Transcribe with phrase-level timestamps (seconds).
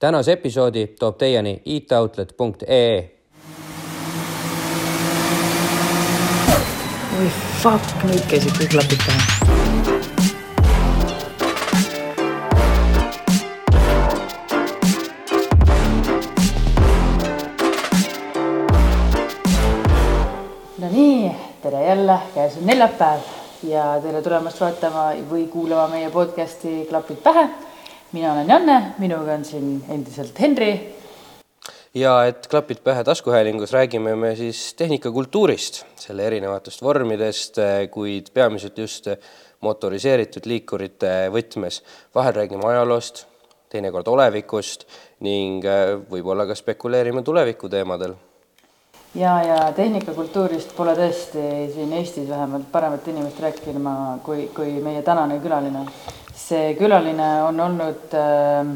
[0.00, 3.10] tänase episoodi toob teieni itoutlet.ee.
[7.20, 7.28] oi
[7.62, 9.28] fuck, nüüd käisid kõik klapid pähe.
[21.60, 23.20] Tere jälle, käes on neljapäev
[23.68, 27.44] ja tere tulemast vaatama või kuulama meie podcasti Klapid pähe.
[28.12, 30.70] Mina olen Janne, minuga on siin endiselt Henri
[31.94, 37.58] ja et klapid pähe taskuhäälingus räägime me siis tehnikakultuurist, selle erinevatest vormidest,
[37.90, 39.10] kuid peamiselt just
[39.60, 41.82] motoriseeritud liikurite võtmes.
[42.14, 43.26] vahel räägime ajaloost,
[43.70, 44.86] teinekord olevikust
[45.20, 45.64] ning
[46.10, 48.14] võib-olla ka spekuleerime tuleviku teemadel
[49.14, 51.42] ja, ja tehnikakultuurist pole tõesti
[51.74, 55.86] siin Eestis vähemalt paremat inimest rääkima kui, kui meie tänane külaline.
[56.50, 58.72] See külaline on olnud äh,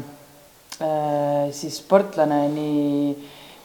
[0.79, 3.15] äh, siis sportlane nii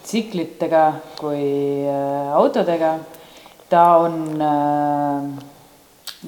[0.03, 0.85] tsiklitega
[1.21, 2.99] kui äh, autodega.
[3.71, 5.23] ta on äh,,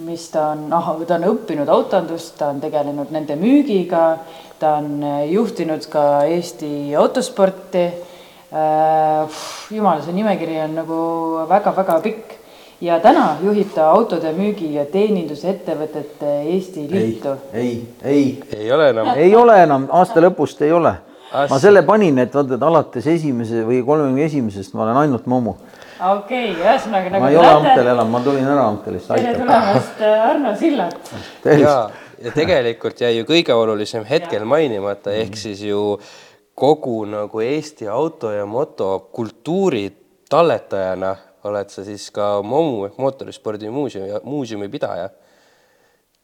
[0.06, 4.06] mis ta on, noh, ta on õppinud autondust, ta on tegelenud nende müügiga,
[4.62, 7.86] ta on äh, juhtinud ka Eesti autosporti
[8.52, 9.28] Äh,
[9.72, 10.96] jumal, see nimekiri on nagu
[11.48, 12.34] väga-väga pikk
[12.82, 17.36] ja täna juhib ta autode müügi ja teenindusettevõtete Eesti Liitu.
[17.52, 19.10] ei, ei, ei ole enam.
[19.16, 20.94] ei ole enam, aasta lõpust ei ole.
[21.50, 25.54] ma selle panin, et vaata, et alates esimese või kolmekümne esimesest ma olen ainult Momu.
[26.10, 30.04] okei okay,, ühesõnaga nagu ma ei ole Amtel enam, ma tulin ära Amtelist, tere tulemast,
[30.10, 31.16] Arno Sillat.
[31.62, 31.78] ja,
[32.18, 36.00] ja tegelikult jäi ju kõige olulisem hetkel mainimata, ehk siis ju
[36.58, 39.86] kogu nagu Eesti auto ja motokultuuri
[40.32, 41.14] talletajana
[41.48, 45.10] oled sa siis ka MOMU ehk mootorispordi muuseumi, muuseumi pidaja.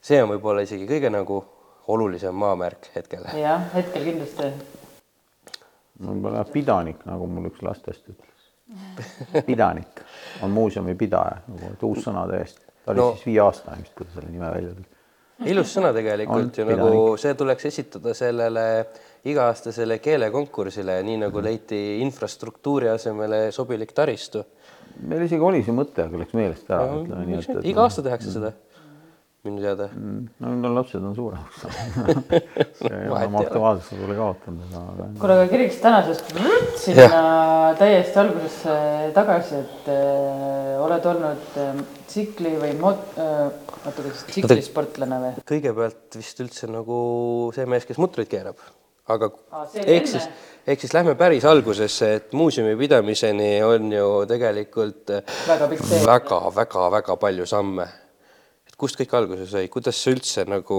[0.00, 1.40] see on võib-olla isegi kõige nagu
[1.88, 3.24] olulisem maamärk hetkel.
[3.38, 4.50] jah, hetkel kindlasti.
[6.04, 9.44] võib-olla pidanik, nagu mul üks lastest ütles.
[9.46, 10.04] pidanik
[10.42, 12.62] on muuseumi pidaja, nagu uus sõna tõesti.
[12.84, 13.10] ta oli No.
[13.14, 14.86] siis viieaastane vist, kui ta selle nime välja tuli.
[15.52, 18.64] ilus sõna tegelikult On ju nagu see tuleks esitada sellele
[19.28, 24.44] iga-aastasele keelekonkursile, nii nagu leiti infrastruktuuri asemele sobilik taristu.
[25.02, 27.68] Meil isegi oli see mõte, aga läks meelest ära, ütleme nii, et, et.
[27.70, 28.52] iga aasta tehakse seda,
[29.46, 29.88] minu teada.
[29.94, 32.32] no nüüd on lapsed on suuremaks saanud.
[32.80, 36.34] see ei ole oma aktuaalsust pole kaotanud, aga kuule, aga kiriks tänasest
[36.82, 37.22] sinna
[37.78, 38.78] täiesti algusesse
[39.16, 43.46] tagasi, et äh, oled olnud äh, tsikli või mot- äh,,
[43.84, 45.46] oota, kas tsiklisportlane või?
[45.52, 46.98] kõigepealt vist üldse nagu
[47.56, 48.58] see mees, kes mutreid keerab,
[49.08, 49.30] aga
[49.84, 50.26] ehk siis,
[50.66, 55.14] ehk siis lähme päris algusesse, et muuseumi pidamiseni on ju tegelikult
[56.06, 57.88] väga-väga-väga palju samme.
[58.68, 60.78] et kust kõik alguse sai, kuidas sa üldse nagu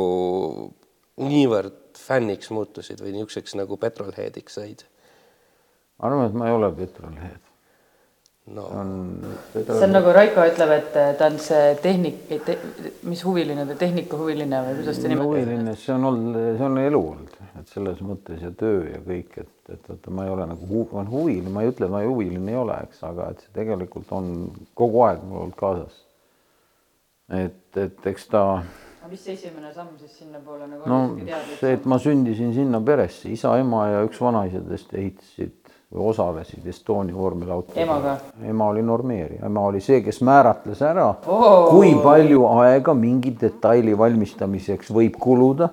[1.20, 4.86] niivõrd fänniks muutusid või niisuguseks nagu petrolheadiks said?
[6.00, 7.49] arvan, et ma ei ole petrolhead.
[8.48, 8.66] No
[9.54, 12.56] see on nagu Raiko ütleb, et ta on see tehnik te,,
[13.08, 15.30] mis huviline ta, tehnikahuviline või kuidas ta nimetab?
[15.30, 19.38] huviline, see on olnud, see on elu olnud, et selles mõttes ja töö ja kõik,
[19.44, 21.96] et, et vaata, ma ei ole nagu hu, ma olen huviline, ma ei ütle, et
[21.96, 24.36] ma huviline ei ole, eks, aga et see tegelikult on
[24.80, 26.06] kogu aeg mul olnud kaasas.
[27.30, 31.78] et, et eks ta aga mis see esimene samm siis sinnapoole nagu no teada, see,
[31.78, 35.59] et ma sündisin sinna peresse, isa, ema ja üks vanaisadest ehitasid
[35.90, 37.74] või osalesid Estonia vormelauto.
[37.76, 38.18] Emaga?
[38.46, 41.70] ema oli normeerija, ema oli see, kes määratles ära Oo.
[41.72, 45.70] kui palju aega mingi detaili valmistamiseks võib kuluda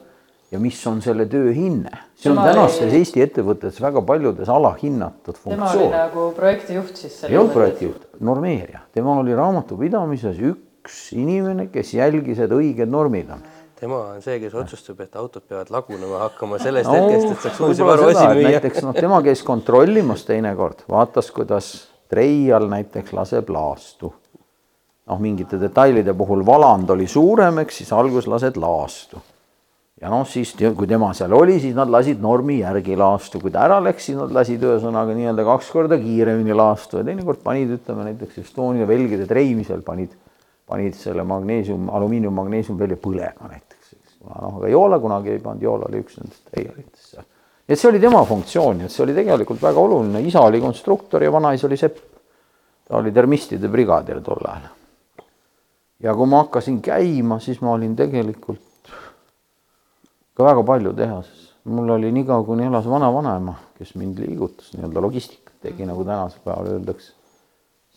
[0.50, 1.90] ja mis on selle töö hinne.
[2.16, 5.90] see on Tema tänastes oli- Eesti ettevõtetes väga paljudes alahinnatud tema oli funktsioon.
[5.92, 12.50] nagu projektijuht siis ei olnud projektijuht, normeerija, temal oli raamatupidamises üks inimene, kes jälgis, et
[12.50, 13.42] õiged normid on
[13.80, 17.60] tema on see, kes otsustab, et autod peavad lagunema hakkama sellest No, hetkest, et saaks
[17.66, 18.54] uusi varuosi müüa.
[18.54, 21.74] näiteks noh, tema käis kontrollimas teinekord, vaatas, kuidas
[22.08, 24.12] treial näiteks laseb laastu.
[25.06, 29.20] noh, mingite detailide puhul valand oli suurem, eks siis alguses lased laastu.
[30.00, 33.64] ja noh, siis kui tema seal oli, siis nad lasid normi järgi laastu, kui ta
[33.68, 38.08] ära läks, siis nad lasid ühesõnaga nii-öelda kaks korda kiiremini laastu ja teinekord panid, ütleme
[38.10, 40.16] näiteks Estonia velgide treimisel panid,
[40.66, 43.65] panid selle magneesium, alumiinium-magneesium välja põlema näiteks, eks.
[44.28, 47.26] Noh, aga Joola kunagi ei pannud, Joola oli üks nendest treialitest seal.
[47.68, 51.32] et see oli tema funktsioon ja see oli tegelikult väga oluline, isa oli konstruktor ja
[51.32, 51.98] vanaisa oli sepp.
[52.88, 54.70] ta oli termistide brigadir tol ajal.
[56.00, 58.92] ja kui ma hakkasin käima, siis ma olin tegelikult
[60.36, 61.52] ka väga palju tehases.
[61.64, 66.68] mul oli niikaua, kuni elas vanavanaema, kes mind liigutas, nii-öelda logistikat tegi, nagu tänasel päeval
[66.76, 67.12] öeldakse.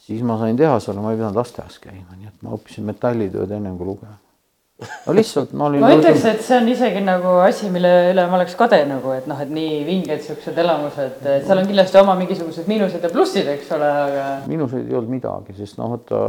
[0.06, 3.78] siis ma sain tehasele, ma ei pidanud lasteaias käima, nii et ma õppisin metallitööd ennem
[3.78, 4.18] kui lugema.
[5.08, 5.84] No lihtsalt ma olin.
[5.84, 9.28] ma ütleks, et see on isegi nagu asi, mille üle ma oleks kade nagu, et
[9.30, 13.74] noh, et nii vinged siuksed elamused, seal on kindlasti oma mingisugused miinused ja plussid, eks
[13.76, 14.30] ole, aga.
[14.48, 16.24] miinuseid ei olnud midagi, sest noh, vaata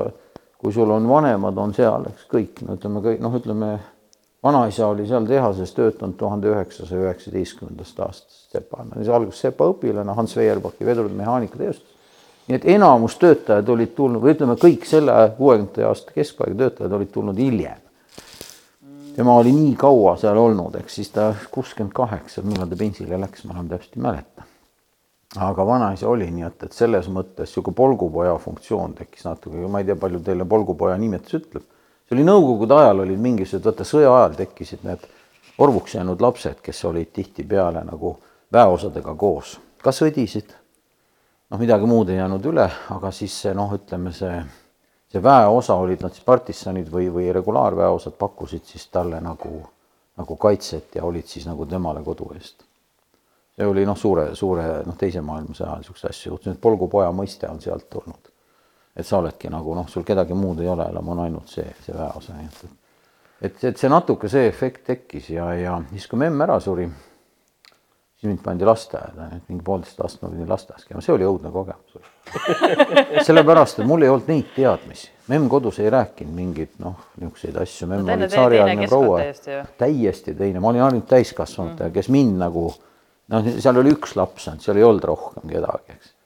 [0.61, 3.70] kui sul on vanemad, on seal, eks kõik, no ütleme kõik, noh, ütleme
[4.44, 10.37] vanaisa oli seal tehases töötanud tuhande üheksasaja üheksateistkümnendast aastast sepana, siis alguses sepa õpilane Hans
[10.37, 11.97] Veierbaki vedurite mehaanikatööstus.
[12.49, 17.12] nii et enamus töötajad olid tulnud või ütleme, kõik selle kuuekümnendate aasta keskpaiga töötajad olid
[17.14, 17.81] tulnud hiljem.
[19.20, 23.44] Tema oli nii kaua seal olnud, eks siis ta kuuskümmend kaheksa, millal ta pensionile läks,
[23.44, 24.46] ma enam täpselt ei mäleta.
[25.37, 29.87] aga vanaisa oli nii, et, et selles mõttes niisugune polgupoja funktsioon tekkis natuke, ma ei
[29.87, 31.69] tea, palju teile polgupoja nimetus ütleb
[32.11, 35.05] see oli nõukogude ajal olid mingisugused, vaata sõja ajal tekkisid need
[35.62, 38.16] orvuks jäänud lapsed, kes olid tihtipeale nagu
[38.52, 40.50] väeosadega koos, ka sõdisid.
[41.50, 44.43] noh, midagi muud ei jäänud üle, aga siis see noh, ütleme see,
[45.11, 49.62] see väeosa olid nad siis partisanid või, või regulaarväeosad pakkusid siis talle nagu,
[50.17, 52.65] nagu kaitset ja olid siis nagu temale kodu eest.
[53.57, 57.61] see oli noh, suure, suure noh, teise maailmasõja ajal niisuguseid asju juhtunud, polgupoja mõiste on
[57.61, 58.31] sealt tulnud
[58.97, 61.97] et sa oledki nagu noh, sul kedagi muud ei ole, enam on ainult see, see
[61.97, 62.79] väeosa, nii et
[63.41, 66.87] et, et see natuke see efekt tekkis ja, ja siis, kui memm ära suri,
[68.21, 71.53] siis mind pandi lasteaeda, et mingi poolteist aastat ma pidin lasteaias käima, see oli õudne
[71.55, 72.11] kogemus.
[73.27, 77.88] sellepärast, et mul ei olnud neid teadmisi, memm kodus ei rääkinud mingeid noh, niisuguseid asju,
[77.91, 79.25] memm no, oli tsaariaegne proua,
[79.81, 84.49] täiesti teine, ma olin ainult täiskasvanud mm., kes mind nagu noh, seal oli üks laps
[84.50, 86.17] ainult, seal ei olnud rohkem kedagi, eks.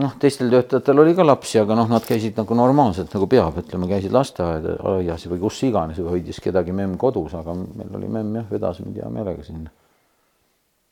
[0.00, 3.88] Noh, teistel töötajatel oli ka lapsi, aga noh, nad käisid nagu normaalselt nagu peab, ütleme,
[3.90, 8.46] käisid lasteaias või kus iganes või hoidis kedagi memm kodus, aga meil oli memm jah,
[8.52, 9.72] vedas mind hea meelega sinna.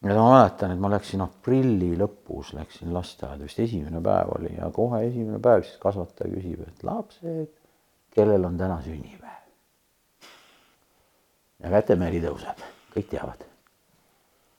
[0.03, 4.71] Ja ma mäletan, et ma läksin aprilli lõpus, läksin lasteaeda, vist esimene päev oli ja
[4.75, 7.55] kohe esimene päev siis kasvataja küsib, et lapsed,
[8.15, 9.47] kellel on täna sünnipäev?
[11.59, 13.49] ja kätemääri tõuseb, kõik teavad.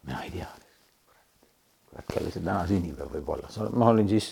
[0.03, 0.49] mina ei tea
[1.99, 4.29] et kellel see täna sünnipäev võib olla, ma olin siis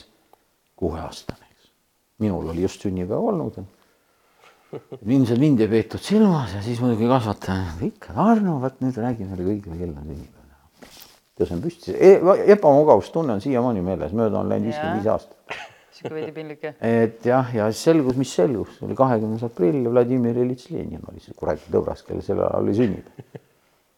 [0.77, 1.71] kuueaastane, eks.
[2.24, 3.59] minul oli just sünnipäev olnud.
[5.06, 9.48] ilmselt mind ei peetud silmas ja siis muidugi kasvataja, ikka Arno, vot nüüd räägi meile
[9.48, 10.36] kõigile, kellel on sünnipäev.
[11.37, 12.13] Tõusen püsti e,
[12.53, 15.57] ebamugavustunne on siiamaani meeles, mööda on läinud viiskümmend viis aastat.
[15.97, 16.77] sihuke veidi piinlik jah.
[16.85, 21.37] et jah, ja siis selgus, mis selgus, oli kahekümnes aprill Vladimir Iljitš Lenin oli see
[21.37, 23.45] kuradi tõbras, kellel sel ajal oli sünnipäev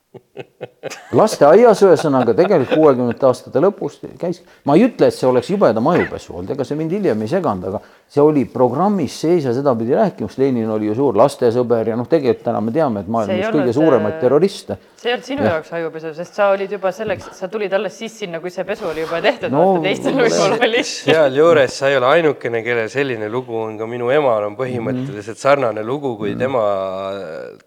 [1.20, 6.34] lasteaias ühesõnaga tegelikult kuuekümnendate aastate lõpus käis, ma ei ütle, et see oleks jubeda majupesu
[6.34, 9.94] olnud, ega see mind hiljem ei seganud, aga see oli programmis sees ja seda pidi
[9.98, 13.36] rääkima, sest Lenin oli ju suur lastesõber ja noh, tegelikult täna me teame, et maailma
[13.38, 14.80] üks kõige suuremaid terroriste.
[15.00, 15.52] see ei olnud sinu ja.
[15.56, 18.88] jaoks ajupesu, sest sa olid juba selleks, sa tulid alles siis sinna, kui see pesu
[18.90, 19.54] oli juba tehtud.
[19.54, 20.82] No,, teistel võib-olla oli.
[20.90, 25.86] sealjuures sa ei ole ainukene, kellel selline lugu on, ka minu emal on põhimõtteliselt sarnane
[25.86, 26.66] lugu, kui tema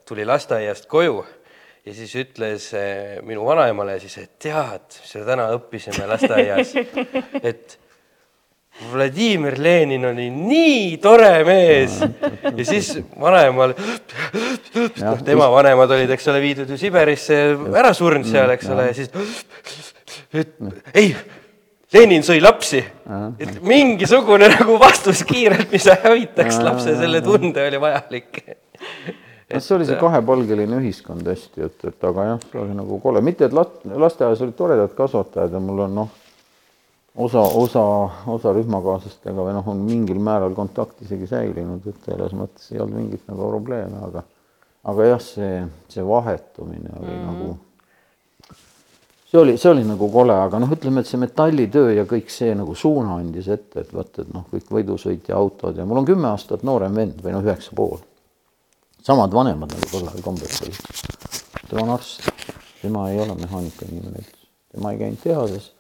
[0.09, 1.23] tuli lasteaiast koju
[1.87, 6.77] ja siis ütles eh, minu vanaemale siis, et tead, mis me täna õppisime lasteaias,
[7.51, 7.79] et
[8.93, 11.99] Vladimir Lenin oli nii tore mees.
[12.01, 13.75] Ja siis vanaemal,
[15.03, 17.43] noh, tema vanemad olid, eks ole, viidud ju Siberisse,
[17.77, 19.13] ära surnud seal, eks ole, ja siis
[20.33, 20.57] et
[20.97, 21.13] ei,
[21.93, 22.81] Lenin sõi lapsi.
[23.43, 28.41] et mingisugune nagu vastus kiirelt, mis hävitaks lapse selle tunde, oli vajalik
[29.53, 33.23] noh, see oli see kahepalgeline ühiskond hästi, et, et aga jah, see oli nagu kole,
[33.25, 36.13] mitte et last, lasteaias olid toredad kasvatajad ja mul on noh,
[37.17, 37.83] osa, osa,
[38.33, 43.01] osa rühmakaaslastega või noh, on mingil määral kontakt isegi säilinud, et selles mõttes ei olnud
[43.01, 44.25] mingit nagu probleeme, aga
[44.91, 45.61] aga jah, see,
[45.93, 47.27] see vahetumine oli mm -hmm.
[47.27, 47.57] nagu
[49.33, 52.55] see oli, see oli nagu kole, aga noh, ütleme, et see metallitöö ja kõik see
[52.55, 56.29] nagu suuna andis ette, et vot, et noh, kõik võidusõitja autod ja mul on kümme
[56.29, 58.01] aastat noorem vend või noh, üheksa pool
[59.03, 60.81] samad vanemad nagu ajal kombeks olid.
[61.69, 62.33] tema on arst,
[62.83, 64.43] tema ei ole mehaanikainimene üldse,
[64.75, 65.71] tema ei käinud tehases.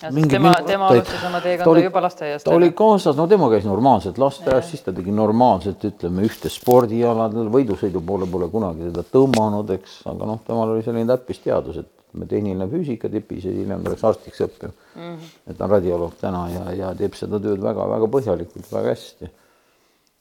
[0.00, 2.44] tema, tema alustas oma teekonda juba lasteaiast.
[2.46, 7.50] ta oli kaasas, no tema käis normaalselt lasteaias, siis ta tegi normaalselt, ütleme ühte spordialadel,
[7.56, 12.66] võidusõidu poole pole kunagi teda tõmmanud, eks, aga noh, temal oli selline täppisteadus, et tehniline
[12.70, 15.02] füüsika tipis ja hiljem läks arstiks õppima mm.
[15.02, 15.34] -hmm.
[15.46, 19.30] et ta on radioloog täna ja, ja teeb seda tööd väga-väga põhjalikult, väga hästi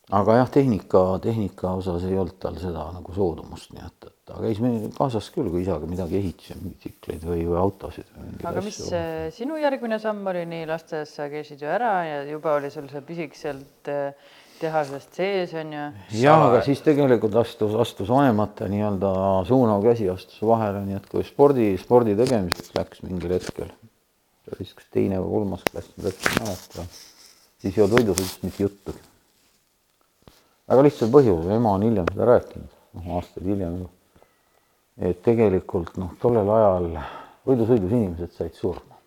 [0.10, 4.40] aga jah, tehnika, tehnika osas ei olnud tal seda nagu soodumust, nii et, et ta
[4.42, 8.10] käis meil kaasas küll, kui isaga midagi ehitas, mingeid tsikleid või, või autosid.
[8.42, 9.02] aga mis asju.
[9.38, 13.04] sinu järgmine samm oli, nii lasteaias sa käisid ju ära ja juba oli sul see
[13.06, 15.84] pisik sealt eh, tehasest sees on ju.
[16.24, 19.12] ja, aga siis tegelikult astus, astus vanemate nii-öelda
[19.50, 23.70] suunav käsi astus vahele, nii et kui spordi, spordi tegemiseks läks mingil hetkel,
[24.42, 26.90] see oli vist kas teine või kolmas klass, ma täpselt ei mäleta,
[27.62, 29.09] siis ei olnud võidusõidust mitte juttugi
[30.70, 33.96] väga lihtsal põhjusel, ema on hiljem seda rääkinud, noh aastaid hiljem juba.
[35.10, 36.92] et tegelikult noh, tollel ajal
[37.48, 38.98] võidusõidus inimesed said surma.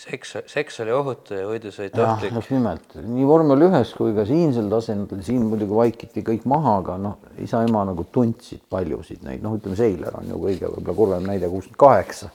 [0.00, 2.34] seks, seks oli ohutu ja võidusõit ohtlik.
[2.40, 6.98] just nimelt nii vormel ühes kui ka siinsel tasemel, siin muidugi vaikiti kõik maha, aga
[7.00, 11.52] noh, isa-ema nagu tundsid paljusid neid, noh, ütleme Seiler on ju kõige võib-olla kurvem näide,
[11.52, 12.32] kuuskümmend kaheksa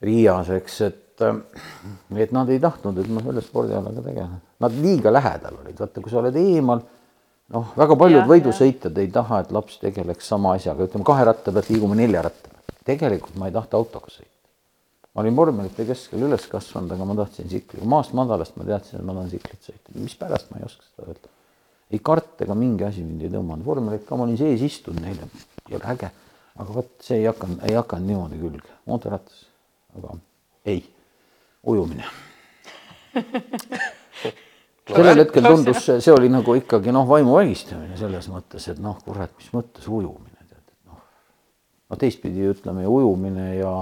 [0.00, 4.38] Riias, eks, et et nad ei tahtnud, et ma selle spordialaga tegelen.
[4.64, 6.80] Nad liiga lähedal olid, vaata, kui sa oled eemal,
[7.54, 11.70] noh, väga paljud võidusõitjad ei taha, et laps tegeleks sama asjaga, ütleme kahe ratta pealt
[11.72, 12.76] liigume nelja ratta pealt.
[12.86, 14.28] tegelikult ma ei tahta autoga sõita.
[15.10, 19.06] Ma olin vormelite keskel üles kasvanud, aga ma tahtsin tsikli, maast madalast ma teadsin, et
[19.06, 21.32] ma tahan tsiklit sõita, mispärast ma ei oska seda öelda.
[21.90, 25.26] ei kart ega mingi asi mind ei tõmmanud, vormelit ka, ma olin sees istunud neile,
[25.66, 26.12] ei ole äge,
[26.62, 29.42] aga vot see ei hakanud, ei hakanud niimoodi külge, mootorratas,
[29.98, 30.14] aga
[30.70, 30.84] ei,
[31.66, 32.06] ujumine.
[34.94, 39.32] sellel hetkel tundus, see oli nagu ikkagi noh, vaimu vägistamine selles mõttes, et noh, kurat,
[39.38, 41.00] mis mõttes ujumine, tead, et noh.
[41.90, 43.74] no teistpidi ütleme, ujumine ja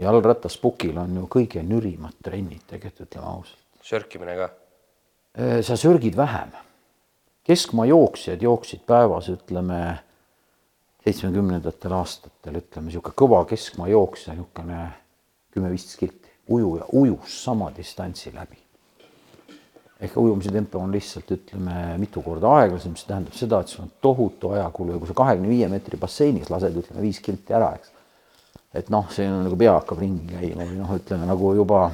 [0.00, 3.64] jalgrattaspukil on ju kõige nürimad trennid, tegelikult ütleme ausalt.
[3.84, 4.50] sörkimine ka.
[5.62, 6.52] sa sörgid vähem.
[7.44, 9.98] keskmaa jooksjad jooksid päevas, ütleme
[11.04, 14.80] seitsmekümnendatel aastatel, ütleme niisugune kõva keskmaa jooksja, niisugune
[15.54, 18.58] kümme-viisteist kilti, ujuja ujus sama distantsi läbi.
[20.00, 23.94] Ehk ujumise tempo on lihtsalt ütleme mitu korda aeglasem, mis tähendab seda, et sul on
[24.00, 27.92] tohutu ajakulu ja kui sa kahekümne viie meetri basseinis lased, ütleme viis kilti ära, eks
[28.74, 31.88] et noh, see on nagu pea hakkab ringi käima või noh, ütleme nagu juba.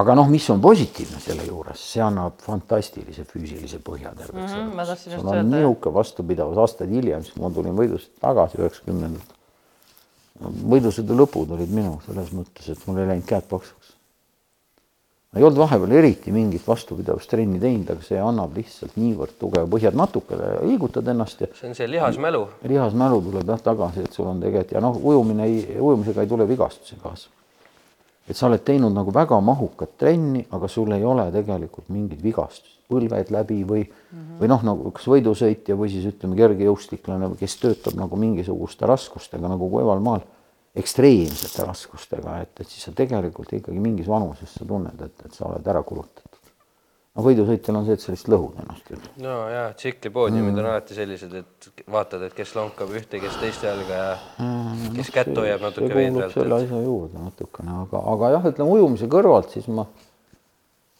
[0.00, 5.12] aga noh, mis on positiivne selle juures, see annab fantastilise füüsilise põhja terveks ma tahtsin
[5.12, 9.40] just sul on niisugune vastupidavus aastaid hiljem, siis ma tulin võidust tagasi üheksakümnendatel.
[10.74, 13.96] võidusõidu lõpud olid minu selles mõttes, et mul ei läinud käed paksuks.
[15.32, 19.88] Ma ei olnud vahepeal eriti mingit vastupidavustrenni teinud, aga see annab lihtsalt niivõrd tugeva põhja,
[19.88, 22.42] et natukene liigutad ennast ja see on see lihasmälu.
[22.68, 26.48] lihasmälu tuleb jah tagasi, et sul on tegelikult ja noh, ujumine ei, ujumisega ei tule
[26.48, 27.32] vigastusi kaasa.
[28.28, 32.76] et sa oled teinud nagu väga mahukat trenni, aga sul ei ole tegelikult mingeid vigastusi,
[32.92, 34.36] põlved läbi või mm, -hmm.
[34.42, 39.70] või noh, nagu kas võidusõitja või siis ütleme, kergejõustiklane, kes töötab nagu mingisuguste raskustega nagu
[39.72, 40.28] Kuival maal,
[40.78, 45.50] ekstreemsete raskustega, et, et siis sa tegelikult ikkagi mingis vanuses sa tunned, et, et sa
[45.50, 46.38] oled ära kulutatud.
[47.12, 49.10] no võidusõitjal on see, et sa lihtsalt lõhud ennast küll.
[49.24, 53.98] no ja tsiklipoodiumid on alati sellised, et vaatad, et kes lonkab ühte, kes teist jalga
[53.98, 54.14] ja
[54.96, 56.62] kes kätt hoiab natuke veidralt selle.
[56.62, 59.84] asja juurde natukene, aga, aga jah, ütleme ujumise kõrvalt siis ma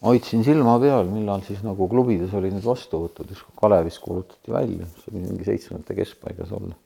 [0.04, 5.12] hoidsin silma peal, millal siis nagu klubides olid need vastuvõtud, kui Kalevis kuulutati välja, see
[5.14, 6.76] oli mingi seitsmendate keskpaigas olla.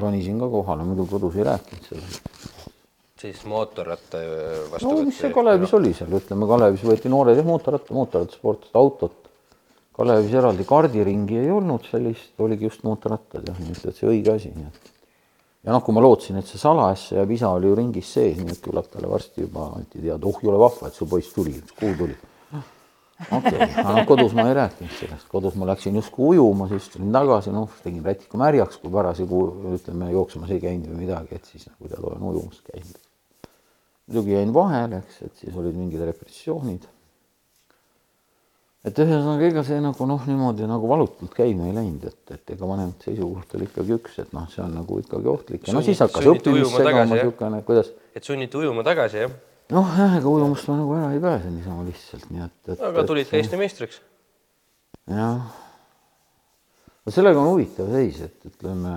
[0.00, 2.30] Ronisin ka kohale, muidu kodus ei rääkinud sellest.
[3.24, 4.20] siis mootorratta
[4.72, 9.20] vastu no mis see Kalevis oli seal, ütleme Kalevis võeti noored jah, mootorratta, mootorrattasportlased, autot.
[9.94, 14.50] Kalevis eraldi kardiringi ei olnud sellist, oligi just mootorrattad jah, nii et, see õige asi,
[14.56, 14.92] nii et.
[15.64, 18.56] ja noh, kui ma lootsin, et see salajasse jääb, isa oli ju ringis sees, nii
[18.56, 21.96] et küllap talle varsti juba anti teada, oh jõle vahva, et su poiss tuli, kuhu
[22.02, 22.18] tuli.
[23.30, 27.54] Okei okay., kodus ma ei rääkinud sellest, kodus ma läksin justkui ujuma, siis tulin tagasi,
[27.54, 29.46] noh, tegin rätiku märjaks, kui parasjagu
[29.78, 33.04] ütleme jooksemas ei käinud või midagi, et siis nagu tead, olen ujumas käinud
[34.06, 36.90] muidugi jäin vahele, eks, et siis olid mingid repressioonid.
[38.84, 42.68] et ühesõnaga, ega see nagu noh, niimoodi nagu valutult käima ei läinud, et, et ega
[42.68, 46.02] vanemate seisukoht oli ikkagi üks, et noh, see on nagu ikkagi ohtlik ja no siis
[46.04, 49.32] hakkas õppimist segama niisugune, kuidas et sunniti ujuma tagasi jah,
[49.72, 52.82] noh, jah, ega ujumust ma nagu ära ei pääse niisama lihtsalt, nii et, et.
[52.90, 54.00] aga tulid ka Eesti meistriks.
[55.08, 55.46] jah.
[57.04, 58.94] no sellega on huvitav seis, et ütleme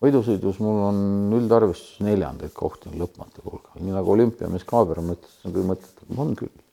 [0.00, 1.04] võidusõidus mul on
[1.36, 6.34] üldarvestus neljandaid kohti on lõpmatu hulk, nii nagu olümpiamees Kaaber mõtles, on küll mõttetu, on
[6.38, 6.66] küll.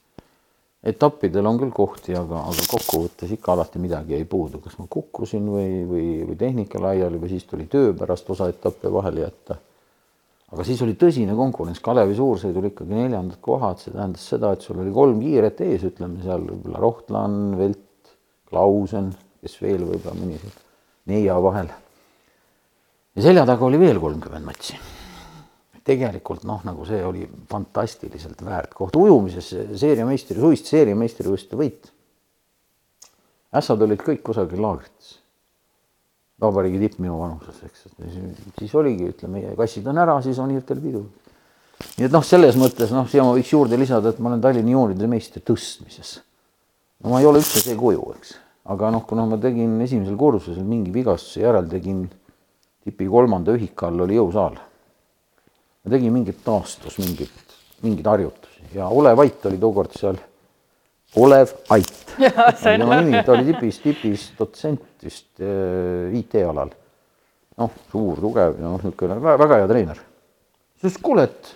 [0.87, 5.49] etappidel on küll kohti, aga, aga kokkuvõttes ikka alati midagi jäi puudu, kas ma kukkusin
[5.51, 9.57] või, või, või tehnika laiali või siis tuli töö pärast osa etappe vahele jätta
[10.53, 14.79] aga siis oli tõsine konkurents, Kalevi suursõidul ikkagi neljandad kohad, see tähendas seda, et sul
[14.83, 18.13] oli kolm kiiret ees, ütleme seal võib-olla Rohtlan, Velt,
[18.47, 19.11] Klausen,
[19.43, 20.55] kes veel võib-olla mõni seal
[21.11, 21.73] neia vahel.
[23.15, 24.79] ja selja taga oli veel kolmkümmend matši.
[25.87, 31.91] tegelikult noh, nagu see oli fantastiliselt väärt koht ujumises, seeria meistri, suviste seeria meistrivõistluste võit.
[33.51, 35.17] ässad olid kõik kusagil laagrites
[36.41, 37.87] vabariigi tipp minu vanuses, eks,
[38.59, 41.03] siis oligi, ütleme, kassid on ära, siis on hirtel pidu.
[41.97, 44.73] nii et noh, selles mõttes noh, siia ma võiks juurde lisada, et ma olen Tallinna
[44.73, 46.19] juunioride meister tõstmises.
[47.01, 48.35] no ma ei ole üldse see kuju, eks,
[48.73, 52.05] aga noh, kuna ma tegin esimesel kursusel mingi vigastuse järel tegin
[52.85, 54.61] tipi kolmanda ühika all oli jõusaal.
[55.83, 60.21] ma tegin mingit taastus, mingit, mingeid harjutusi ja Ole Vait oli tookord seal
[61.15, 61.93] Olev Ait.
[62.63, 66.73] Tema nimi, ta oli tipis, tipis dotsent vist äh, IT-alal.
[67.57, 70.01] noh, suur, tugev ja noh, niisugune väga, väga hea treener.
[70.81, 71.53] siis kuule, et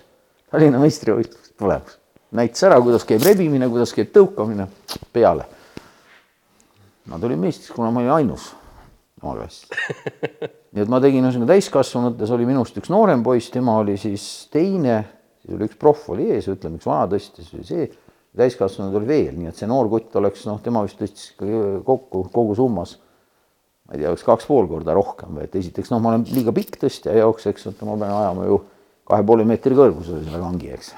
[0.52, 1.98] Tallinna meistrivõistlused tulemas.
[2.32, 4.66] näitas ära, kuidas käib rebimine, kuidas käib tõukamine,
[5.12, 5.46] peale.
[7.06, 8.50] ma tulin meistriks, kuna ma olin ainus
[9.22, 9.68] oma klassis.
[10.72, 15.02] nii et ma tegin ühesõnaga täiskasvanutes oli minust üks noorem poiss, tema oli siis teine,
[15.42, 17.86] siis oli üks proff oli ees, ütleme üks vana tõstis oli see,
[18.38, 22.56] täiskasvanud oli veel, nii et see noor kutt oleks noh, tema vist tõstis kokku kogu
[22.56, 22.96] summas
[23.92, 26.54] ma ei tea, üks kaks pool korda rohkem või et esiteks noh, ma olen liiga
[26.56, 28.58] pikk tõstja jaoks, eks, et ma pean ajama ju
[29.10, 30.92] kahe poole meetri kõrgusele selle kangi, eks.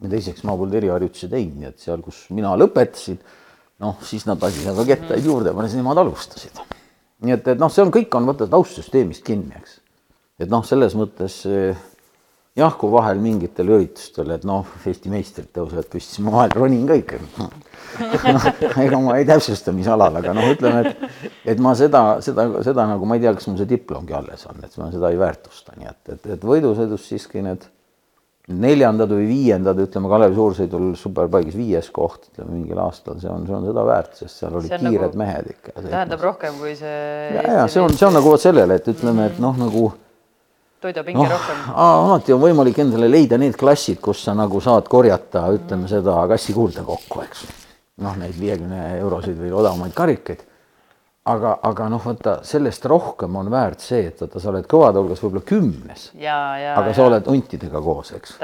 [0.00, 3.18] ja teiseks ma polnud eriharjutusi teinud, nii et seal, kus mina lõpetasin,
[3.84, 6.62] noh, siis nad lasid aga kettaid juurde, nemad alustasid.
[7.26, 9.80] nii et, et noh, see on kõik on vaata taustsüsteemist kinni, eks.
[10.40, 11.76] et noh, selles mõttes eh,
[12.58, 16.86] jah, kui vahel mingitel üritustel, et noh, Eesti meistrid tõusevad püsti, siis ma vahel ronin
[16.88, 17.50] ka ikka no,.
[18.82, 22.88] ega ma ei täpsusta, mis alal, aga noh, ütleme, et, et ma seda, seda, seda
[22.88, 25.76] nagu ma ei tea, kas mul see diplomgi alles on, et ma seda ei väärtusta,
[25.78, 27.64] nii et, et, et võidusõidus siiski need
[28.52, 33.54] neljandad või viiendad, ütleme Kalevi suursõidul superbike'is viies koht, ütleme mingil aastal, see on, see
[33.54, 35.76] on seda väärt, sest seal olid kiired nagu- mehed ikka.
[35.78, 36.96] tähendab rohkem kui see
[37.38, 39.92] ja, ja see on, see on nagu vot sellele, et ütleme, et noh, nagu
[40.82, 41.64] toidupinge noh rohkem.
[41.74, 46.54] alati on võimalik endale leida need klassid, kus sa nagu saad korjata, ütleme seda kassi
[46.56, 47.44] kuurde kokku, eks.
[48.02, 50.44] noh, neid viiekümne euroseid või odavamaid karikaid.
[51.32, 55.22] aga, aga noh, vaata sellest rohkem on väärt see, et vaata, sa oled kõvade hulgas
[55.22, 58.38] võib-olla kümnes, ja, ja, aga sa oled huntidega koos, eks.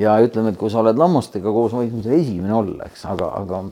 [0.00, 3.66] ja ütleme, et kui sa oled lammastega koos, võid sa esimene olla, eks, aga, aga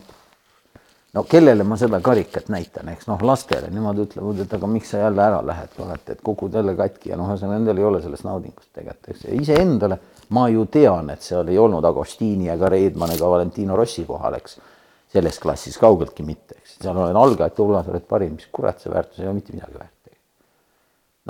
[1.13, 5.03] no kellele ma seda karikat näitan, eks noh, lastele, nemad ütlevad, et aga miks sa
[5.03, 8.27] jälle ära lähed, kurat, et kukud jälle katki ja noh, ühesõnaga nendel ei ole sellest
[8.29, 9.27] naudingust tegelikult, eks.
[9.43, 9.99] Iseendale
[10.33, 14.61] ma ju tean, et seal ei olnud Agostini ega Reedman ega Valentino Rossi kohal, eks.
[15.13, 19.21] selles klassis kaugeltki mitte, eks, seal olen algajate hulgas, oled parim, mis kurat see väärtus
[19.21, 20.02] ei ole mitte midagi väärt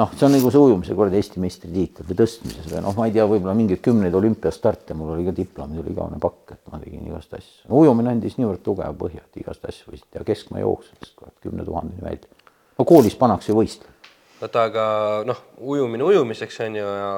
[0.00, 3.14] noh, see on nagu see ujumise kord Eesti meistritiitel või tõstmises või noh, ma ei
[3.14, 7.08] tea, võib-olla mingeid kümneid olümpiastarte, mul oli ka diplomid, oli igavene pakk, et ma tegin
[7.10, 7.68] igast asju.
[7.82, 12.52] ujumine andis niivõrd tugeva põhja, et igast asju võisid teha, keskmaa kurat kümne tuhandeni välja.
[12.78, 13.92] no koolis pannakse ju võistlema.
[14.40, 14.86] vaata, aga
[15.28, 17.10] noh, ujumine ujumiseks on ju ja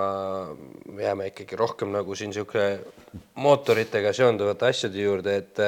[0.91, 2.81] me jääme ikkagi rohkem nagu siin niisugune
[3.39, 5.63] mootoritega seonduvate asjade juurde, et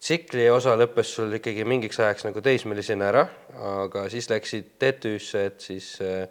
[0.00, 3.26] tsikli osa lõppes sul ikkagi mingiks ajaks nagu teismelisena ära,
[3.82, 6.26] aga siis läksid TTÜ-sse, et siis äh,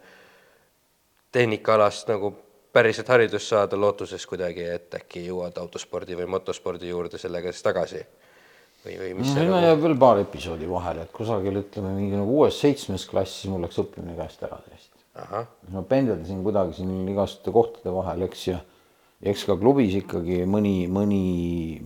[1.34, 2.32] tehnikaalast nagu
[2.76, 8.02] päriselt haridust saada lootuses kuidagi, et äkki jõuad autospordi või motospordi juurde sellega siis tagasi
[8.84, 12.38] või, või mis no nagu jääb veel paar episoodi vahele, et kusagil ütleme mingi nagu
[12.42, 14.94] uues-seitsmes klass, siis mul läks õppimine käest ära täiesti.
[15.72, 18.64] ma pendeldasin kuidagi siin igasuguste kohtade vahel, eks ja ja
[19.22, 21.20] eks ka klubis ikkagi mõni, mõni,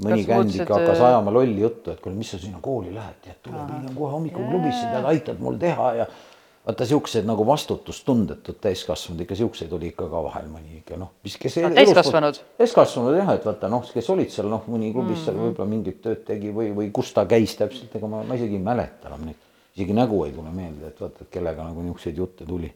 [0.03, 3.21] mõni känd ikka hakkas äh, ajama lolli juttu, et kuule, mis sa sinna kooli lähed,
[3.23, 6.07] tead, tule hiljem kohe hommikul klubisse, tead, aitad mul teha ja
[6.67, 11.39] vaata siuksed nagu vastutustundetud täiskasvanud, ikka siukseid oli ikka ka vahel mõni ikka noh, mis
[11.41, 12.41] kes Ah, täiskasvanud?
[12.59, 15.25] täiskasvanud jah, et vaata noh, kes olid seal noh, mõni klubis Mhm.
[15.25, 18.59] seal võib-olla mingit tööd tegi või, või kus ta käis täpselt, ega ma, ma isegi
[18.59, 19.37] ei mäleta enam neid,
[19.77, 22.71] isegi nägu ei tule meelde, et vaata, et kellega nagu niisuguseid jutte tuli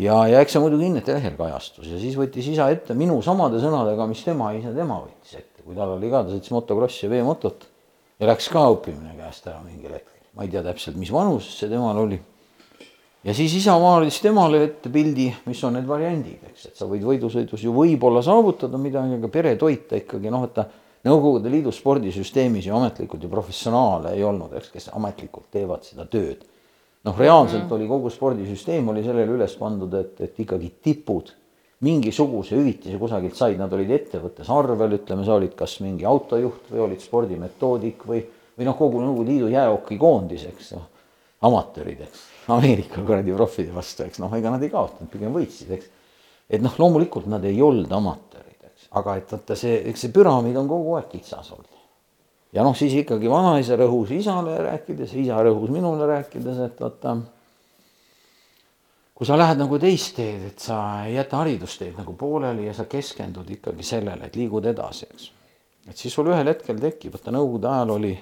[0.00, 3.60] ja, ja eks see muidugi Innete lehel kajastus ja siis võttis isa ette minu samade
[3.62, 7.12] sõnadega, mis tema ise, tema võttis ette, kui tal oli ka, ta sõitis motokrossi ja
[7.12, 7.66] veemotot
[8.20, 10.20] ja läks ka õppimine käest ära mingil hetkel.
[10.36, 12.20] ma ei tea täpselt, mis vanuses see temal oli.
[13.26, 17.04] ja siis isa maalis temale ette pildi, mis on need variandid, eks, et sa võid
[17.06, 20.68] võidusõidus ju võib-olla saavutada midagi, aga pere toita ikkagi noh, et ta
[21.02, 26.44] Nõukogude Liidu spordisüsteemis ju ametlikult ju professionaale ei olnud, eks, kes ametlikult teevad seda tööd
[27.06, 27.76] noh, reaalselt mm.
[27.76, 31.32] oli kogu spordisüsteem oli sellele üles pandud, et, et ikkagi tipud
[31.82, 36.84] mingisuguse hüvitise kusagilt said, nad olid ettevõttes arvel, ütleme, sa olid kas mingi autojuht või
[36.86, 38.22] olid spordimetoodik või,
[38.58, 40.84] või noh, kogu Nõukogude Liidu jäähokikoondis, eks ju,
[41.48, 45.90] amatöörid, eks, Ameerika kuradi profide vastu, eks noh, ega nad ei kaotanud, pigem võitsid, eks.
[46.50, 50.58] et noh, loomulikult nad ei olnud amatöörid, eks, aga et vaata see, eks see püramiid
[50.62, 51.81] on kogu aeg kitsas olnud
[52.52, 57.16] ja noh, siis ikkagi vanaisa rõhus isale rääkides, isa rõhus minule rääkides, et vaata,
[59.16, 62.88] kui sa lähed nagu teist teed, et sa ei jäta haridusteed nagu pooleli ja sa
[62.90, 65.30] keskendud ikkagi sellele, et liigud edasi, eks.
[65.88, 68.14] et siis sul ühel hetkel tekib, vaata nõukogude ajal oli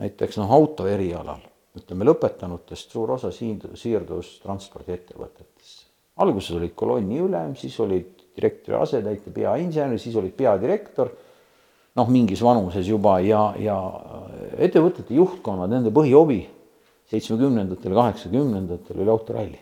[0.00, 1.42] näiteks noh, auto erialal,
[1.76, 5.86] ütleme lõpetanutest suur osa siirdus, siirdus transpordiettevõtetesse.
[6.24, 11.12] alguses olid kolonni ülem, siis olid direktori asetäitja, peainsener, siis olid peadirektor
[11.98, 13.76] noh, mingis vanuses juba ja, ja
[14.58, 16.40] ettevõtete juhtkonnad, nende põhihobi
[17.12, 19.60] seitsmekümnendatel, kaheksakümnendatel oli autoralli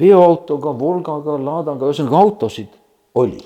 [0.00, 2.78] veoautoga, Volgaga, Ladaga, ühesõnaga autosid
[3.20, 3.42] oli,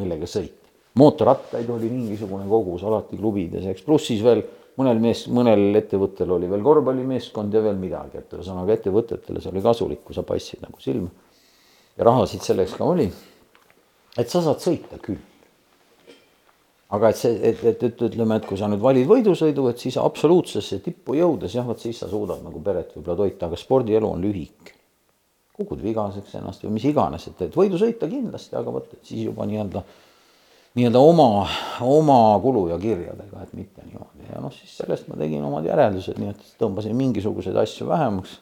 [0.00, 0.56] millega sõita.
[1.00, 4.42] mootorrattaid oli mingisugune kogus alati klubides, eks, pluss siis veel
[4.80, 9.62] mõnel mees, mõnel ettevõttel oli veel korvpallimeeskond ja veel midagi, et ühesõnaga ettevõtetele see oli
[9.64, 11.10] kasulik, kui sa paistsid nagu silma.
[11.96, 13.10] ja rahasid selleks ka oli.
[14.18, 15.20] et sa saad sõita küll.
[16.96, 19.96] Aga et see, et, et, et ütleme, et kui sa nüüd valid võidusõidu, et siis
[20.00, 24.22] absoluutsesse tippu jõudes jah, vot siis sa suudad nagu peret võib-olla toita, aga spordielu on
[24.24, 24.76] lühike.
[25.60, 29.44] kukud vigaseks ennast või mis iganes, et, et võidu sõita kindlasti, aga vot, siis juba
[29.46, 29.84] nii-öelda
[30.78, 31.48] nii-öelda oma,
[31.82, 36.18] oma kulu ja kirjadega, et mitte niimoodi ja noh, siis sellest ma tegin omad järeldused,
[36.20, 38.38] nii et tõmbasin mingisuguseid asju vähemaks.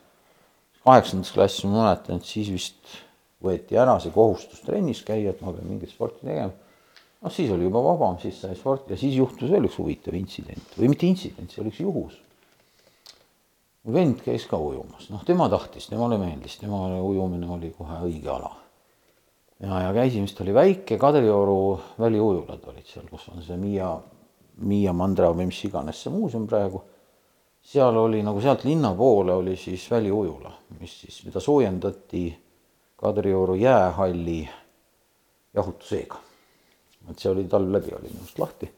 [0.85, 2.99] kaheksandas klassis ma mäletan, et siis vist
[3.45, 6.53] võeti ära see kohustus trennis käia, et ma pean mingit sporti tegema.
[7.23, 10.79] Noh, siis oli juba vabam, siis sai sporti ja siis juhtus veel üks huvitav intsident
[10.79, 12.21] või mitte intsident, see oli üks juhus.
[13.83, 18.33] mu vend käis ka ujumas, noh, tema tahtis, temale meeldis, temale ujumine oli kohe õige
[18.35, 18.55] ala
[19.61, 23.91] ja, ja käisime, vist oli väike Kadrioru väliujulad olid seal, kus on see Miia,
[24.63, 26.83] Miia mandra või mis iganes see muuseum praegu.
[27.63, 32.25] seal oli nagu sealt linna poole oli siis väliujula, mis siis, mida soojendati
[32.97, 34.41] Kadrioru jäähalli
[35.55, 36.28] jahutusveega.
[37.11, 38.71] Et see oli talv läbi, oli minu arust lahti.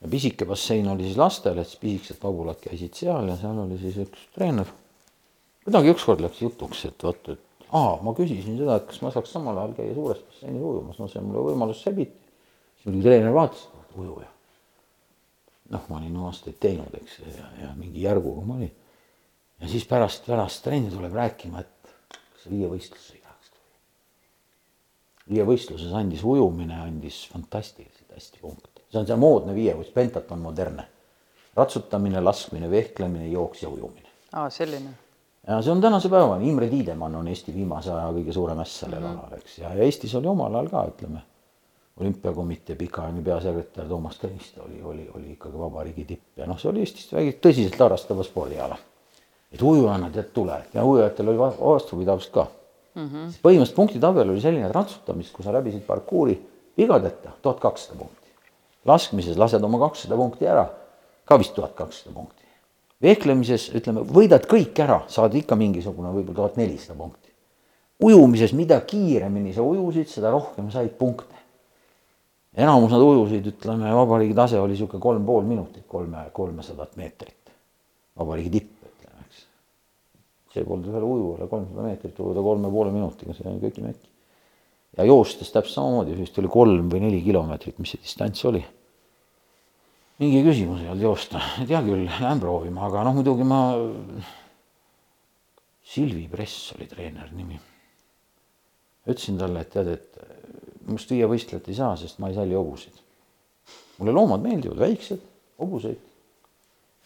[0.00, 3.98] ja pisike bassein oli siis lastele, siis pisikesed vabulad käisid seal ja seal oli siis
[4.06, 4.70] üks treener.
[5.64, 9.32] kuidagi ükskord läks jutuks, et vot, et aa, ma küsisin seda, et kas ma saaks
[9.34, 12.16] samal ajal käia suures basseinis ujumas, no see mulle võimalus sebiti.
[12.76, 14.28] siis muidugi treener vaatas, ujuja.
[15.74, 18.72] noh, ma olin aastaid teinud, eks, ja, ja mingi järguga ma olin.
[19.60, 23.76] ja siis pärast, pärast trenni tuleb rääkima, et kas sa viievõistluse ei tahaks tulla.
[25.30, 28.82] Viievõistluses andis ujumine, andis fantastiliselt hästi punkte.
[28.90, 30.88] see on see moodne viievõistlus, pentaton modernne.
[31.56, 34.08] ratsutamine, laskmine, vehklemine, jooks ja ujumine.
[34.32, 34.94] aa, selline
[35.48, 39.00] ja see on tänase päevani, Imre Tiidemann on Eesti viimase aja kõige suurem äss sellel
[39.00, 39.28] mm -hmm.
[39.28, 41.22] alal, eks, ja, Eestis oli omal ajal ka, ütleme,
[42.00, 46.84] olümpiakomitee pikaajaline peasekretär Toomas Tõniste oli, oli, oli ikkagi vabariigi tipp ja noh, see oli
[46.84, 48.76] Eestis väike tõsiselt harrastava spordiala.
[49.52, 52.46] et ujujana tead tule ja ujujatel oli vastupidavust ka
[52.94, 53.06] mm.
[53.06, 53.38] -hmm.
[53.42, 56.38] põhimõtteliselt punktitabel oli selline, ratsutamist, kui sa läbisid parkuuri
[56.78, 58.28] vigadeta, tuhat kakssada punkti.
[58.84, 60.68] laskmises lased oma kakssada punkti ära,
[61.24, 62.48] ka vist tuhat kakssada punkti
[63.02, 67.26] vehklemises ütleme, võidad kõik ära, saad ikka mingisugune võib-olla tuhat nelisada punkti.
[68.02, 71.34] ujumises, mida kiiremini sa ujusid, seda rohkem said punkte.
[72.56, 77.52] enamus nad ujusid, ütleme, vabariigi tase oli niisugune kolm pool minutit, kolme, kolmesadat meetrit.
[78.18, 78.77] vabariigi tipp.
[80.54, 84.10] See polnud ühele ujujale kolmsada meetrit ujuda kolme poole minutiga, see on kõik imeki.
[84.98, 88.64] ja joostes täpselt samamoodi, vist oli kolm või neli kilomeetrit, mis see distants oli
[90.18, 93.62] mingi küsimus ei olnud joosta, et hea küll, lähen proovima, aga noh, muidugi ma.
[95.88, 97.58] Silvi Press oli treeneri nimi.
[99.08, 100.18] ütlesin talle, et tead, et
[100.84, 102.98] minust viievõistlejat ei saa, sest ma ei salli hobuseid.
[103.98, 105.22] mulle loomad meeldivad, väiksed,
[105.58, 106.02] hobuseid.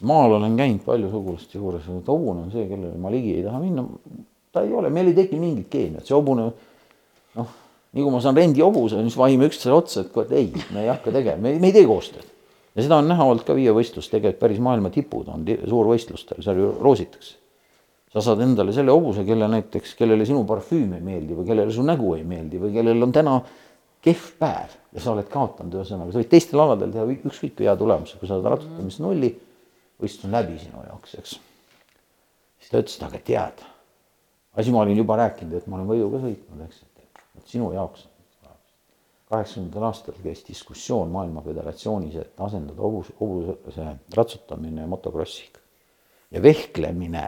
[0.09, 3.61] Maal olen käinud palju sugulaste juures, et hobune on see, kellele ma ligi ei taha
[3.63, 3.87] minna.
[4.53, 6.51] ta ei ole, meil ei teki mingit keemiat, see hobune
[7.39, 7.55] noh,
[7.93, 11.15] nii kui ma saan rendihobuse, siis vahime üksteisele otsa, et kurat ei, me ei hakka
[11.15, 12.33] tegema, me ei tee koostööd
[12.75, 16.73] ja seda on näha olnud ka viievõistlus, tegelikult päris maailma tipud on suurvõistlustel, seal ju
[16.81, 17.39] roositakse.
[18.13, 21.85] sa saad endale selle hobuse, kelle näiteks, kellele sinu parfüüm ei meeldi või kellele su
[21.85, 23.39] nägu ei meeldi või kellel on täna
[24.05, 27.77] kehv päev ja sa oled kaotanud, ühesõnaga, sa võid teistel aladel teha ükskõik kui hea
[27.79, 29.33] tulemuse, kui sa saad ratsutamis nulli,
[30.03, 31.37] võistlus on läbi sinu jaoks, eks.
[32.59, 33.67] siis ta ütles, et aga tead,
[34.59, 36.83] asi ma olin juba rääkinud, et ma olen Võiuga sõitnud, eks,
[37.39, 38.09] et sinu jaoks
[39.33, 43.87] kaheksakümnendatel aastatel käis diskussioon Maailma Föderatsioonis, et asendada hobus, hobuse
[44.17, 45.61] ratsutamine motokrossiga.
[46.31, 47.23] ja vehklemine,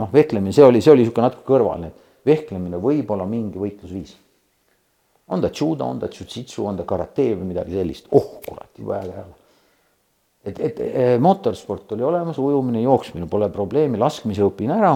[0.00, 1.90] noh, vehklemine, see oli, see oli niisugune natuke kõrvaline,
[2.26, 4.16] vehklemine võib olla mingi võitlusviis.
[5.28, 8.98] on ta judo, on ta jujitsu, on ta karate või midagi sellist, oh kurat, jube
[8.98, 9.39] äge jälle.
[10.44, 10.84] Et, et
[11.20, 14.94] mootorsport oli olemas, ujumine, jooksmine pole probleemi, laskmise õpin ära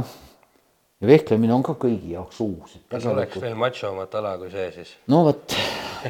[1.01, 2.79] ja vehklemine on ka kõigi jaoks uus.
[2.91, 4.95] kas oleks veel machomat ala kui see siis?
[5.11, 5.57] no vot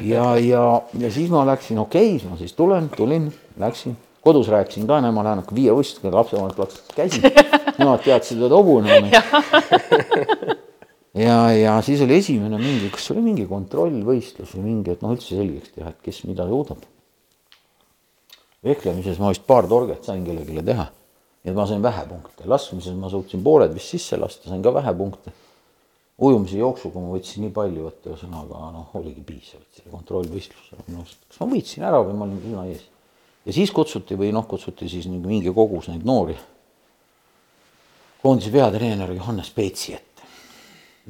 [0.01, 0.63] ja, ja,
[0.99, 3.27] ja siis ma läksin, okei okay,, ma siis tulen, tulin,
[3.61, 7.27] läksin, kodus rääkisin ka, ma lähen hakkan viievõistlusega, lapsevanemad plaksutas käisin,
[7.79, 9.11] nemad teadsid, et hobune on.
[11.25, 15.35] ja, ja siis oli esimene mingi, kas oli mingi kontrollvõistlus või mingi, et noh, üldse
[15.35, 16.83] selgeks teha, et kes mida suudab.
[18.65, 20.89] Vehklemises ma vist paar torget sain kellelegi teha
[21.45, 24.73] nii et ma sain vähe punkte, laskmises ma suutsin pooled vist sisse lasta, sain ka
[24.73, 25.31] vähe punkte.
[26.17, 31.01] ujumise jooksuga ma võtsin nii palju, et ühesõnaga noh, oligi piisav, et selle kontrollvõistlusel minu
[31.01, 32.85] arust, kas ma võitsin ära või ma olin üsna ees.
[33.45, 36.37] ja siis kutsuti või noh, kutsuti siis mingi kogus neid noori.
[38.23, 40.23] koondise peatreener Johannes Peetsi ette.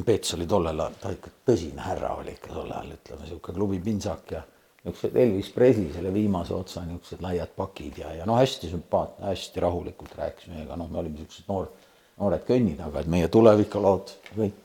[0.06, 3.80] Peets oli tollel ajal, ta ikka tõsine härra oli ikka tol ajal, ütleme sihuke klubi
[3.80, 4.42] pintsak ja
[4.86, 9.64] niisugused Elvis Presley selle viimase otsa niisugused laiad pakid ja, ja noh, hästi sümpaatne, hästi
[9.64, 11.72] rahulikult rääkis meiega, noh, me olime niisugused noor,
[12.22, 14.62] noored könnid, aga et meie tulevik on loodus ja kõik.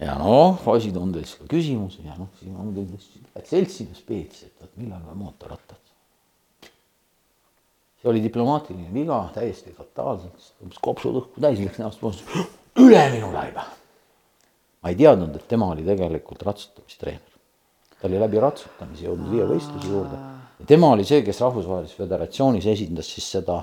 [0.00, 4.76] ja noh, asitundeliselt ka küsimusi ja noh, ma muidugi ütlesin, et seltsimees Peets, et, et
[4.82, 5.78] millal on mootorrattad.
[8.00, 12.54] see oli diplomaatiline viga, täiesti fataalselt, umbes kopsud õhku täis läks näost, ütlesin,
[12.88, 13.68] üle minu laiba.
[14.82, 17.29] ma ei teadnud, et tema oli tegelikult ratsutamistreener
[18.00, 20.18] ta oli läbi ratsutamise jõudnud viie võistluse juurde.
[20.66, 23.58] tema oli see, kes Rahvusvahelises Föderatsioonis esindas siis seda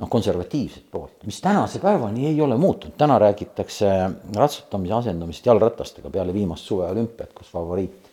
[0.00, 3.90] noh, konservatiivset poolt, mis tänase päevani ei ole muutunud, täna räägitakse
[4.36, 8.10] ratsutamise asendamist jalgratastega peale viimast suveolümpiat, kus favoriit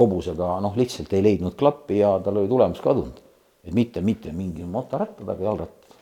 [0.00, 3.22] hobusega noh, lihtsalt ei leidnud klappi ja tal oli tulemus kadunud.
[3.66, 5.96] et mitte, mitte mingi motorattad, aga jalgrattad.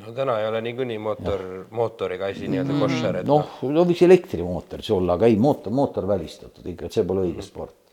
[0.00, 4.80] no täna ei ole niikuinii mootor, mootoriga asi nii-öelda koššer, et noh, no võiks elektrimootor
[4.80, 7.85] siis olla, aga ei, mootor, mootor välistatud ikka, et see pole õige sport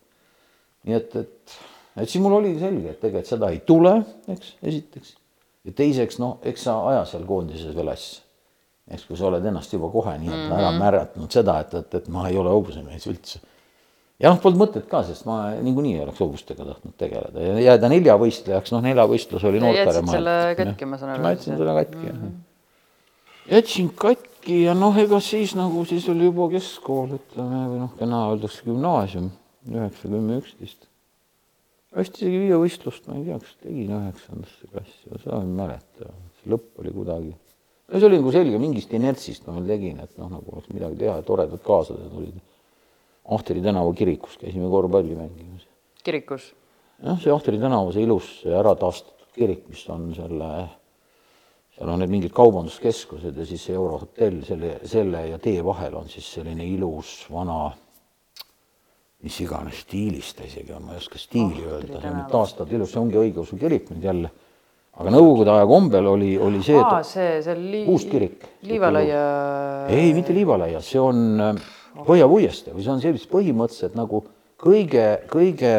[0.88, 1.56] nii et, et,
[1.98, 3.96] et siis mul oli selge, et tegelikult seda ei tule,
[4.34, 5.16] eks, esiteks.
[5.68, 8.22] ja teiseks, noh, eks sa aja seal koondises veel asja.
[8.92, 10.60] eks kui sa oled ennast juba kohe nii-öelda mm -hmm.
[10.60, 13.40] ära määratlenud seda, et, et, et ma ei ole hobusemees üldse.
[14.20, 17.90] ja noh, polnud mõtet ka, sest ma niikuinii ei oleks hobustega tahtnud tegeleda ja jääda
[17.90, 19.94] neljavõistlejaks, noh, neljavõistlus oli noortele.
[19.94, 21.24] jätsid selle katki, ma saan aru.
[21.24, 22.34] ma jätsin selle katki mm, -hmm.
[23.46, 23.56] jah.
[23.58, 28.28] jätsin katki ja noh, ega siis nagu siis oli juba keskkool, ütleme, või noh, täna
[28.34, 29.32] öeldakse gümnaasium
[29.70, 30.90] üheksa, kümme, üksteist.
[31.94, 36.82] vist isegi viievõistlust, ma ei tea, kas tegin üheksandasse klassi, seda ei mäleta, see lõpp
[36.82, 37.36] oli kuidagi.
[37.88, 41.00] no see oli nagu selge, mingist inertsist ma veel tegin, et noh, nagu oleks midagi
[41.04, 42.42] teha toredad kaaslased olid.
[43.34, 45.68] Ahteri tänava kirikus käisime korvpalli mängimas.
[46.04, 46.52] kirikus?
[47.04, 50.50] jah, see Ahteri tänava, see ilus ära taastatud kirik, mis on selle,
[51.74, 56.10] seal on need mingid kaubanduskeskused ja siis see Eurohotell, selle, selle ja tee vahel on
[56.12, 57.72] siis selline ilus vana
[59.24, 62.32] mis iganes stiilis ta isegi on, ma ei oska stiili oh, öelda, see on nüüd
[62.34, 64.32] taastatud ilus, see ongi õigeusu kirik nüüd jälle.
[65.00, 67.86] aga Nõukogude aja kombel oli, oli see, Aa, see, see lii...
[67.90, 68.44] uus kirik.
[68.68, 69.24] Liivalaia.
[69.90, 74.24] ei, mitte Liivalaia, see on äh, Põhja puiestee või see on see, mis põhimõtteliselt nagu
[74.62, 75.74] kõige, kõige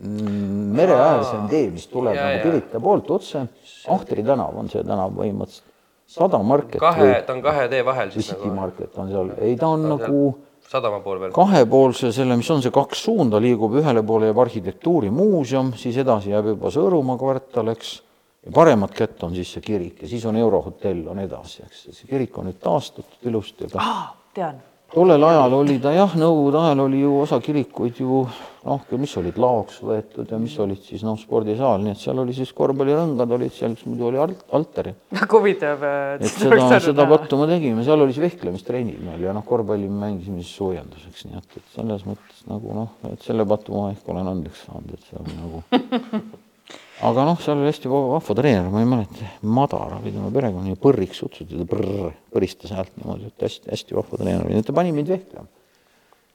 [0.00, 3.44] mm, mereäärsem tee, mis tuleb ja, nagu Pirita poolt otse.
[3.92, 5.70] Ahtri tänav on see tänav põhimõtteliselt.
[6.14, 6.78] Sada Market.
[6.80, 8.42] kahe, ta on kahe tee vahel siis nagu.
[8.42, 11.34] City Market on seal, ei ta on, on nagu seal sadama pool veel?
[11.34, 16.52] kahepoolse selle, mis on see kaks suunda, liigub ühele poole jääb arhitektuurimuuseum, siis edasi jääb
[16.54, 17.94] juba Sõõrumaa kvartal, eks,
[18.44, 22.10] ja paremat kätt on siis see kirik ja siis on Eurohotell on edasi, eks, see
[22.10, 24.62] kirik on nüüd taastatud ilusti, aga ah, tean
[24.94, 28.24] tollel ajal oli ta jah, Nõukogude ajal oli ju osa kirikuid ju
[28.64, 32.36] noh, mis olid laoks võetud ja mis olid siis noh, spordisaal, nii et seal oli
[32.36, 34.94] siis korvpallirõngad olid seal, kus muidu oli alt, altar ja.
[35.18, 35.84] väga huvitav.
[36.16, 40.06] et seda, seda pattu me tegime, seal oli siis vehklemistrennid meil ja noh, korvpalli me
[40.06, 44.10] mängisime siis soojenduseks, nii et, et selles mõttes nagu noh, et selle patu ma ehk
[44.14, 45.62] olen andeks saanud, et see oli nagu
[47.02, 51.24] aga noh, seal oli hästi vahva treener, ma ei mäleta, Madar oli tema perekonna, Põrriks
[51.24, 55.46] kutsuti ta, Põrr, põristas häält niimoodi, et hästi-hästi vahva treener oli, ta pani mind vehklema.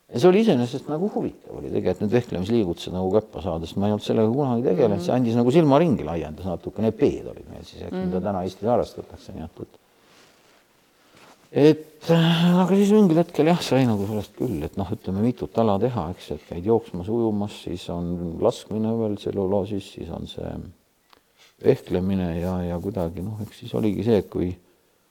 [0.09, 3.87] ja see oli iseenesest nagu huvitav oli tegelikult need vehklemisliigutused nagu käppa saada, sest ma
[3.87, 5.05] ei olnud sellega kunagi tegelenud mm, -hmm.
[5.05, 8.07] see andis nagu silmaringi laiendas natuke, need B-d olid meil siis, eks mm, -hmm.
[8.09, 9.79] mida täna Eestis arvestatakse, nii et,
[11.51, 15.55] et äh, aga siis mingil hetkel jah, sai nagu sellest küll, et noh, ütleme mitut
[15.61, 20.51] ala teha, eks, et käid jooksmas, ujumas, siis on laskmine veel tselluloosis, siis on see
[21.65, 24.51] vehklemine ja, ja kuidagi noh, eks siis oligi see, et kui,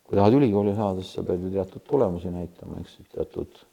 [0.07, 3.65] kui tahad ülikooli saada, siis sa pead ju teatud tulemusi näitama, eks, teatud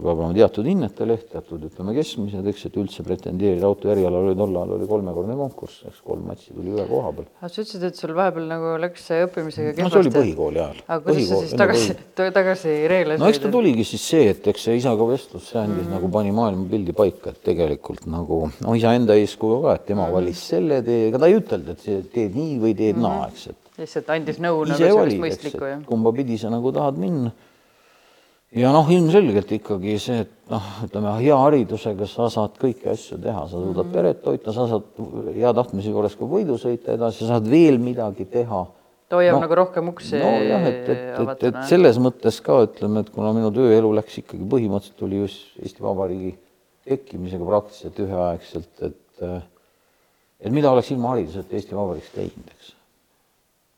[0.00, 4.54] olema teatud hinnete leht, teatud ütleme keskmised, eks, et üldse pretendeerida auto erialal oli tol
[4.56, 7.26] ajal oli kolmekordne konkurss, eks kolm matši tuli üle koha peal.
[7.42, 9.84] aga sa ütlesid, et sul vahepeal nagu läks õppimisega kehvasti.
[9.84, 10.80] no see oli põhikooli ajal.
[10.86, 11.98] aga kuidas sa siis tagasi,
[12.38, 15.82] tagasi reele no eks ta tuligi siis see, et eks see isaga vestlus, see andis
[15.82, 15.94] mm -hmm.
[15.98, 20.08] nagu pani maailmapildi paika, et tegelikult nagu no isa enda eeskuju ka, et tema mm
[20.08, 20.16] -hmm.
[20.16, 23.20] valis selle tee, ega ta ei ütelnud, et teed nii või teed mm -hmm.
[23.20, 23.72] naa, eks, et.
[23.84, 25.84] lihtsalt andis nõu nagu sellist mõistlikku, jah.
[25.84, 27.36] kumba pidi sa nagu tahad minna
[28.56, 33.46] ja noh, ilmselgelt ikkagi see, et noh, ütleme hea haridusega sa saad kõiki asju teha,
[33.48, 33.94] sa suudad mm -hmm.
[33.94, 38.24] peret toita, sa saad hea tahtmise juures ka võidu sõita edasi, sa saad veel midagi
[38.24, 38.66] teha.
[39.08, 43.00] ta hoiab no, nagu rohkem uksi nojah, et, et, et, et selles mõttes ka ütleme,
[43.00, 46.36] et kuna minu tööelu läks ikkagi põhimõtteliselt tuli just Eesti Vabariigi
[46.88, 48.98] tekkimisega praktiliselt üheaegselt, et
[50.42, 52.74] et mida oleks ilma hariduseta Eesti Vabariigis teinud, eks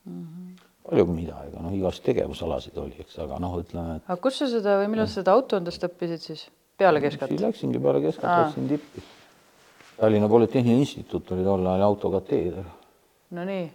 [0.07, 0.23] mm.
[0.23, 0.44] -hmm
[0.85, 4.05] palju kui mida, ega noh, igast tegevusalasid oli, eks, aga noh, ütleme et....
[4.07, 6.45] aga kus sa seda või millal sa seda autondust õppisid siis?
[6.79, 7.33] peale keskat?
[7.33, 9.05] siis läksingi peale keskat, läksin tippi.
[9.95, 12.65] Tallinna Polütehniline Instituut oli tol ajal autokateeder.
[13.39, 13.67] no nii.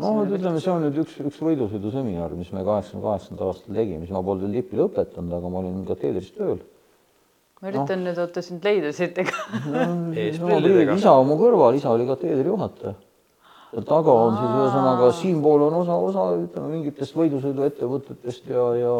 [0.00, 4.14] no ütleme, see on nüüd üks, üks võidusõiduseminar, mis me kaheksakümne kaheksandal aastal tegime, siis
[4.14, 6.62] ma polnud veel tippi lõpetanud, aga ma olin kateedris tööl.
[7.60, 9.34] ma üritan nüüd oota sind leida siit, ega
[10.24, 10.96] eesprillidega.
[11.02, 12.96] isa mu kõrval, isa oli kateedri juhataja.
[13.74, 18.92] Seal taga on siis ühesõnaga siinpool on osa, osa ütleme mingitest võidusõiduettevõtetest ja, ja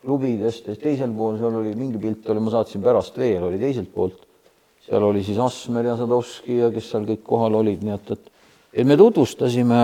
[0.00, 3.90] klubidest ja teisel pool seal oli mingi pilt oli, ma saatsin pärast veel, oli teiselt
[3.92, 4.22] poolt.
[4.86, 8.32] seal oli siis Asmer ja Sadovski ja kes seal kõik kohal olid, nii et, et,
[8.80, 9.80] et me tutvustasime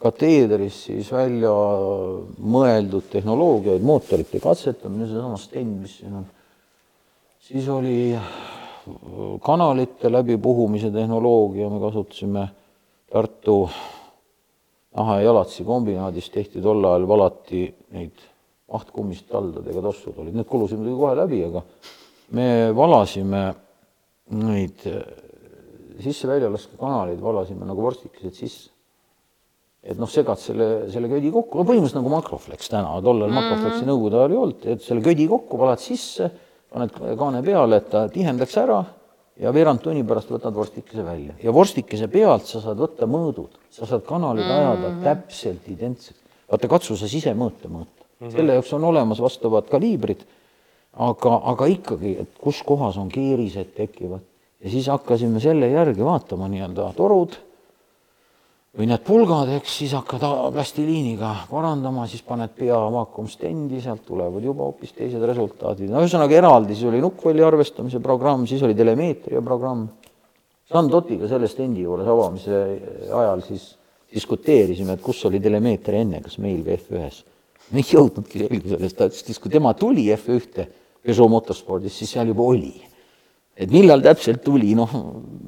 [0.00, 1.54] kateedris siis välja
[2.36, 6.28] mõeldud tehnoloogiaid, mootorite katsetamine, seesama stend, mis siin on.
[7.48, 8.12] siis oli
[9.42, 12.44] kanalite läbipuhumise tehnoloogia, me kasutasime
[13.12, 13.58] Tartu
[14.96, 18.24] naha ja jalatsi kombinaadis tehti tol ajal valati neid
[18.72, 20.16] mahtkummist taldadega tossud.
[20.22, 21.62] Olid, need kulusid muidugi kohe läbi, aga
[22.34, 23.42] me valasime
[24.34, 24.82] neid
[26.02, 28.72] sisse-väljalaskekanaleid, valasime nagu vorstikesed sisse.
[29.86, 33.52] Et noh, segad selle, selle ködi kokku, no põhimõtteliselt nagu Makroflex täna, tollal mm -hmm.
[33.52, 36.26] Makroflexi nõukogude ajal ei olnud, et selle ködi kokku, valad sisse,
[36.72, 38.80] paned kaane peale, et ta tihendaks ära
[39.40, 43.88] ja veerand tunni pärast võtad vorstikese välja ja vorstikese pealt sa saad võtta mõõdud, sa
[43.88, 44.60] saad kanalid mm -hmm.
[44.60, 46.16] ajada täpselt identsed.
[46.50, 48.36] vaata, katsu sa sisemõõte mõõta mm, -hmm.
[48.36, 50.24] selle jaoks on olemas vastavad kaliibrid,
[50.92, 54.20] aga, aga ikkagi, et kus kohas on keerised tekivad
[54.60, 57.36] ja siis hakkasime selle järgi vaatama nii-öelda torud
[58.76, 64.66] või need pulgad, eks siis hakkad plastiliiniga parandama, siis paned pea vaakumstendi, sealt tulevad juba
[64.68, 65.88] hoopis teised resultaadid.
[65.90, 69.86] no ühesõnaga eraldi, siis oli nukkvõlli arvestamise programm, siis oli telemeetria programm.
[70.66, 72.58] Sandotiga selle stendi juures avamise
[73.14, 73.68] ajal siis
[74.12, 77.22] diskuteerisime, et kus oli telemeetria enne, kas meil või F1-s.
[77.70, 80.66] me ei jõudnudki selgusele, ta ütles, et kui tema tuli F1-te
[81.06, 82.74] Peugeot motospordis, siis seal juba oli.
[83.56, 84.90] et millal täpselt tuli, noh,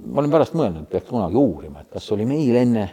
[0.06, 2.86] ma olen pärast mõelnud, peaks kunagi uurima, et kas oli meil enne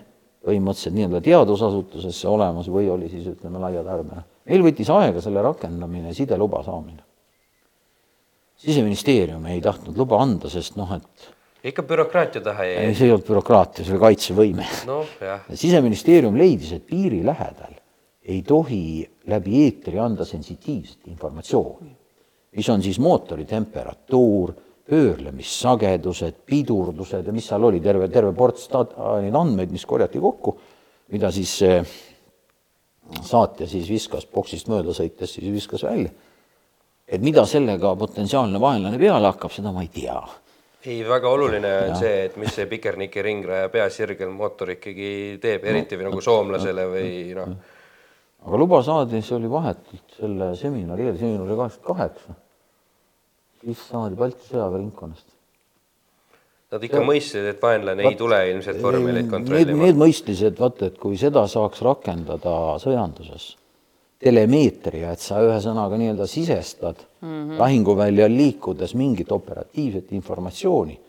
[0.46, 4.24] põhimõtteliselt nii-öelda teadusasutusesse olemas või oli siis ütleme laia tarbena.
[4.46, 7.02] meil võttis aega selle rakendamine, sideluba saamine.
[8.62, 11.32] siseministeerium ei tahtnud luba anda, sest noh, et
[11.66, 12.94] ikka bürokraatia taha jäi.
[12.94, 15.02] see ei olnud bürokraatia, see oli kaitsevõime no,.
[15.54, 17.74] siseministeerium leidis, et piiri lähedal
[18.26, 21.92] ei tohi läbi eetri anda sensitiivset informatsiooni,
[22.58, 24.54] mis on siis mootori temperatuur
[24.90, 30.54] pöörlemissagedused, pidurdused ja mis seal oli, terve, terve ports neid andmeid, mis korjati kokku,
[31.14, 31.58] mida siis
[33.26, 36.10] saatja siis viskas boksist mööda sõites, siis viskas välja.
[37.08, 40.22] et mida sellega potentsiaalne vaenlane peale hakkab, seda ma ei tea.
[40.86, 42.00] ei, väga oluline on ja.
[42.00, 47.12] see, et mis see Pikerniki ringraja peasirgel mootor ikkagi teeb, eriti või nagu soomlasele või
[47.38, 47.54] noh.
[48.46, 52.42] aga luba saadi, see oli vahetult selle seminari eel, seminar oli kaheksakümmend kaheksa
[53.66, 55.28] siis saadi Balti sõjaväeringkonnast.
[56.76, 59.84] Nad ikka ja, mõistsid, et vaenlane vaat, ei tule ilmselt vormeleid kontrollima?
[59.86, 63.52] Need mõistlised, vaata, et kui seda saaks rakendada sõjanduses,
[64.22, 67.60] telemeetria, et sa ühesõnaga nii-öelda sisestad mm -hmm.
[67.62, 71.00] lahinguväljal liikudes mingit operatiivset informatsiooni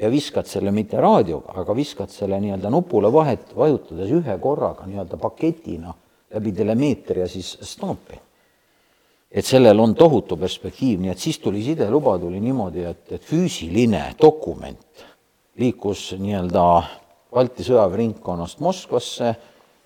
[0.00, 5.16] ja viskad selle mitte raadioga, aga viskad selle nii-öelda nupule vahet, vajutades ühe korraga nii-öelda
[5.16, 5.94] paketina
[6.34, 8.20] läbi telemeetria siis staapi
[9.30, 14.10] et sellel on tohutu perspektiiv, nii et siis tuli sideluba tuli niimoodi, et, et füüsiline
[14.20, 15.06] dokument
[15.60, 16.64] liikus nii-öelda
[17.30, 19.34] Balti sõjaväeringkonnast Moskvasse,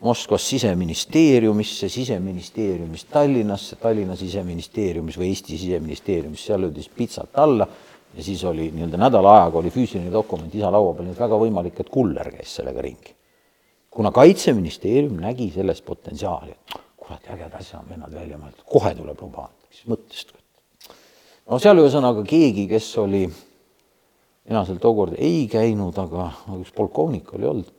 [0.04, 7.68] Moskvast siseministeeriumisse, siseministeeriumist Tallinnasse, Tallinna siseministeeriumis või Eesti siseministeeriumis, seal löödi siis pitsat alla
[8.16, 11.40] ja siis oli nii-öelda nädala ajaga oli füüsiline dokument isa laua peal, nii et väga
[11.44, 13.14] võimalik, et kuller käis sellega ringi.
[13.90, 16.56] kuna Kaitseministeerium nägi selles potentsiaali,
[17.04, 20.34] kurat, ägeda asja on vennad välja mõeldud, kohe tuleb luba anda, mis mõttest.
[21.48, 23.24] no seal ühesõnaga keegi, kes oli,
[24.48, 27.72] mina seal tookord ei käinud, aga üks polkovnik oli olnud,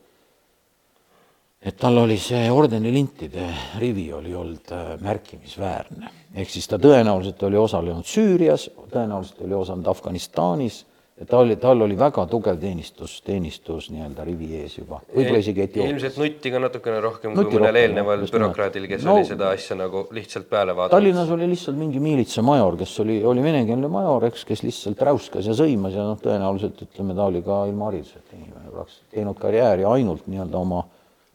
[1.65, 3.47] et tal oli see ordenilintide
[3.81, 6.11] rivi oli olnud äh, märkimisväärne.
[6.35, 10.83] ehk siis ta tõenäoliselt oli osalenud Süürias, tõenäoliselt oli osalenud Afganistanis
[11.23, 15.93] ta oli, tal oli väga tugev teenistus, teenistus nii-öelda rivi ees juba, võib-olla isegi Etioopias.
[15.93, 19.78] ilmselt nutti ka natukene rohkem nutti kui mõnel eelneval bürokraadil, kes no, oli seda asja
[19.80, 20.95] nagu lihtsalt peale vaadanud.
[20.97, 25.56] Tallinnas oli lihtsalt mingi miilitsamajor, kes oli, oli venekeelne major, eks, kes lihtsalt räuskas ja
[25.56, 30.28] sõimas ja noh, tõenäoliselt ütleme, ta oli ka ilma hariduseta inimene, praktiliselt teinud karjääri ainult
[30.28, 30.84] nii-öelda oma,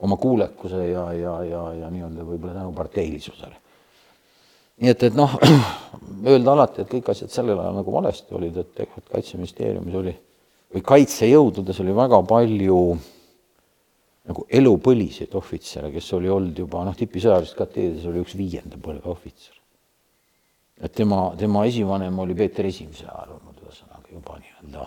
[0.05, 3.57] oma kuulekuse ja, ja, ja, ja nii-öelda võib-olla tänu parteilisusele
[4.81, 5.37] nii et, et noh,
[6.33, 10.17] öelda alati, et kõik asjad sellel ajal nagu valesti olid, et tegelikult Kaitseministeeriumis oli
[10.71, 12.83] või kaitsejõududes oli väga palju
[14.31, 19.57] nagu elupõliseid ohvitsere, kes oli olnud juba noh, tipisõjalises kateedris oli üks viienda põlve ohvitser.
[20.81, 24.87] et tema, tema esivanem oli Peeter Esimese ajal olnud ühesõnaga juba nii-öelda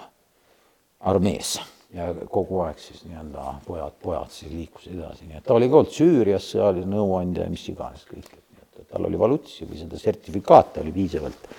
[1.12, 1.58] armees
[1.94, 5.82] ja kogu aeg siis nii-öelda pojad, pojad siis liikusid edasi, nii et ta oli ka
[5.82, 8.32] olnud Süürias sõjaline nõuandja ja mis iganes kõik
[8.94, 11.50] tal oli valutsi või seda sertifikaate oli piisavalt.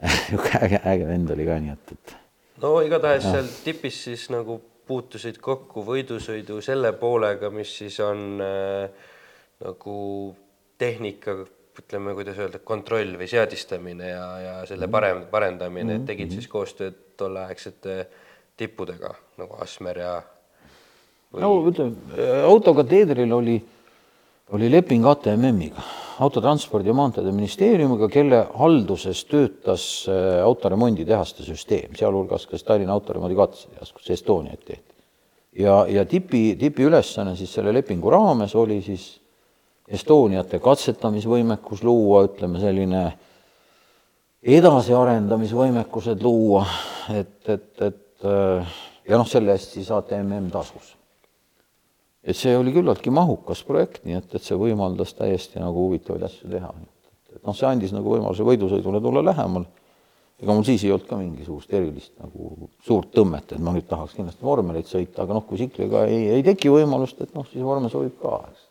[0.64, 2.16] äge, äge vend oli ka, nii et, et.
[2.60, 4.58] No igatahes seal tipis siis nagu
[4.90, 9.08] puutusid kokku võidusõidu selle poolega, mis siis on äh,
[9.62, 9.96] nagu
[10.80, 11.36] tehnika,
[11.80, 16.98] ütleme, kuidas öelda, kontroll või seadistamine ja, ja selle parem, parendamine, et tegid siis koostööd
[17.20, 17.96] tolleaegsete
[18.60, 20.14] tippudega nagu Asmer ja
[21.30, 21.40] või...
[21.44, 23.56] no ütleme, autokateedril oli,
[24.56, 25.84] oli leping ATMM-iga,
[26.20, 33.94] Autotranspordi ja Maanteede Ministeeriumiga, kelle halduses töötas äh, autoremonditehaste süsteem, sealhulgas ka Tallinna autoremondi katsetehas,
[33.96, 34.94] kus Estoniat tehti.
[35.62, 39.08] ja, ja tipi, tipi ülesanne siis selle lepingu raames oli siis
[39.88, 43.02] Estoniate katsetamisvõimekus luua, ütleme selline
[44.42, 46.66] edasiarendamisvõimekused luua,
[47.16, 50.99] et, et, et äh, ja noh, selle eest siis ATMM tasus
[52.24, 56.50] et see oli küllaltki mahukas projekt, nii et, et see võimaldas täiesti nagu huvitavaid asju
[56.52, 56.72] teha.
[57.34, 59.66] et noh, see andis nagu võimaluse võidusõidule tulla lähemale.
[60.40, 64.16] ega mul siis ei olnud ka mingisugust erilist nagu suurt tõmmet, et ma nüüd tahaks
[64.16, 67.92] kindlasti vormelit sõita, aga noh, kui tsikliga ei, ei teki võimalust, et noh, siis vormel
[67.92, 68.64] sobib ka, eks.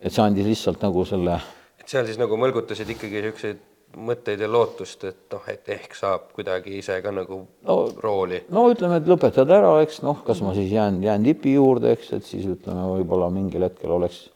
[0.00, 1.40] et see andis lihtsalt nagu selle
[1.80, 3.64] et seal siis nagu mõlgutasid ikkagi niisuguseid
[3.96, 8.42] mõtteid ja lootust, et noh, et ehk saab kuidagi ise ka nagu no, rooli?
[8.54, 12.12] no ütleme, et lõpetad ära, eks noh, kas ma siis jään, jään tipi juurde, eks,
[12.18, 14.26] et siis ütleme, võib-olla mingil hetkel oleks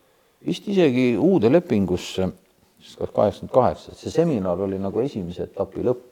[0.47, 2.31] vist isegi uude lepingusse,
[2.83, 6.09] siis kaheksakümmend kaheksa, et see seminar oli nagu esimese etapi lõpp,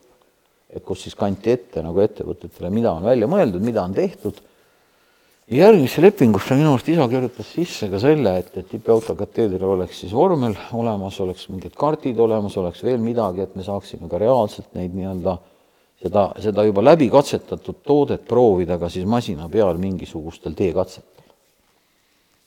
[0.70, 4.38] et kus siis kanti ette nagu ettevõtetele, mida on välja mõeldud, mida on tehtud
[5.58, 10.54] järgmisse lepingusse minu arust isa kirjutas sisse ka selle, et, et tippautokateedril oleks siis vormel
[10.78, 15.36] olemas, oleks mingid kaardid olemas, oleks veel midagi, et me saaksime ka reaalselt neid nii-öelda
[16.04, 21.08] seda, seda juba läbi katsetatud toodet proovida ka siis masina peal mingisugustel teekatsetel.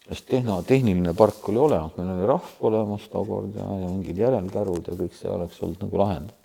[0.07, 4.87] sest tehna, tehniline park oli olemas, meil oli rahv olemas tookord ja, ja mingid järelkärud
[4.87, 6.42] ja kõik see oleks olnud nagu lahendatud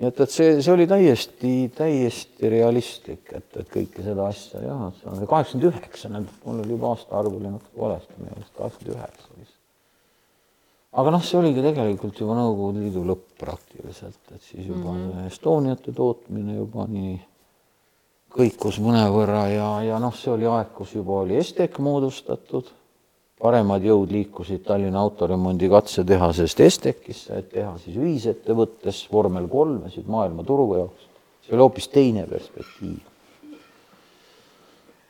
[0.00, 4.84] nii et, et see, see oli täiesti, täiesti realistlik, et, et kõike seda asja jah,
[4.98, 6.12] see on kaheksakümmend üheksa,
[6.46, 9.58] mul oli juba aastaarv oli natuke valesti, minu arust kaheksakümmend üheksa vist.
[11.02, 15.26] aga noh, see oligi tegelikult juba Nõukogude Liidu lõpp praktiliselt, et siis juba mm -hmm.
[15.28, 17.14] Estoniate tootmine juba nii
[18.32, 22.72] kõikus mõnevõrra ja, ja noh, see oli aeg, kus juba oli Estek moodustatud
[23.42, 30.68] paremad jõud liikusid Tallinna autoremondi katsetehasest Estekisse, et teha siis ühisettevõttes vormel kolmesid maailma turu
[30.78, 31.08] jaoks.
[31.42, 33.00] see oli hoopis teine perspektiiv.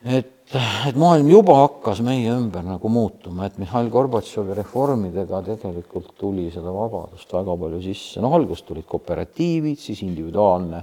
[0.04, 0.56] et,
[0.88, 6.72] et maailm juba hakkas meie ümber nagu muutuma, et Mihhail Gorbatšovi reformidega tegelikult tuli seda
[6.72, 10.82] vabadust väga palju sisse, noh, alguses tulid kooperatiivid, siis individuaalne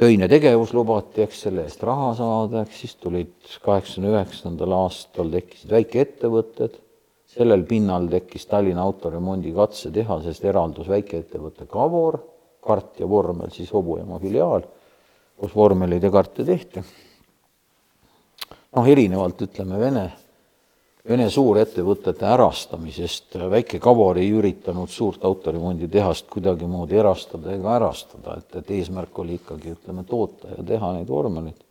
[0.00, 3.34] töine tegevus lubati, eks selle eest raha saada, eks siis tulid
[3.64, 6.78] kaheksakümne üheksandal aastal tekkisid väikeettevõtted,
[7.30, 12.16] sellel pinnal tekkis Tallinna autoremondi katsetehasest eraldus väikeettevõte Kavor,
[12.64, 14.64] kart ja vormel siis hobujaama filiaal,
[15.40, 16.82] kus vormeleid ja karte tehti.
[18.76, 20.06] noh, erinevalt ütleme Vene
[21.08, 28.56] Vene suurettevõtete ärastamisest, äh, väike Kavor ei üritanud suurt autoremonditehast kuidagimoodi erastada ega ärastada, et,
[28.60, 31.64] et eesmärk oli ikkagi, ütleme, toota ja teha neid vormelit.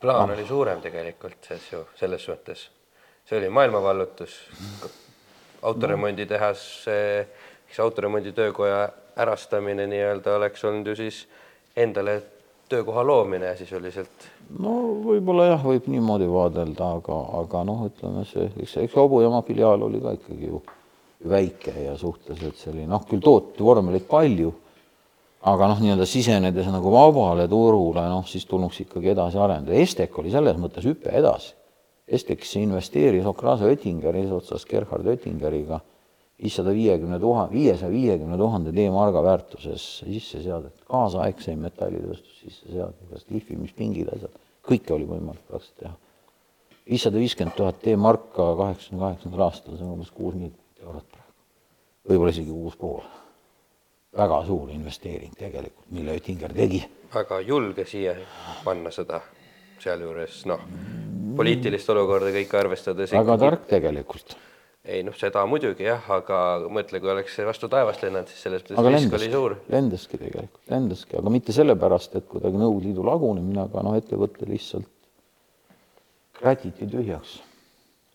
[0.00, 0.34] plaan no.
[0.34, 2.68] oli suurem tegelikult, selles ju, selles suhtes.
[3.26, 4.38] see oli maailmavallutus,
[5.62, 6.62] autoremonditehas,
[7.68, 11.26] eks autoremonditöökoja ärastamine nii-öelda oleks olnud ju siis
[11.76, 12.22] endale
[12.68, 14.74] töökoha loomine ja sisuliselt no
[15.04, 20.00] võib-olla jah, võib niimoodi vaadelda, aga, aga noh, ütleme see, eks, eks hobujaama filiaal oli
[20.02, 20.62] ka ikkagi ju
[21.30, 24.52] väike ja suhteliselt selline, noh küll tooti vormelit palju,
[25.50, 29.78] aga noh, nii-öelda sisenedes nagu vabale turule, noh siis tulnuks ikkagi edasi arendada.
[29.78, 31.54] Estek oli selles mõttes hüpe edasi.
[32.10, 35.78] Estekisse investeeris Okrasa Oettinger eesotsas Gerhard Oettingeriga
[36.42, 44.08] viissada viiekümne tuhande, viiesaja viiekümne tuhande D-marga väärtuses sisse seadet, kaasaegseim metallitööstus sisse seadet, lihvimispingid,
[44.14, 45.94] asjad, kõike oli võimalik praktiliselt teha.
[46.90, 51.34] viissada viiskümmend tuhat D-marka kaheksakümne kaheksandal aastal, see on umbes kuus miljonit eurot praegu.
[52.08, 53.02] võib-olla isegi kuus pool.
[54.16, 56.84] väga suur investeering tegelikult, mille Oettinger tegi.
[57.14, 58.16] väga julge siia
[58.64, 59.20] panna seda,
[59.78, 60.60] sealjuures noh,
[61.36, 63.12] poliitilist olukorda kõike arvestades.
[63.12, 64.38] väga tark tegelikult
[64.90, 66.38] ei noh, seda muidugi jah, aga
[66.72, 69.56] mõtle, kui oleks see vastu taevast lennanud, siis selles mõttes risk oli suur.
[69.72, 74.88] lendaski tegelikult, lendaski, aga mitte sellepärast, et kuidagi Nõukogude Liidu lagunemine, aga noh, ettevõte lihtsalt
[76.40, 77.38] kräditi tühjaks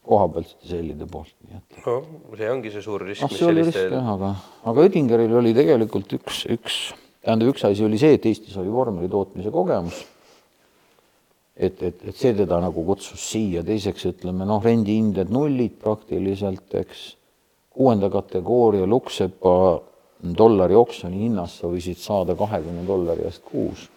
[0.06, 1.78] kohapealsete sellide poolt, nii et.
[1.86, 1.96] no
[2.38, 3.24] see ongi see suur risk.
[3.26, 4.34] noh, see oli risk jah, aga,
[4.70, 6.82] aga Oettingeril oli tegelikult üks, üks,
[7.26, 10.04] tähendab, üks asi oli see, et Eestis oli vormeli tootmise kogemus
[11.56, 17.06] et, et, et see teda nagu kutsus siia, teiseks ütleme noh, rendihinded nullid praktiliselt, eks,
[17.76, 19.56] kuuenda kategooria Luksepa
[20.38, 23.90] dollari oksjoni hinnas sa võisid saada kahekümne dollari eest kuus.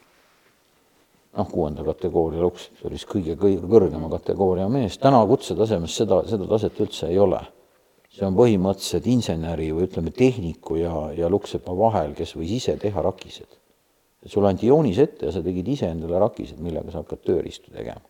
[1.38, 6.22] noh, kuuenda kategooria luks, see oli siis kõige, kõige kõrgema kategooria mees, täna kutsetasemes seda,
[6.26, 7.40] seda taset üldse ei ole.
[8.10, 13.02] see on põhimõtteliselt inseneri või ütleme, tehniku ja, ja luksepa vahel, kes võis ise teha
[13.04, 13.57] rakised.
[14.26, 18.02] Sulle anti joonis ette ja sa tegid ise endale rakised, millega sa hakkad tööriistu tegema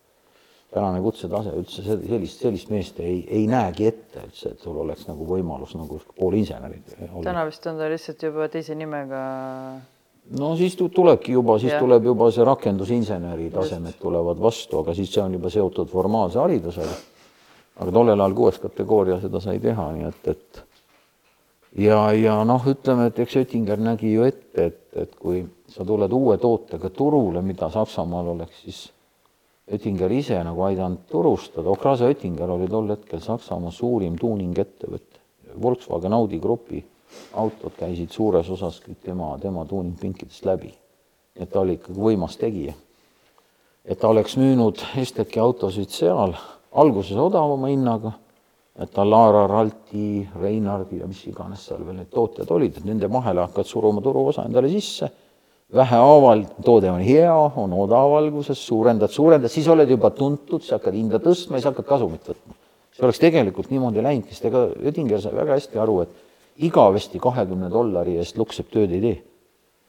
[0.72, 5.24] tänane kutsetase üldse sellist, sellist meest ei, ei näegi ette üldse, et sul oleks nagu
[5.28, 7.24] võimalus nagu poolinsenerid olla.
[7.30, 9.22] täna vist on ta lihtsalt juba teise nimega.
[10.40, 11.80] no siis tulebki juba, siis ja.
[11.80, 16.98] tuleb juba see rakendusinseneri tasemed tulevad vastu, aga siis see on juba seotud formaalse haridusega.
[17.78, 20.64] aga tollel ajal kuues kategooria seda sai teha, nii et, et
[21.76, 26.12] ja, ja noh, ütleme, et eks Oettinger nägi ju ette, et, et kui sa tuled
[26.12, 28.86] uue tootega turule, mida Saksamaal oleks siis
[29.68, 35.20] Oettinger ise nagu aidanud turustada, Okrasa Oettinger oli tol hetkel Saksamaa suurim tuuningettevõte.
[35.60, 36.80] Volkswagen Audi grupi
[37.36, 40.74] autod käisid suures osas kõik tema, tema tuuningpinkidest läbi.
[41.38, 42.72] et ta oli ikkagi võimas tegija.
[43.84, 46.34] et ta oleks müünud Esteki autosid seal
[46.72, 48.12] alguses odavama hinnaga,
[48.79, 53.11] et ta Lara, Ralti, Reinardi ja mis iganes seal veel need tootjad olid, et nende
[53.11, 55.11] vahele hakkad suruma turuosa endale sisse
[55.74, 61.20] vähehaaval toode on hea, on odavalguses, suurendad, suurendad, siis oled juba tuntud, sa hakkad hinda
[61.20, 62.57] tõstma ja siis hakkad kasumit võtma.
[62.97, 67.68] see oleks tegelikult niimoodi läinudki, sest ega Oettinger sai väga hästi aru, et igavesti kahekümne
[67.70, 69.18] dollari eest Luksepp tööd ei tee.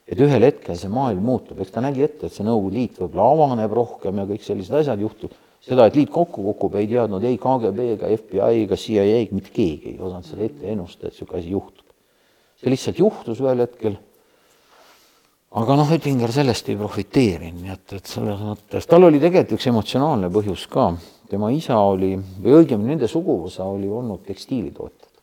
[0.09, 3.27] et ühel hetkel see maailm muutub, eks ta nägi ette, et see Nõukogude Liit võib-olla
[3.33, 5.31] avaneb rohkem ja kõik sellised asjad juhtub.
[5.65, 9.95] Seda, et liit kokku kukub, ei teadnud ei KGB ega FBI ega CIA, mitte keegi
[9.95, 11.85] ei osanud seda ette ennustada, et niisugune asi juhtub.
[12.59, 13.99] see lihtsalt juhtus ühel hetkel
[15.57, 19.69] aga noh, Oettinger sellest ei profiteerinud, nii et, et selles mõttes, tal oli tegelikult üks
[19.71, 20.91] emotsionaalne põhjus ka.
[21.29, 25.21] tema isa oli, või õigemini nende suguvõsa oli olnud tekstiilitootjad.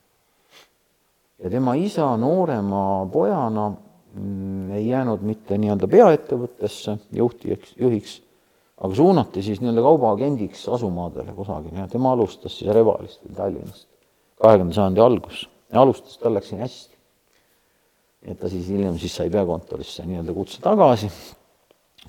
[1.44, 8.20] ja tema isa noorema pojana mm, ei jäänud mitte nii-öelda peaettevõttesse juhtiks, juhiks,
[8.76, 13.88] aga suunati siis nii-öelda kaubaagendiks asumaadele kusagile ja tema alustas siis Revalist või Tallinnast
[14.42, 16.96] kahekümnenda sajandi algus ja alustas, tal läks siin hästi
[18.26, 21.10] et ta siis hiljem siis sai peakontorisse nii-öelda kutse tagasi.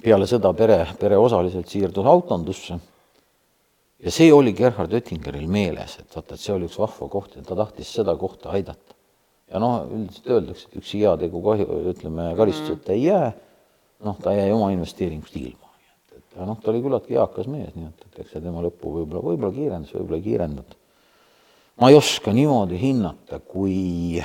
[0.04, 2.80] peale seda pere, pere osaliselt siirdus autondusse.
[4.00, 7.44] ja see oli Gerhard Oettingeril meeles, et vaata, et see oli üks vahva koht ja
[7.46, 8.96] ta tahtis seda kohta aidata.
[9.52, 13.32] ja noh, üldiselt öeldakse, et üks heategu kahju, ütleme, karistuseta ei jää,
[14.06, 15.67] noh, ta jäi oma investeeringust ilma.
[16.38, 19.24] Ja noh, ta oli küllaltki eakas mees, nii et, et eks see tema lõppu võib-olla,
[19.26, 20.78] võib-olla kiirendas, võib-olla ei kiirendanud.
[21.82, 24.22] ma ei oska niimoodi hinnata, kui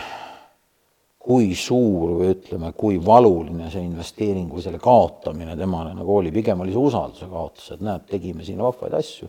[1.22, 6.64] kui suur või ütleme, kui valuline see investeering või selle kaotamine temale nagu oli, pigem
[6.64, 9.28] oli see usalduse kaotus, et näed, tegime siin vahvaid asju,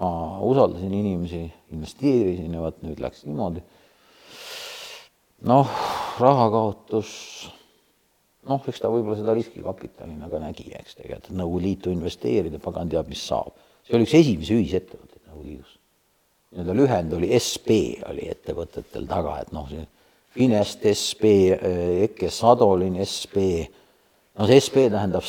[0.00, 0.10] ma
[0.44, 3.64] usaldasin inimesi, investeerisin ja vot nüüd läks niimoodi.
[5.48, 5.72] noh,
[6.20, 7.10] rahakaotus,
[8.50, 12.90] noh, eks ta võib-olla seda riskikapitalina nagu ka nägi, eks tegelikult Nõukogude Liitu investeerida, pagan
[12.90, 13.54] teab, mis saab.
[13.86, 15.78] see oli üks esimesi ühisettevõtteid Nõukogude Liidus.
[16.50, 17.80] nii-öelda lühend oli SB
[18.10, 19.86] oli ettevõtetel taga, et noh, see
[20.30, 23.36] Finest SB, eh, EKE Sadolin SB,
[24.38, 25.26] no see SB tähendab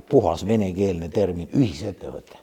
[0.00, 2.40] puhas venekeelne termin, ühisettevõte.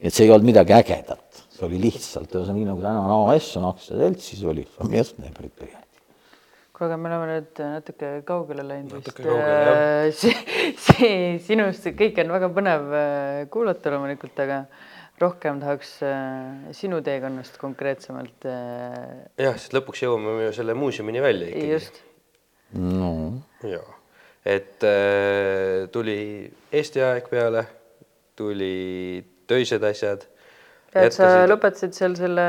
[0.00, 3.56] et see ei olnud midagi ägedat, see oli lihtsalt, ühesõnaga nii nagu täna on AS
[3.60, 5.89] on aktsiaselts, siis oli
[6.80, 9.20] kuule, aga me oleme nüüd natuke kaugele läinud vist.
[9.20, 10.32] Äh, see,
[10.80, 14.62] see sinust kõik on väga põnev äh, kuulata loomulikult, aga
[15.20, 18.48] rohkem tahaks äh, sinu teekonnast konkreetsemalt.
[18.48, 21.72] Jah, sest lõpuks jõuame me ju selle muuseumini välja ikkagi.
[21.74, 22.00] just.
[22.72, 23.12] no.
[23.66, 23.82] ja,
[24.48, 24.86] et
[25.92, 26.20] tuli
[26.72, 27.66] Eesti aeg peale,
[28.38, 29.20] tuli
[29.50, 30.24] töised asjad.
[30.94, 32.46] et sa lõpetasid seal selle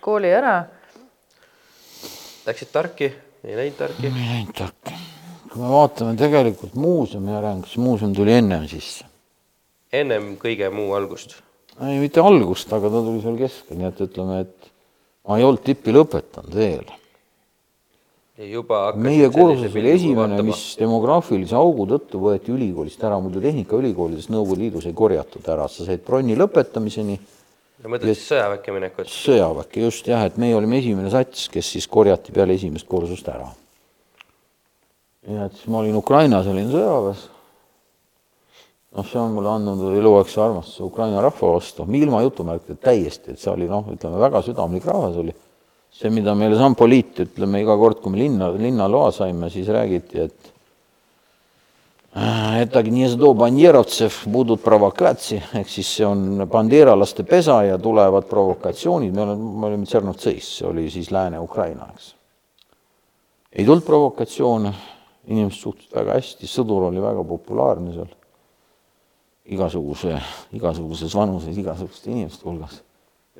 [0.00, 0.62] kooli ära.
[2.42, 3.06] Läksid Tarki,
[3.44, 4.06] ei läinud Tarki?
[4.06, 4.98] ei läinud Tarki.
[5.52, 9.04] kui me vaatame tegelikult muuseumi arengut, siis muuseum tuli ennem sisse.
[9.92, 11.42] ennem kõige muu algust
[11.80, 14.72] ei, mitte algust, aga ta tuli seal keskel, nii et ütleme, et
[15.28, 16.90] ma ei olnud tippi lõpetanud veel.
[18.98, 24.88] meie kursus oli esimene, mis demograafilise augu tõttu võeti ülikoolist ära, muidu Tehnikaülikoolides Nõukogude Liidus
[24.88, 27.18] ei korjatud ära, sa said bronni lõpetamiseni.
[27.90, 29.10] Mõtled siis sõjaväkke minekut?
[29.10, 33.48] sõjaväkke just jah, et meie olime esimene sats, kes siis korjati peale esimest kursust ära.
[35.28, 37.28] ja et siis ma olin Ukrainas, olin sõjaväes
[38.92, 43.52] noh, see on mulle andnud eluaegse armastuse Ukraina rahva vastu, ilma jutumärkideta täiesti, et see
[43.52, 45.34] oli noh, ütleme väga südamlik rahvas oli.
[45.92, 50.51] see, mida meile Sampoliit, ütleme iga kord, kui me linna, linnaloa saime, siis räägiti, et
[52.12, 59.14] Äh, et Gniezdo Banjerovtsev puudub provokatsi, ehk siis see on bandeeralaste pesa ja tulevad provokatsioonid,
[59.16, 62.10] me oleme, me olime Tšernotseis, see oli siis Lääne-Ukraina, eks.
[63.56, 64.74] ei tulnud provokatsioone,
[65.24, 68.12] inimesed suhtusid väga hästi, sõdur oli väga populaarne seal,
[69.56, 70.20] igasuguse,
[70.60, 72.82] igasuguses vanuses, igasuguste inimeste hulgas.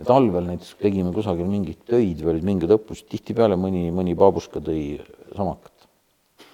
[0.01, 4.65] ja talvel näiteks tegime kusagil mingeid töid või olid mingid õppused, tihtipeale mõni, mõni paabuska
[4.65, 4.97] tõi
[5.37, 5.89] samakat.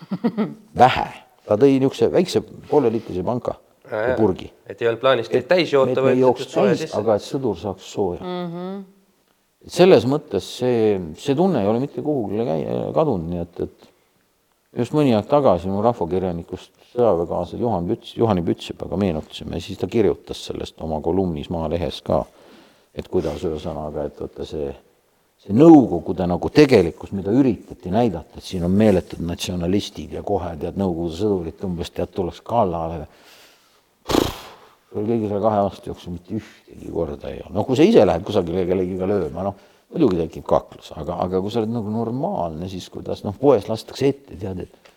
[0.83, 3.57] vähe ta tõi niisuguse väikse pooleliitrise panka
[3.91, 4.51] ja purgi.
[4.67, 8.49] et ei olnud plaanis teid täis joota, täis, aga et sõdur saaks sooja mm.
[8.55, 8.83] -hmm.
[9.79, 12.45] selles mõttes see, see tunne ei ole mitte kuhugile
[12.95, 13.89] kadunud, nii et, et
[14.85, 20.45] just mõni aeg tagasi mu rahvakirjanikust sõjaväekaaslasel Juhan Püts, Juhani Pütsipäevaga meenutasime, siis ta kirjutas
[20.51, 22.25] sellest oma kolumnis Maalehes ka,
[22.95, 24.73] et kuidas ühesõnaga, et vaata see,
[25.39, 30.79] see Nõukogude nagu tegelikkus, mida üritati näidata, et siin on meeletud natsionalistid ja kohe tead,
[30.81, 33.07] Nõukogude sõdurid umbes tead, tullakse kallale
[34.89, 38.25] kõigi selle kahe aasta jooksul mitte ühtegi korda ei olnud, no kui sa ise lähed
[38.27, 39.57] kusagile kellegiga lööma, noh,
[39.93, 44.09] muidugi tekib kaklus, aga, aga kui sa oled nagu normaalne, siis kuidas noh, poes lastakse
[44.09, 44.95] ette, tead, et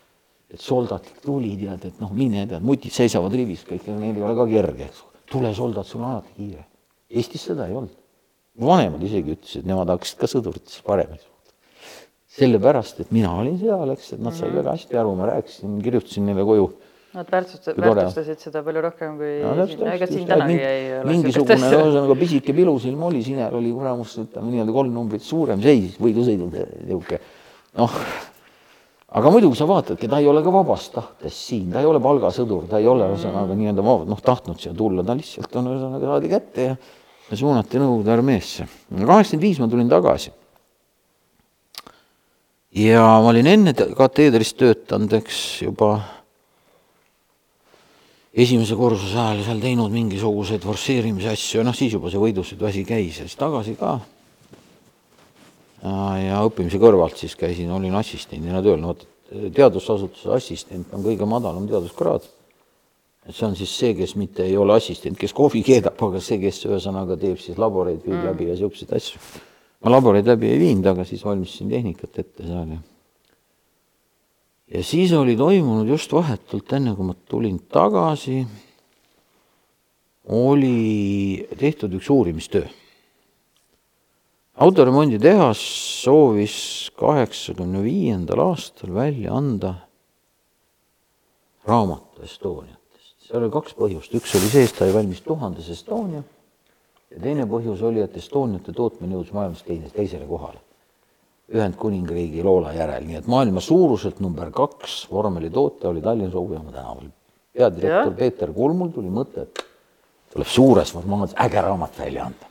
[0.52, 4.34] et soldat tuli, tead, et noh, mine, tead, mutid seisavad rivis, kõik, neil ei ole
[4.36, 4.98] ka kerge, eks.
[5.32, 6.66] tule, soldat, sul on alati kiire.
[7.08, 8.01] Eestis seda ei olnud.
[8.60, 11.22] Vanemad isegi ütlesid, nemad hakkasid ka sõduritesse paremini
[12.32, 16.24] sellepärast, et mina olin seal, eks, et nad said väga hästi aru, ma rääkisin, kirjutasin
[16.30, 16.70] neile koju.
[17.12, 21.10] Nad väärtustasid, väärtustasid seda palju rohkem kui no, siin, ega siin tänagi ei ole.
[21.10, 26.48] mingisugune ühesõnaga pisike pilusilm oli, Siner oli kuramus, ütleme nii-öelda kolm numbrit suurem, seisis võidusõidul
[26.54, 27.20] niisugune.
[27.76, 27.98] Noh,
[29.20, 32.64] aga muidugi sa vaatadki, ta ei ole ka vabast tahtest siin, ta ei ole palgasõdur,
[32.72, 36.70] ta ei ole ühesõnaga nii-öelda noh, tahtnud siia tulla, ta lihtsalt on ühesõnaga saadi kätte
[36.70, 36.80] ja,
[37.30, 38.68] ja suunati Nõukogude armeesse.
[38.90, 40.32] kaheksakümmend viis ma tulin tagasi.
[42.72, 45.92] ja ma olin enne kateedris töötanud, eks juba
[48.32, 52.84] esimese kursuse ajal seal teinud mingisuguseid forsseerimise asju ja noh, siis juba see võidusõidu asi
[52.88, 53.98] käis ja siis tagasi ka.
[55.82, 61.66] ja õppimise kõrvalt siis käisin, olin assistendina tööl, no vot teadusasutuse assistent on kõige madalam
[61.68, 62.24] teaduskraad.
[63.30, 66.64] See on siis see, kes mitte ei ole assistent, kes kohvi keedab, aga see, kes
[66.66, 68.30] ühesõnaga teeb siis laboreid, viib mm.
[68.30, 69.20] läbi ja siukseid asju.
[69.82, 72.80] ma laboreid läbi ei viinud, aga siis valmistasin tehnikat ette seal ja
[74.74, 78.40] ja siis oli toimunud just vahetult enne, kui ma tulin tagasi,
[80.32, 82.66] oli tehtud üks uurimistöö.
[84.54, 85.60] autoremonditehas
[86.02, 89.74] soovis kaheksakümne viiendal aastal välja anda
[91.64, 92.81] raamatu Estoniatest.
[93.32, 97.80] Seal oli kaks põhjust, üks oli see, et sai valmis tuhandes Estonia ja teine põhjus
[97.88, 100.60] oli, et Estoniate tootmine jõudis maailmas teine, teisele kohale
[101.52, 107.10] Ühendkuningriigi Loola järel, nii et maailma suuruselt number kaks vormelitootja oli Tallinna Soovjaama tänaval.
[107.52, 108.16] peadirektor ja.
[108.16, 109.64] Peeter Kulmul tuli mõte, et
[110.32, 112.46] tuleb suures formaadis äge raamat välja anda.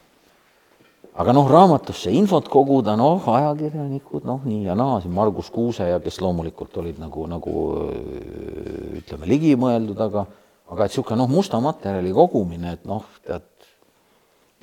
[1.13, 5.99] aga noh, raamatusse infot koguda, noh, ajakirjanikud, noh, nii ja naa, siin Margus Kuuse ja
[5.99, 7.55] kes loomulikult olid nagu, nagu
[9.01, 10.25] ütleme, ligimõeldud, aga
[10.71, 13.47] aga et niisugune noh, musta materjali kogumine, et noh, tead,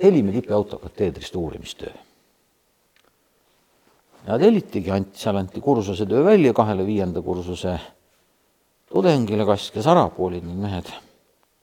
[0.00, 1.92] tellime tippautokateedrist uurimistöö
[4.28, 7.78] ja tellitigi, anti, seal anti kursuse töö välja kahele viienda kursuse
[8.92, 10.90] tudengile, Kass ja Sarapuu olid need mehed.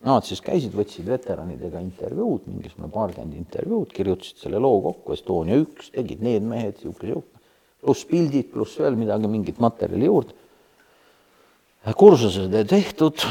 [0.06, 5.90] Nad siis käisid, võtsid veteranidega intervjuud, mingisugune paarkümmend intervjuud, kirjutasid selle loo kokku, Estonia üks,
[5.96, 7.44] tegid need mehed, niisugune, niisugune,
[7.82, 10.38] pluss pildid, pluss veel midagi, mingit materjali juurde.
[11.98, 13.22] kursused tehtud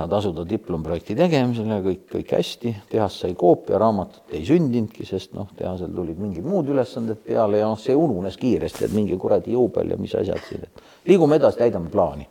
[0.00, 5.50] saad asuda diplomprojekti tegemisele, kõik, kõik hästi, tehas sai koopia, raamatut ei sündinudki, sest noh,
[5.58, 9.92] tehasel tulid mingid muud ülesanded peale ja noh, see ununes kiiresti, et mingi kuradi juubel
[9.92, 12.24] ja mis asjad siin, et liigume edasi, täidame plaani.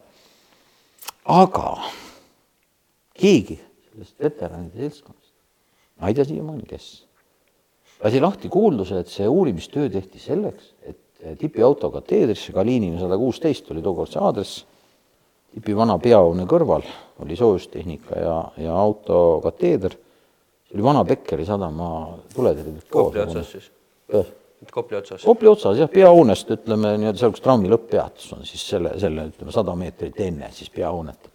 [1.30, 1.76] aga
[3.20, 5.36] keegi sellest veteranide seltskonnast,
[6.01, 6.89] ma ei tea siiamaani, kes,
[8.01, 13.86] lasi lahti kuulduse, et see uurimistöö tehti selleks, et tipiauto kateedrisse, Kalinini sada kuusteist oli
[13.86, 14.65] tookord see aadress
[15.54, 16.86] tipi vana peahoone kõrval
[17.24, 19.95] oli soojustehnika ja, ja autokateeder.
[20.68, 21.89] see oli vana Bekkeri sadama
[22.36, 22.84] tuletõrje.
[22.91, 23.72] Kopli otsas siis?
[24.72, 25.24] Kopli otsas?
[25.24, 29.56] Kopli otsas jah, peahoonest ütleme nii-öelda seal, kus trammi lõpppeatus on, siis selle, selle ütleme
[29.56, 31.30] sada meetrit enne siis peahoonet.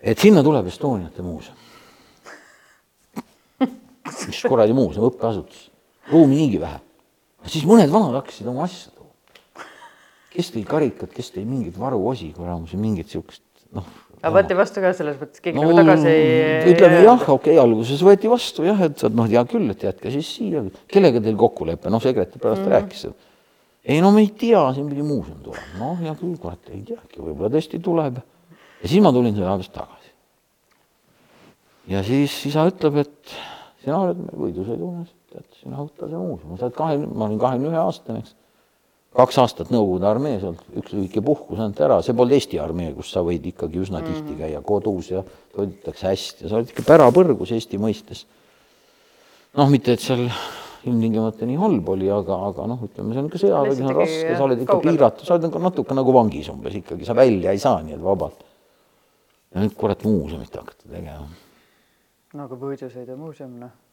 [0.00, 1.56] et sinna tuleb Estoniate muuseum.
[4.26, 5.68] mis kuradi muuseum, õppeasutus,
[6.10, 6.80] ruumi niigi vähe.
[7.46, 8.99] siis mõned vanad hakkasid oma asja
[10.30, 13.42] kes tõi karikad, kes tõi mingeid varuosi, kuramus, mingit siukest,
[13.74, 13.86] noh.
[14.20, 17.58] aga võeti vastu ka selles mõttes, keegi no, nagu tagasi ei ütleme jah, okei okay,,
[17.62, 21.90] alguses võeti vastu jah, et noh, hea küll, et jätke siis siia, kellega teil kokkulepe,
[21.92, 22.74] noh, sekretär pärast mm.
[22.76, 23.06] rääkis.
[23.90, 27.18] ei no me ei tea, siin pidi muuseum tulema, noh, hea küll, kurat, ei teagi,
[27.18, 28.20] võib-olla tõesti tuleb.
[28.82, 30.12] ja siis ma tulin sõjaväest tagasi.
[31.90, 33.40] ja siis isa ütleb, et
[33.82, 37.74] sina oled meil võidusõidumees, tead, sina võta see muuseum, sa oled kahekümne, ma olin kahekümne
[37.74, 38.36] ühe aastane, eks
[39.16, 43.10] kaks aastat Nõukogude armees olnud, üks lühike puhkus ainult ära, see polnud Eesti armee, kus
[43.14, 44.06] sa võid ikkagi üsna mm.
[44.10, 45.24] tihti käia kodus ja
[45.56, 48.24] toidetakse hästi ja sa oled ikka pärapõrgus Eesti mõistes.
[49.58, 50.28] noh, mitte et seal
[50.86, 54.30] ilmtingimata nii halb oli, aga, aga noh, ütleme, see on ikka sõjavägi, see on raske,
[54.36, 57.60] sa oled ikka piiratud, sa oled nagu natuke nagu vangis umbes ikkagi, sa välja ei
[57.60, 58.46] saa nii et vabalt.
[59.50, 61.26] ja nüüd kurat muuseumit hakata tegema.
[62.38, 63.89] no aga Võidusõidu muuseum, noh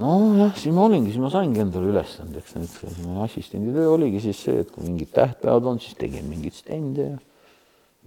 [0.00, 4.62] nojah, siis ma olingi, siis ma saingi endale ülesandeks, nüüd assistendi töö oligi siis see,
[4.64, 7.18] et kui mingid tähtpäevad on, siis tegin mingeid stende ja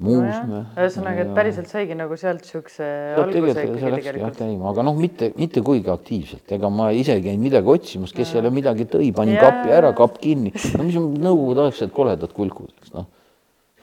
[0.02, 0.64] muuseume no.
[0.76, 2.88] ühesõnaga, et päriselt saigi nagu sealt siukse
[3.22, 4.40] alguse ikkagi tegelikult.
[4.42, 8.52] käima, aga noh, mitte, mitte kuigi aktiivselt, ega ma ise käin midagi otsimas, kes jälle
[8.56, 9.46] midagi tõi, panin ja.
[9.46, 10.52] kapi ära, kapp kinni.
[10.76, 13.08] no mis on nõukogudeaegsed koledad kulkud, eks noh.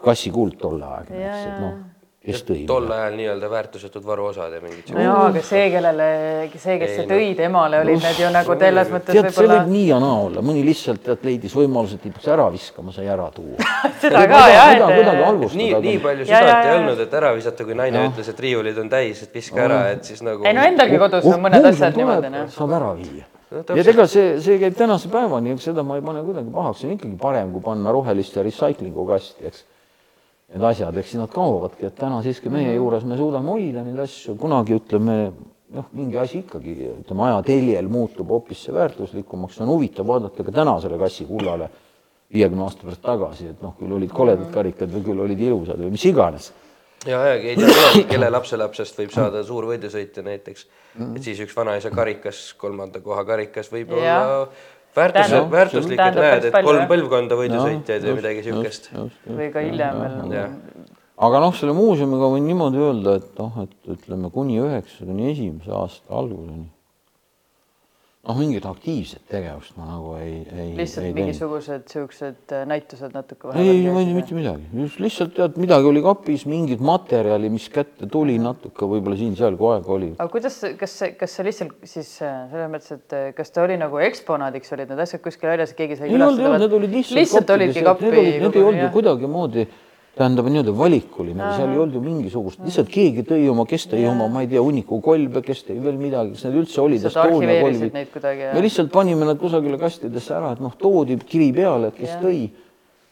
[0.03, 1.81] kassikuld tolleaegne, eks, et noh
[2.23, 2.61] kes tõi?
[2.69, 4.93] tol ajal nii-öelda väärtusetud varuosad ja mingid.
[4.95, 6.07] no jaa, aga see, kellele,
[6.55, 9.89] see, kes see tõi temale, olid need ju nagu selles mõttes tead, see võib nii
[9.89, 13.59] ja naa olla, mõni lihtsalt tead leidis võimaluse, et peaks ära viskama, sai ära tuua
[14.05, 15.59] seda ka jah, et.
[15.59, 18.13] nii, nii palju südant ei olnud, et ära visata, kui naine ja.
[18.13, 20.47] ütles, et riiulid on täis, et viska ära, et siis nagu.
[20.47, 22.49] ei no endalgi kodus on mõned asjad niimoodi noh.
[22.55, 26.55] saab ära viia ja ega see, see käib tänase päevani, seda ma ei pane kuidagi
[26.55, 29.67] pahaks, see on ikkagi parem, kui panna roheliste recycling'u kasti, eks
[30.53, 34.37] need asjad, eks nad kaovadki, et täna siiski meie juures me suudame hoida neid asju,
[34.41, 35.17] kunagi ütleme
[35.73, 40.45] noh, mingi asi ikkagi, ütleme aja teljel muutub hoopis see väärtuslikumaks, see on huvitav vaadata
[40.45, 41.71] ka tänasele kassi kullale
[42.33, 44.53] viiekümne aasta pärast tagasi, et noh, küll olid koledad mhm.
[44.55, 46.53] karikad või küll olid ilusad või mis iganes.
[47.07, 50.69] ja, ja ei tea kunagi, kelle lapselapsest võib saada suur võidusõitja näiteks,
[51.09, 54.47] et siis üks vanaisa karikas, kolmanda koha karikas võib olla
[54.97, 58.91] väärtus, väärtuslik, et näed, et kolm põlvkonda võidusõitjaid või midagi siukest.
[59.29, 60.53] või ka hiljem veel.
[61.29, 66.17] aga noh, selle muuseumiga võin niimoodi öelda, et noh, et ütleme kuni üheksakümne esimese aasta
[66.23, 66.69] alguseni
[68.23, 70.69] noh, mingit aktiivset tegevust ma nagu ei, ei.
[70.79, 73.51] lihtsalt ei mingisugused siuksed äh, näitused natuke.
[73.59, 74.69] ei, ma ei mitte midagi,
[75.03, 79.95] lihtsalt tead, midagi oli kapis, mingit materjali, mis kätte tuli natuke võib-olla siin-seal, kui aega
[79.97, 80.13] oli.
[80.15, 83.81] aga kuidas, kas, kas see lihtsalt siis äh, selles mõttes, et äh, kas ta oli
[83.83, 86.13] nagu eksponaadiks olid need asjad kuskil väljas ja keegi sai.
[86.13, 87.19] ei olnud, need olid lihtsalt.
[87.25, 88.13] lihtsalt olidki kappi.
[88.39, 89.67] Need ei olnud kuidagimoodi
[90.17, 94.27] tähendab nii-öelda valikuline, seal ei olnud ju mingisugust, lihtsalt keegi tõi oma, kes tõi oma,
[94.33, 97.97] ma ei tea, hunniku kolbe, kes tõi veel midagi, kas need üldse olid Estonia kolbid.
[98.43, 102.19] me lihtsalt panime nad kusagile kastidesse ära, et noh, toodi kiri peale, et kes ja.
[102.21, 102.43] tõi.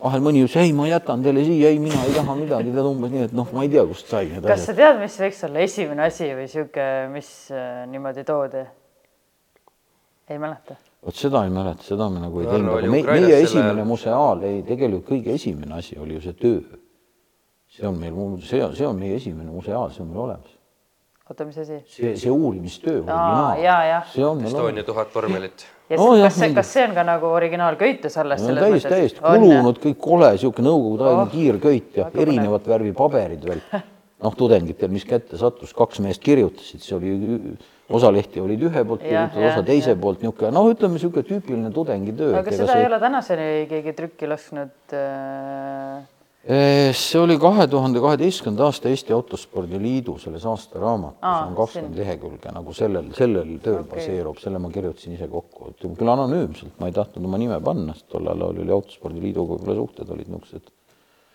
[0.00, 3.14] vahel mõni ütles, ei, ma jätan teile siia, ei, mina ei taha midagi, tead umbes
[3.14, 4.52] nii, et noh, ma ei tea, kust sai need asjad.
[4.52, 6.86] kas sa tead, mis võiks olla esimene asi või sihuke,
[7.16, 8.66] mis äh, niimoodi toodi?
[10.30, 13.84] ei mäleta vot seda ei mäleta, seda me nagu ei teinud, aga me, meie esimene
[13.88, 16.60] museaal, ei, tegelikult kõige esimene asi oli ju see töö
[17.80, 20.56] see on meil, see on, see on meie esimene museaal, see on meil olemas.
[21.30, 21.80] oota, mis asi?
[21.88, 23.02] see, see uurimistöö
[24.50, 25.64] Estonia tuhat vormelit.
[25.90, 28.98] ja oh, kas see, kas see on ka nagu originaalköites alles no, selles täiesti, mõttes?
[28.98, 33.64] täiesti, kulunud kõik kole, niisugune nõukogudeaegne oh, kiirköit ja erinevat värvi paberid veel.
[34.20, 37.14] noh, tudengitel, mis kätte sattus, kaks meest kirjutasid, see oli,
[37.88, 40.00] osa lehti olid ühe poolt kirjutatud, osa teise ja.
[40.02, 42.34] poolt, niisugune noh, ütleme niisugune tüüpiline tudengitöö.
[42.42, 42.84] aga seda see...
[42.84, 49.78] ei ole tänaseni keegi trükki lasknud äh see oli kahe tuhande kaheteistkümnenda aasta Eesti Autospordi
[49.82, 53.90] Liidu selles aastaraamatus Aa, on kakskümmend lehekülge nagu sellel, sellel tööl okay.
[53.90, 57.92] baseerub, selle ma kirjutasin ise kokku, et küll anonüümselt, ma ei tahtnud oma nime panna,
[57.92, 60.72] sest tol ajal oli Autospordi Liiduga võib-olla suhted olid niisugused.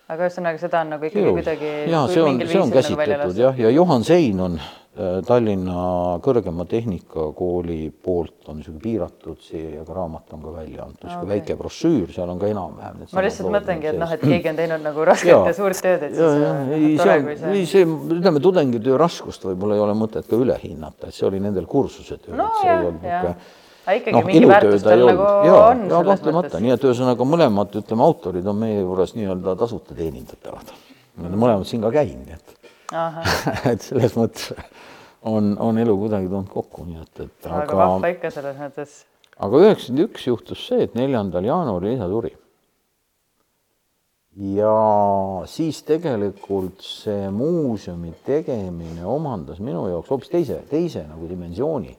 [0.08, 1.76] Aga ühesõnaga, seda on nagu ikkagi kuidagi.
[1.92, 4.60] ja see on, see on nagu käsitletud jah, ja Juhan Sein on
[4.96, 11.26] Äh, Tallinna Kõrgema Tehnikakooli poolt on niisugune piiratud seeriaga raamat on ka välja antud, niisugune
[11.26, 11.32] okay.
[11.34, 13.02] väike brošüür, seal on ka enam-vähem.
[13.12, 16.06] ma lihtsalt mõtlengi, et noh, et keegi on teinud nagu rasket ja, ja suurt tööd,
[16.08, 16.48] et ja, siis.
[16.48, 17.90] Äh, ei, see on, ei see,
[18.22, 22.40] ütleme tudengitöö raskust võib-olla ei ole mõtet ka üle hinnata, et see oli nendel kursusetöö
[22.40, 23.36] no,, see olnud niisugune
[23.86, 27.80] aga ikkagi no, mingi väärtus tal nagu ja, on ja, kahtlemata, nii et ühesõnaga mõlemad,
[27.82, 30.74] ütleme, autorid on meie juures nii-öelda tasuta teenindatavad.
[31.16, 32.56] me oleme mõlemad siin ka käinud, et
[33.72, 34.54] et selles mõttes
[35.26, 37.62] on, on elu kuidagi tulnud kokku, nii et, et aga.
[37.64, 38.98] aga vahva ikka selles mõttes.
[39.38, 42.34] aga üheksakümmend üks juhtus see, et neljandal jaanuaril isa suri.
[44.56, 44.76] ja
[45.50, 51.96] siis tegelikult see muuseumi tegemine omandas minu jaoks hoopis teise, teise nagu dimensiooni.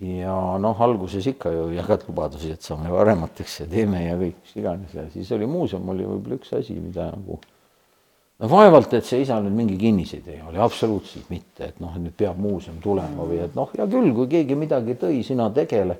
[0.00, 4.56] Ja noh, alguses ikka ju jagad lubadusi, et saame varemateks ja teeme ja kõik, mis
[4.60, 7.38] iganes ja siis oli muuseum oli võib-olla üks asi, mida nagu
[8.36, 12.16] no vaevalt, et see isal nüüd mingi kinnisidee oli, absoluutselt mitte, et noh, et nüüd
[12.18, 15.96] peab muuseum tulema või et noh, hea küll, kui keegi midagi tõi, sina tegele.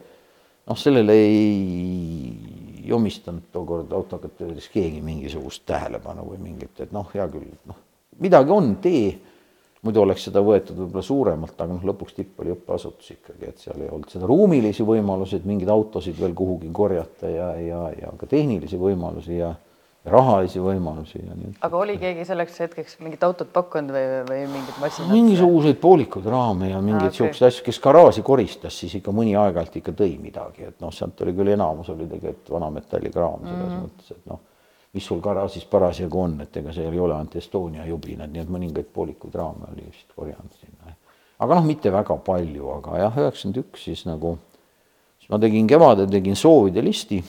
[0.66, 7.26] noh, sellele ei omistanud tookord autokat öeldes keegi mingisugust tähelepanu või mingit, et noh, hea
[7.30, 7.78] küll, noh,
[8.20, 9.16] midagi on, tee.
[9.86, 13.80] Muidu oleks seda võetud võib-olla suuremalt, aga noh, lõpuks tipp oli õppeasutus ikkagi, et seal
[13.84, 18.28] ei olnud seda ruumilisi võimalusi, et mingeid autosid veel kuhugi korjata ja, ja, ja ka
[18.30, 19.54] tehnilisi võimalusi ja
[20.06, 21.52] ja rahalisi võimalusi ja nii.
[21.66, 25.10] aga oli keegi selleks hetkeks mingit autot pakkunud või, või mingit masinat?
[25.10, 27.18] mingisuguseid poolikuid raame ja mingeid okay.
[27.18, 31.24] siukseid asju, kes garaaži koristas, siis ikka mõni aeg-ajalt ikka tõi midagi, et noh, sealt
[31.26, 33.88] oli küll enamus oli tegelikult vanametallikraam selles mm -hmm.
[33.88, 34.44] mõttes, et noh,
[34.96, 38.52] mis sul garaažis parasjagu on, et ega seal ei ole ainult Estonia jubinad, nii et
[38.52, 40.94] mõningaid poolikuid raame oli vist korjanud sinna.
[41.44, 44.38] aga noh, mitte väga palju, aga jah, üheksakümmend üks siis nagu,
[45.20, 47.20] siis ma tegin kevadel, tegin soovide listi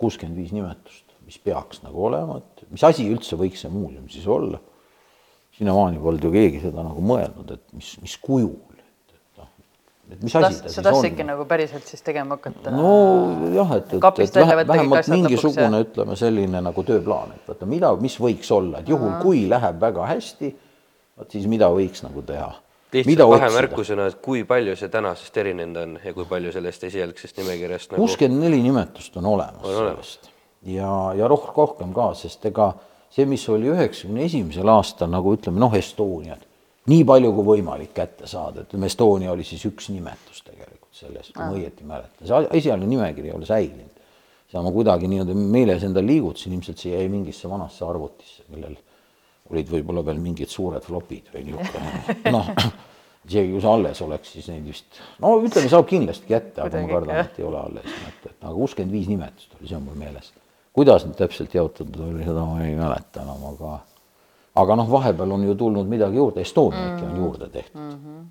[0.00, 4.26] kuuskümmend viis nimetust, mis peaks nagu olema, et mis asi üldse võiks see muuseum siis
[4.26, 4.60] olla.
[5.60, 8.46] sinnamaani polnud ju keegi seda nagu mõelnud, et mis, mis noh,
[10.12, 10.74] et mis asi ta siis on.
[10.74, 12.72] sa tahtsidki nagu päriselt siis tegema hakata?
[12.74, 18.16] nojah, et, et, et vähe, vähemalt mingisugune, ütleme selline nagu tööplaan, et vaata, mida, mis
[18.22, 20.50] võiks olla, et juhul, kui läheb väga hästi,
[21.20, 22.50] vot siis mida võiks nagu teha?
[22.90, 27.92] Lihtsalt vahemärkusena, et kui palju see tänasest erinenud on ja kui palju sellest esialgsest nimekirjast
[27.92, 28.02] nagu...
[28.02, 30.30] kuuskümmend neli nimetust on olemas on sellest.
[30.66, 32.72] Ja, ja roh-, rohkem ka, sest ega
[33.14, 36.42] see, mis oli üheksakümne esimesel aastal nagu ütleme noh, Estoniat,
[36.88, 41.44] nii palju kui võimalik kätte saada, ütleme Estonia oli siis üks nimetus tegelikult selles, kui
[41.44, 43.98] ma õieti mäletan, see esialgne nimekiri ei ole säilinud.
[44.50, 48.78] seda ma kuidagi nii-öelda meeles endal liigutasin, ilmselt see jäi mingisse vanasse arvutisse, millel
[49.50, 52.50] olid võib-olla veel mingid suured flopid või niisugune noh,
[53.26, 56.92] isegi kui see alles oleks, siis neid vist, no ütleme, saab kindlasti kätte, aga ma
[56.94, 59.98] kardan, et ei ole alles, et, et aga kuuskümmend viis nimetust oli, see on mul
[60.00, 60.32] meeles.
[60.76, 63.78] kuidas need täpselt jaotatud oli, seda ma ei mäleta enam, aga
[64.60, 67.12] aga noh, vahepeal on ju tulnud midagi juurde, Estoniatki mm -hmm.
[67.12, 67.90] on juurde tehtud mm.
[67.90, 68.22] -hmm.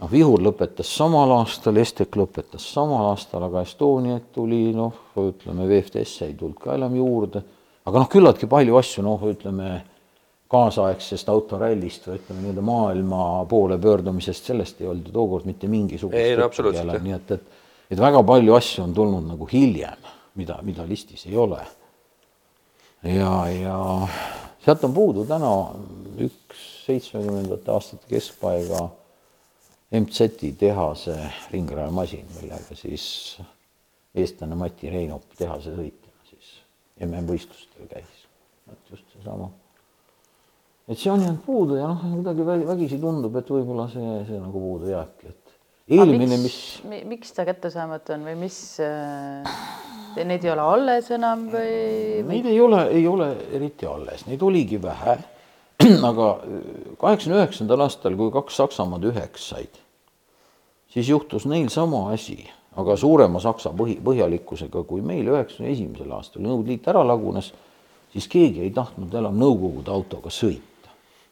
[0.00, 6.22] noh, Vihur lõpetas samal aastal, Estek lõpetas samal aastal, aga Estoniat tuli noh, ütleme VFTS
[6.22, 7.42] ei tulnud ka enam juurde,
[7.84, 9.82] aga noh, küllaltki palju asju, noh, ütleme
[10.48, 16.18] kaasaegsest autorallist või ütleme nii-öelda maailma poole pöördumisest, sellest ei olnud ju tookord mitte mingisugust
[16.18, 17.42] juttu peale, nii et, et
[17.90, 20.08] et väga palju asju on tulnud nagu hiljem,
[20.38, 21.60] mida, mida listis ei ole.
[23.02, 23.78] ja, ja
[24.68, 25.50] sealt on puudu täna
[26.20, 28.82] üks seitsmekümnendate aastate keskpaiga
[29.96, 31.14] MZ-i tehase
[31.52, 33.06] ringrajamasin, millega siis
[34.12, 36.50] eestlane Mati Reinop tehase sõitjana siis
[37.06, 38.26] MM-võistlustel käis.
[38.68, 39.48] et just seesama
[40.88, 44.60] et see on jäänud puudu ja noh, kuidagi vägisi tundub, et võib-olla see, see nagu
[44.66, 46.58] puudu jääbki, et eelmine, mis.
[47.08, 49.56] miks ta kättesaamatu on või mis äh,,
[50.26, 51.72] neid ei ole alles enam või,
[52.22, 52.28] või...?
[52.30, 55.18] Neid ei ole, ei ole eriti alles, neid oligi vähe.
[56.10, 56.28] aga
[56.98, 59.76] kaheksakümne üheksandal aastal, kui kaks Saksamaad üheks said,
[60.90, 62.40] siis juhtus neil sama asi,
[62.78, 67.52] aga suurema Saksa põhi, põhjalikkusega kui meil üheksakümne esimesel aastal, Nõukogude Liit ära lagunes,
[68.10, 70.68] siis keegi ei tahtnud enam Nõukogude autoga sõita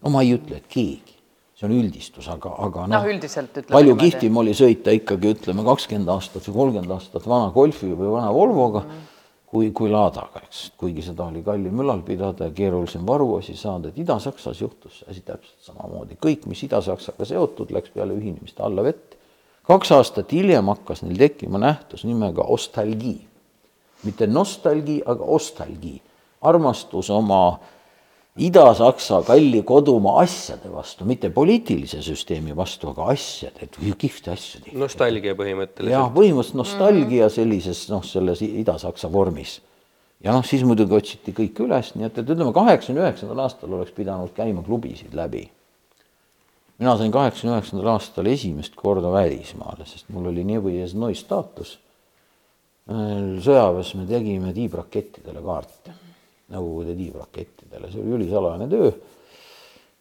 [0.06, 1.15] no ma ei ütle, et keegi,
[1.56, 6.10] see on üldistus, aga, aga noh no, üldiselt palju kihvtim oli sõita ikkagi ütleme kakskümmend
[6.12, 9.04] aastat või kolmkümmend aastat vana Golfi või vana Volvoga mm.
[9.52, 14.00] kui, kui Ladaga, eks, kuigi seda oli kallim ülal pidada ja keerulisem varuosi saada, et
[14.04, 19.16] Ida-Saksas juhtus see asi täpselt samamoodi, kõik, mis Ida-Saksaga seotud, läks peale ühinemist alla vett.
[19.66, 23.22] kaks aastat hiljem hakkas neil tekkima nähtus nimega ostalgii,
[24.04, 26.02] mitte nostalgii, aga ostalgii,
[26.44, 27.72] armastus oma äh,
[28.36, 34.76] Ida-Saksa kalli kodumaa asjade vastu, mitte poliitilise süsteemi vastu, aga asjade, et kihvte asju tehti.
[34.76, 35.94] nostalgia põhimõtteliselt.
[35.94, 39.56] jah, põhimõtteliselt nostalgia sellises noh, selles Ida-Saksa vormis.
[40.20, 43.96] ja noh, siis muidugi otsiti kõik üles, nii et, et ütleme, kaheksakümne üheksandal aastal oleks
[43.96, 45.46] pidanud käima klubisid läbi.
[46.76, 51.78] mina sain kaheksakümne üheksandal aastal esimest korda välismaale, sest mul oli nii või noi staatus.
[52.86, 56.02] sõjaväes me tegime tiibrakettidele kaarte
[56.54, 58.90] Nõukogude tiivrakettidele, see oli ülisalajane töö.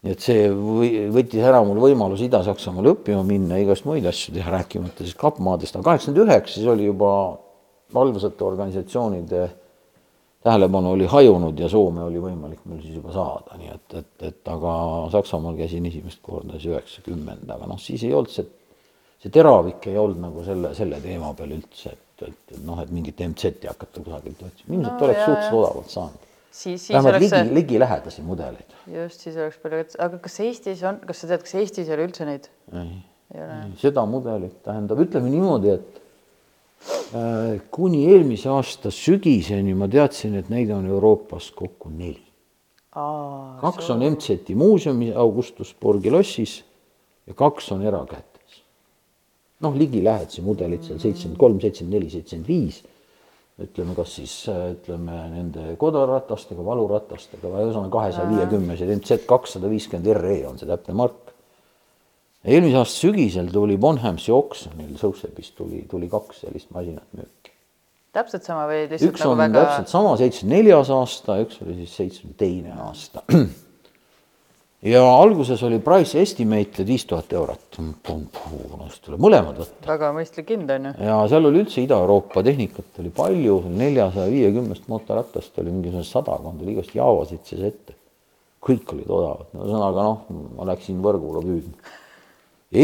[0.05, 4.51] nii et see või, võttis ära mul võimaluse Ida-Saksamaale õppima minna, igast muid asju teha,
[4.53, 7.09] rääkimata siis kappmaadest, aga kaheksakümmend üheksa siis oli juba
[7.95, 9.47] valvsate organisatsioonide
[10.45, 14.53] tähelepanu oli hajunud ja Soome oli võimalik mul siis juba saada, nii et, et, et
[14.53, 14.75] aga
[15.15, 18.45] Saksamaal käisin esimest korda siis üheksakümmend, aga noh, siis ei olnud see,
[19.23, 22.93] see teravik ei olnud nagu selle, selle teema peal üldse, et, et, et noh, et
[22.93, 26.24] mingit MZ-i hakata kusagilt otsima, ilmselt no, oleks suhteliselt odavalt saanud
[26.55, 28.75] siis, siis vähemalt ligi, ligilähedasi mudeleid.
[28.87, 32.07] just, siis oleks palju, aga kas Eestis on, kas sa tead, kas Eestis ei ole
[32.07, 32.47] üldse neid?
[32.71, 32.91] ei,
[33.35, 35.99] ei, seda mudelit tähendab, ütleme niimoodi, et
[37.17, 42.23] äh, kuni eelmise aasta sügiseni ma teadsin, et neid on Euroopas kokku neli.
[43.61, 46.61] kaks on MZ-i muuseumis Augustusburgi lossis
[47.27, 48.61] ja kaks on erakätes.
[49.59, 52.83] noh, ligilähedasi mudelid seal seitsekümmend kolm, seitsekümmend neli, seitsekümmend viis
[53.61, 60.37] ütleme, kas siis ütleme nende kodaratastega, valuratastega või ühesõnaga kahesaja viiekümnesed, MZ kakssada viiskümmend RE
[60.49, 61.33] on see täpne mark.
[62.43, 67.53] eelmise aasta sügisel tuli Bonhamsi oksjonil Sotheby's tuli, tuli kaks sellist masinat müüki.
[68.15, 71.79] täpselt sama või lihtsalt üks nagu on väga täpselt sama, seitsmekümne neljas aasta, üks oli
[71.83, 73.23] siis seitsmekümne teine aasta.
[74.85, 77.79] Ja alguses oli price estimated viis tuhat eurot.
[77.79, 79.87] siis mõlemad võtta.
[79.87, 80.93] väga mõistlik hind on ju.
[81.07, 86.77] ja seal oli üldse Ida-Euroopa tehnikat oli palju, neljasaja viiekümnest motorattast oli mingisugune sadakond, oli
[86.77, 87.97] igast Javasid sees ette.
[88.65, 91.93] kõik olid odavad, no ühesõnaga noh, ma läksin võrgule püüdma.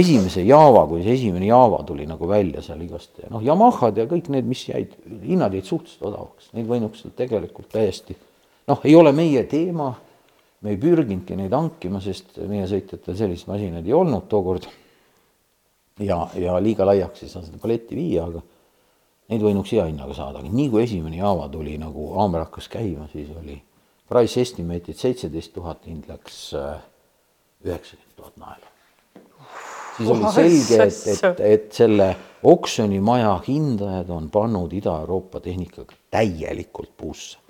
[0.02, 4.30] esimese Java, kui see esimene Java tuli nagu välja seal igast, noh, Yamahad ja kõik
[4.34, 8.18] need, mis jäid, hinnad jäid suhteliselt odavaks, neid võinuks tegelikult täiesti,
[8.72, 9.94] noh, ei ole meie teema
[10.62, 14.68] me ei pürginudki neid hankima, sest meie sõitjatel selliseid masinaid ei olnud tookord.
[16.02, 18.42] ja, ja liiga laiaks ei saa seda paletti viia, aga
[19.32, 23.08] neid võinuks hea hinnaga saada, aga nii kui esimene Java tuli nagu haamer hakkas käima,
[23.12, 23.58] siis oli
[24.12, 26.42] price estimate'id seitseteist tuhat, hind läks
[27.66, 28.68] üheksakümmend tuhat naela.
[29.98, 32.10] siis oli selge, et, et, et selle
[32.44, 37.41] oksjonimaja hindajad on pannud Ida-Euroopa tehnikaga täielikult puusse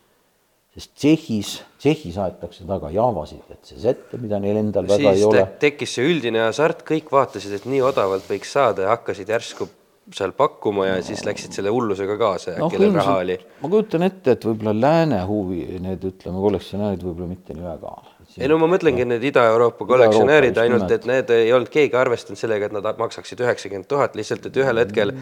[0.72, 1.52] sest Tšehhis,
[1.82, 5.68] Tšehhis aetakse taga Javasid, et see sette, mida neil endal väga ei siis ole te
[5.68, 9.68] tekkis see üldine hasart, kõik vaatasid, et nii odavalt võiks saada ja hakkasid järsku
[10.16, 13.36] seal pakkuma ja siis läksid selle hullusega kaasa ja noh, kellel raha oli.
[13.62, 17.92] ma kujutan ette, et võib-olla lääne huvi, need ütleme, kollektsionäärid võib-olla mitte nii väga.
[18.40, 22.40] ei no ma mõtlengi, et need Ida-Euroopa kollektsionäärid ainult, et need ei olnud keegi arvestanud
[22.40, 25.14] sellega, et nad maksaksid üheksakümmend tuhat, lihtsalt et ühel hetkel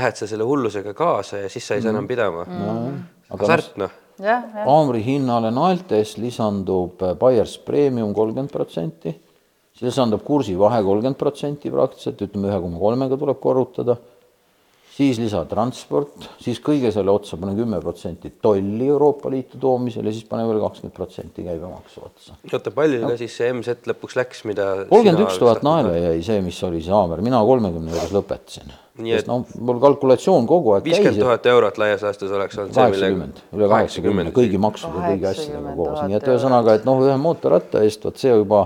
[0.00, 2.48] lähed sa selle hullusega kaasa ja siis sa ei saa enam pidama.
[3.30, 4.02] hasart noh, jah, jah.
[4.22, 9.12] Haamri hinnale naeltes lisandub Buyers Premium kolmkümmend protsenti,
[9.76, 13.98] siis lisandub kursivahe kolmkümmend protsenti praktiliselt, ütleme ühe koma kolmega tuleb korrutada,
[14.96, 20.24] siis lisatransport, siis kõige selle otsa pane kümme protsenti tolli Euroopa Liitu toomisel ja siis
[20.28, 22.38] pane veel kakskümmend protsenti käibemaksu otsa.
[22.52, 26.40] oota, palju ka siis see MZ lõpuks läks, mida kolmkümmend üks tuhat naela jäi see,
[26.44, 28.72] mis oli see haamer, mina kolmekümne juures lõpetasin.
[28.96, 32.56] Nii sest noh, mul kalkulatsioon kogu aeg käis, viiskümmend et tuhat eurot laias laastus oleks
[32.62, 36.76] olnud see, kaheksakümmend, üle kaheksakümne, kõigi maksude, kõigi asjadega 80 koos, 000 nii et ühesõnaga,
[36.78, 38.62] et noh, ühe mootorratta eest, vot see juba,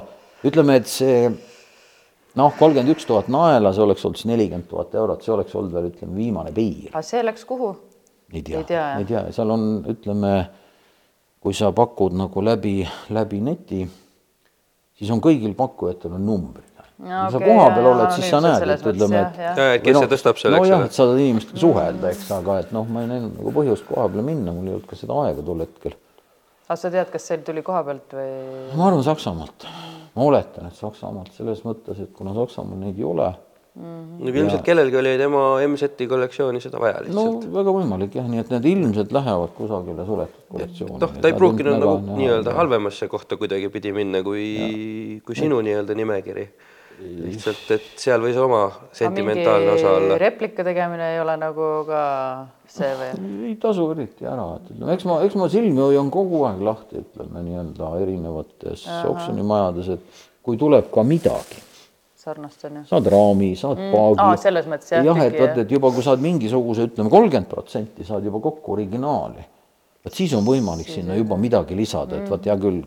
[0.47, 1.17] ütleme, et see
[2.39, 5.75] noh, kolmkümmend üks tuhat naela, see oleks olnud siis nelikümmend tuhat eurot, see oleks olnud
[5.75, 6.93] veel, ütleme, viimane piir.
[6.93, 7.75] aga see läks kuhu?
[8.31, 8.63] ei tea,
[9.01, 10.35] ei tea, seal on, ütleme,
[11.43, 12.79] kui sa pakud nagu läbi,
[13.11, 13.83] läbi neti,
[14.95, 16.70] siis on kõigil pakkujatel on numbrid.
[17.01, 19.21] No kui sa okei, koha jaa, peal jaa, oled, no siis sa näed, et ütleme,
[19.21, 19.39] et.
[19.41, 20.89] Ja, kes või see tõstab selle, eks nojah, ole.
[20.91, 24.25] et saad inimestega suhelda, eks, aga et noh, ma ei näinud nagu põhjust koha peale
[24.27, 25.97] minna, mul ei olnud ka seda aega tol hetkel.
[26.69, 28.33] aga sa tead, kas see tuli koha pealt või?
[28.77, 29.69] ma arvan Saksamaalt,
[30.13, 33.31] ma oletan, et Saksamaalt selles mõttes, et kuna Saksamaal neid ei ole,
[33.81, 37.47] no ilmselt kellelgi oli tema MZ-i kollektsiooni seda vaja no lihtsalt.
[37.55, 40.99] väga võimalik jah, nii et need ilmselt lähevad kusagile suletud kollektsiooni.
[41.01, 46.49] noh, ta ei pruukinud nagu nii-öelda halvemasse kohta kuidagipidi minna kui, kui sinu nii-öelda nimekiri.
[47.01, 48.63] Lihtsalt, et seal võis oma
[48.97, 50.19] sentimentaalne osa olla.
[50.21, 52.03] replika tegemine ei ole nagu ka
[52.71, 53.31] see või?
[53.49, 57.03] ei tasu eriti ära, et ütleme, eks ma, eks ma silmi hoian kogu aeg lahti,
[57.05, 61.63] ütleme nii-öelda erinevates oksjonimajades, et kui tuleb ka midagi,
[62.21, 62.85] sarnast on ju.
[62.91, 64.21] saad raami, saad paagi.
[64.27, 68.07] aa, selles mõttes jah, jah, et vot, et juba kui saad mingisuguse, ütleme kolmkümmend protsenti
[68.09, 69.45] saad juba kokku originaali,
[70.05, 72.83] vot siis on võimalik sinna juba midagi lisada, et vot hea küll,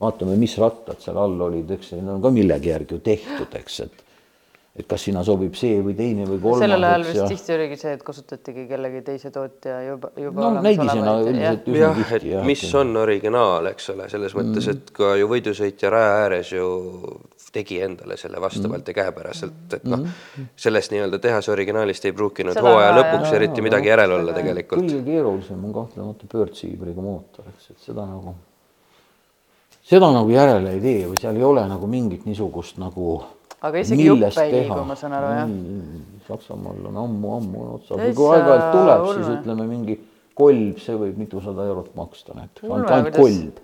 [0.00, 3.80] vaatame, mis rattad seal all olid, eks need on ka millegi järgi ju tehtud, eks,
[3.86, 4.04] et
[4.78, 6.60] et kas sinna sobib see või teine või kolmas.
[6.62, 10.62] sellel ajal vist ja- tihti oligi see, et kasutatigi kellegi teise tootja juba, juba no
[10.62, 12.46] näidisena üldiselt üsna jah, et tihti jah.
[12.46, 16.68] mis on originaal, eks ole, selles mõttes, et ka ju võidusõitja raja ääres ju
[17.52, 20.04] tegi endale selle vastavalt ja käepäraselt, et noh,
[20.54, 24.84] sellest nii-öelda tehase originaalist ei pruukinud hooaja lõpuks eriti midagi järel olla tegelikult.
[24.84, 28.36] kõige keerulisem on kahtlemata pöördsiibriga mootor, eks, et seda nagu,
[29.88, 33.18] seda nagu järele ei tee või seal ei ole nagu mingit niisugust nagu
[33.58, 35.48] Aga isegi millest jupp ei liigu, ma saan aru, jah?
[35.50, 39.96] Mm, Saksamaal on ammu-ammu otsas, Täitsa kui aeg-ajalt tuleb, siis ütleme mingi
[40.38, 43.58] kolb, see võib mitusada eurot maksta näiteks, ainult kolb.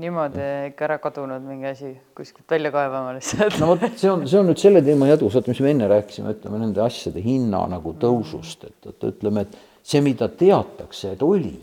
[0.00, 3.56] niimoodi ikka ära kadunud mingi asi kuskilt välja kaevama lihtsalt.
[3.62, 6.36] no vot, see on, see on nüüd selle teema jätkus, vaata, mis me enne rääkisime,
[6.36, 11.56] ütleme nende asjade hinna nagu tõusust, et, et ütleme, et see, mida teatakse, et oli,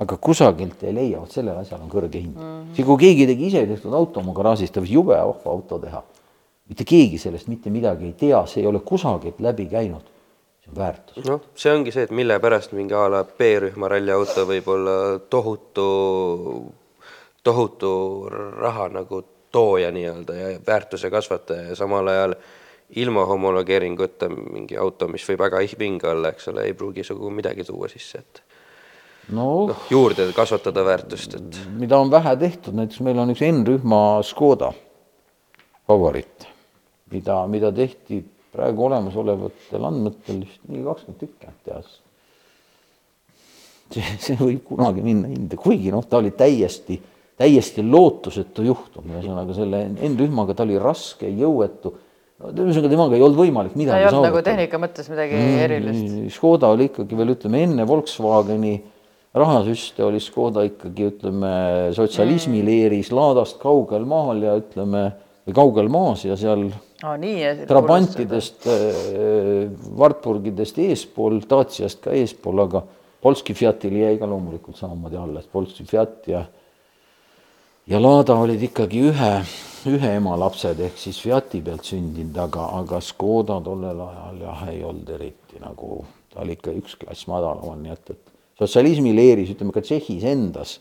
[0.00, 2.46] aga kusagilt ei leia, vot sellel asjal on kõrge hind mm.
[2.46, 2.76] -hmm.
[2.76, 6.02] see, kui keegi tegi ise tehtud auto oma garaažis, ta võis jube vahva auto teha.
[6.70, 10.06] mitte keegi sellest mitte midagi ei tea, see ei ole kusagilt läbi käinud.
[10.64, 11.24] see on väärtus.
[11.26, 15.90] noh, see ongi see, et mille pärast mingi a la B-rühma ralliauto võib olla tohutu,
[17.42, 17.92] tohutu
[18.56, 19.22] raha nagu
[19.52, 22.34] tooja nii-öelda ja väärtuse kasvataja ja samal ajal
[22.96, 27.64] ilma homologeeringuta mingi auto, mis võib väga vinge olla, eks ole, ei pruugi sugugi midagi
[27.64, 28.42] tuua sisse, et
[29.32, 34.02] no noh, juurde kasvatada väärtust, et mida on vähe tehtud, näiteks meil on üks N-rühma
[34.26, 34.72] Škoda
[35.90, 36.46] favoriit,
[37.12, 38.20] mida, mida tehti
[38.50, 41.96] praegu olemasolevatel andmetel vist mingi kakskümmend tükki ainult tehas.
[43.94, 46.98] see, see võib kunagi minna hinde, kuigi noh, ta oli täiesti,
[47.40, 51.94] täiesti lootusetu juhtum, ühesõnaga selle N-rühmaga ta oli raske, jõuetu.
[52.50, 54.54] ühesõnaga temaga ei olnud võimalik ta midagi ei olnud nagu saavutada.
[54.54, 55.58] tehnika mõttes midagi Mm.
[55.64, 56.36] erilist.
[56.36, 58.74] Škoda oli ikkagi veel ütleme enne Volkswageni
[59.34, 61.50] rahasüste oli Škoda ikkagi ütleme
[61.94, 65.10] sotsialismi leeris laadast kaugel maal ja ütleme
[65.54, 66.68] kaugel maas ja seal
[67.02, 67.66] aa, nii.
[67.70, 68.66] Trabantidest,
[69.98, 72.82] Wartburgidest eespool, Daciast ka eespool, aga
[73.20, 76.44] Polski Fiatile jäi ka loomulikult samamoodi alles, Polski Fiat ja
[77.90, 79.30] ja Lada olid ikkagi ühe,
[79.90, 84.82] ühe ema lapsed ehk siis Fiati pealt sündinud, aga, aga Škoda tollel ajal jah, ei
[84.86, 89.74] olnud eriti nagu, ta oli ikka üks klass madalamal, nii et, et sotsialismi leeris, ütleme
[89.74, 90.76] ka Tšehhis endas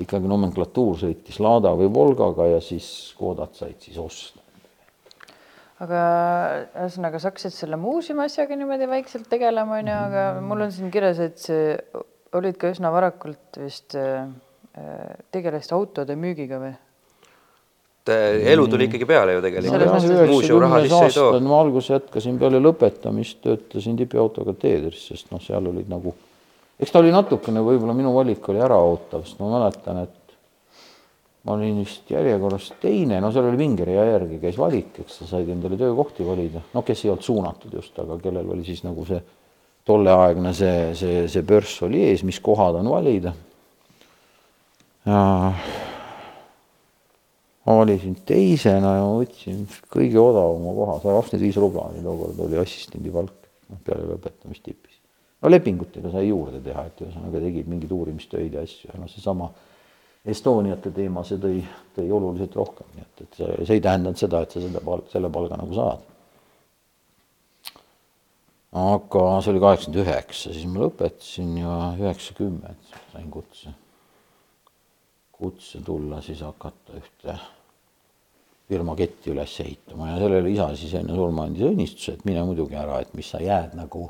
[0.00, 4.40] ikkagi nomenklatuur sõitis Lada või Volgaga ja siis Škodat said siis osta.
[5.84, 6.00] aga
[6.84, 11.20] ühesõnaga, sa hakkasid selle muuseumi asjaga niimoodi vaikselt tegelema, onju, aga mul on siin kirjas,
[11.22, 11.76] et see
[12.34, 14.26] olid ka üsna varakult vist äh,
[15.34, 16.74] tegelesid autode müügiga või?
[18.04, 19.72] elu tuli ikkagi peale ju tegelikult
[21.48, 26.12] ma alguses jätkasin peale lõpetamist, töötasin tipiautoga teedris, sest noh, seal olid nagu,
[26.84, 30.24] eks ta oli natukene võib-olla minu valik oli äraootav, sest ma mäletan, et
[31.44, 35.48] ma olin vist järjekorras teine, no seal oli pingerea järgi käis valik, eks sa said
[35.52, 39.20] endale töökohti valida, no kes ei olnud suunatud just, aga kellel oli siis nagu see
[39.84, 43.34] tolleaegne see, see, see börs oli ees, mis kohad on valida.
[45.04, 45.52] ma
[47.80, 52.60] valisin teisena ja ma võtsin kõige odavama koha, sada kakskümmend viis rubla oli tookord oli
[52.60, 54.93] assistendi palk, noh peale lõpetamist tipis.
[55.44, 59.52] No lepingutega sai juurde teha, et ühesõnaga tegid mingeid uurimistöid ja asju ja noh, seesama
[60.24, 61.58] Estoniate teema, see tõi,
[61.92, 65.12] tõi oluliselt rohkem, nii et, et see, see ei tähendanud seda, et sa seda palka,
[65.12, 66.10] selle palga nagu saad.
[68.72, 73.76] aga see oli kaheksakümmend üheksa, siis ma lõpetasin ja üheksakümmend sain kutse
[75.44, 77.36] kutse tulla siis hakata ühte
[78.68, 82.78] firma ketti üles ehitama ja sellele isa siis enne surma andis õnnistuse, et mine muidugi
[82.80, 84.06] ära, et mis sa jääd nagu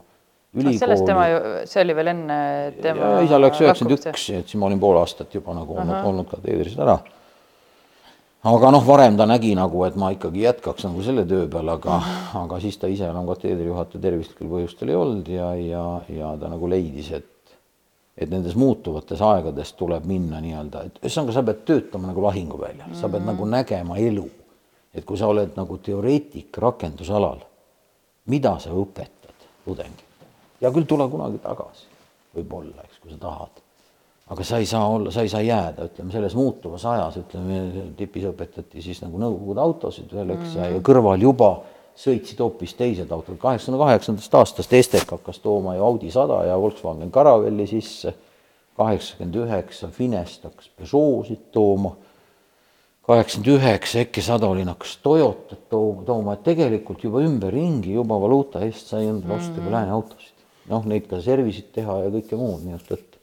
[0.62, 1.60] sellest tema ülikooli.
[1.60, 2.38] ju, see oli veel enne
[2.82, 3.10] tema.
[3.26, 6.40] isa läks üheksakümmend üks, et siis ma olin pool aastat juba nagu olnud, olnud ka
[6.44, 6.98] teedris ära.
[8.54, 12.00] aga noh, varem ta nägi nagu, et ma ikkagi jätkaks nagu selle töö peal, aga,
[12.44, 16.52] aga siis ta ise enam kateedri juhataja tervislikel põhjustel ei olnud ja, ja, ja ta
[16.52, 17.30] nagu leidis, et
[18.14, 22.92] et nendes muutuvates aegades tuleb minna nii-öelda, et ühesõnaga sa pead töötama nagu lahinguväljal mm,
[22.92, 23.00] -hmm.
[23.00, 24.28] sa pead nagu nägema elu.
[24.94, 27.40] et kui sa oled nagu teoreetik rakendusalal,
[28.30, 30.13] mida sa õpetad tudengitele,
[30.64, 31.86] hea küll, tule kunagi tagasi,
[32.36, 33.62] võib-olla, eks, kui sa tahad.
[34.34, 38.24] aga sa ei saa olla, sa ei saa jääda, ütleme selles muutuvas ajas, ütleme tipis
[38.24, 40.76] õpetati siis nagu Nõukogude autosid veel, eks mm, -hmm.
[40.78, 41.50] ja kõrval juba
[41.94, 47.12] sõitsid hoopis teised autod, kaheksakümne kaheksandast aastast Estek hakkas tooma ju Audi sada ja Volkswagen
[47.12, 48.14] Caravelli sisse,
[48.76, 51.94] kaheksakümmend üheksa Finest hakkas Peugeot'sid tooma
[53.06, 58.64] kaheksakümmend üheksa äkki sada olin hakkas Toyotat tooma, tooma, et tegelikult juba ümberringi juba valuuta
[58.64, 60.33] eest sai endale osta juba lääne autosid.
[60.70, 63.14] noh, neid ka service'id teha ja kõike muud, nii et, et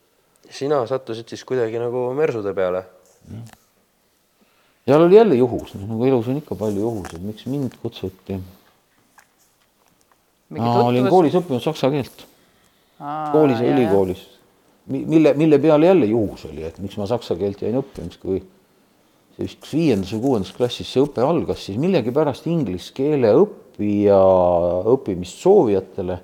[0.52, 2.84] sina sattusid siis kuidagi nagu mersude peale.
[4.86, 8.40] seal oli jälle juhus, nagu elus on ikka palju juhuseid, miks mind kutsuti.
[10.58, 12.26] ma olin koolis õppinud saksa keelt,
[13.32, 14.26] koolis ja ülikoolis,
[14.92, 18.42] mille, mille peale jälle juhus oli, et miks ma saksa keelt jäin õppima, kui
[19.38, 24.20] see vist viiendas või kuuendas klassis see õpe algas, siis millegipärast inglise keele õppija
[24.92, 26.20] õppimist soovijatele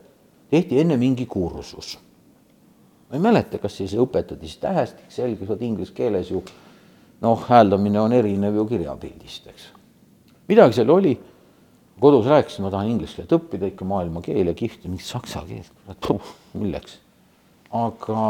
[0.49, 1.97] tehti enne mingi kursus.
[3.09, 6.43] ma ei mäleta, kas siis õpetati siis tähestik selgus, et inglise keeles ju
[7.21, 9.71] noh, hääldamine on erinev ju kirjapildist, eks.
[10.49, 11.15] midagi seal oli,
[12.01, 16.11] kodus rääkisin, ma tahan inglise keelt õppida ikka maailmakeel ja kihvt ja mingit saksa keelt,
[16.59, 16.99] milleks.
[17.71, 18.21] aga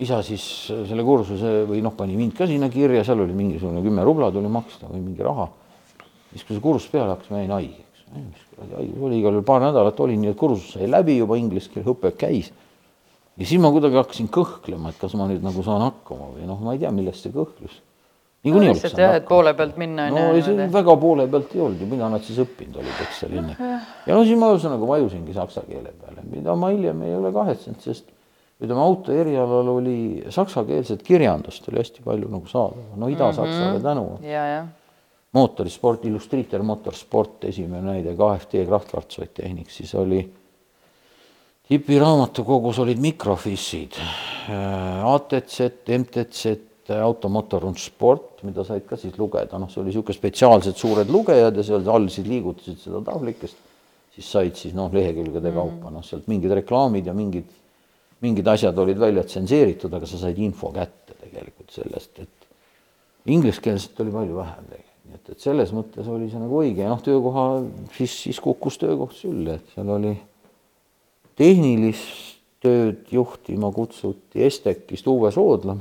[0.00, 4.04] isa siis selle kursuse või noh, pani mind ka sinna kirja, seal oli mingisugune kümme
[4.06, 5.50] rubla tuli maksta või mingi raha.
[6.32, 7.89] siis, kui see kursus peale hakkas, ma jäin haigeks.
[9.00, 12.12] Oli igal juhul paar nädalat olin, nii et kursus sai läbi juba inglise keele õpe
[12.18, 12.50] käis.
[13.36, 16.58] ja siis ma kuidagi hakkasin kõhklema, et kas ma nüüd nagu saan hakkama või noh,
[16.64, 17.78] ma ei tea, millest see kõhklus.
[18.44, 21.62] niikuinii no, oleks jah, et poole pealt minna no ei, see väga poole pealt ei
[21.66, 23.58] olnud ju, mida nad siis õppinud olid, eks selline.
[24.06, 27.80] ja no siis ma ühesõnaga vajusingi saksa keele peale, mida ma hiljem ei ole kahetsenud,
[27.84, 28.10] sest
[28.60, 33.82] ütleme, auto erialal oli saksakeelset kirjandust oli hästi palju nagu saada, no Ida-Saksale mm -hmm.
[33.82, 34.18] tänu.
[34.26, 34.68] ja, jah.
[35.36, 40.24] mootorisport, Illustriiter Motorsport, esimene näide, KFD Kraftfahrzeuge Tehnik, siis oli
[41.70, 43.94] Hipi raamatukogus olid mikrofissid,
[45.06, 46.56] ATZ, MTZ,
[46.98, 51.60] Automotor und Sport, mida said ka siis lugeda, noh, see oli niisugune spetsiaalsed suured lugejad
[51.60, 53.62] ja seal all siis liigutasid seda tahvlikest,
[54.16, 57.46] siis said siis noh, lehekülgede kaupa, noh, sealt mingid reklaamid ja mingid,
[58.26, 64.18] mingid asjad olid välja tsenseeritud, aga sa said info kätte tegelikult sellest, et ingliskeelset oli
[64.18, 67.46] palju vähem tegelikult, et, et selles mõttes oli see nagu õige ja noh, töökoha,
[67.96, 70.14] siis, siis kukkus töökoht sülle, et seal oli
[71.38, 75.76] tehnilist tööd juhtima kutsuti Estekist Uwe Soodla,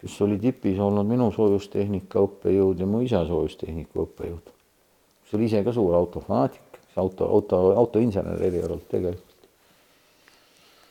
[0.00, 4.54] kes oli tipis olnud minu soojustehnika õppejõud ja mu isa soojustehnika õppejõud.
[5.22, 9.29] kes oli ise ka suur autofanaatik, auto, auto, autoinsener erialalt tegelikult.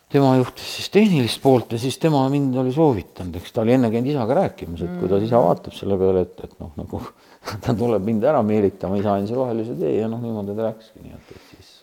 [0.10, 3.91] Tema juhtis siis tehnilist poolt ja siis tema mind oli soovitanud, eks ta oli enne
[3.94, 7.02] käinud isaga rääkimas, et kuidas isa vaatab selle peale, et, et noh, nagu
[7.65, 11.14] ta tuleb mind ära meelitama, isa andis rohelise tee ja noh, niimoodi ta läkski, nii
[11.14, 11.76] et, et siis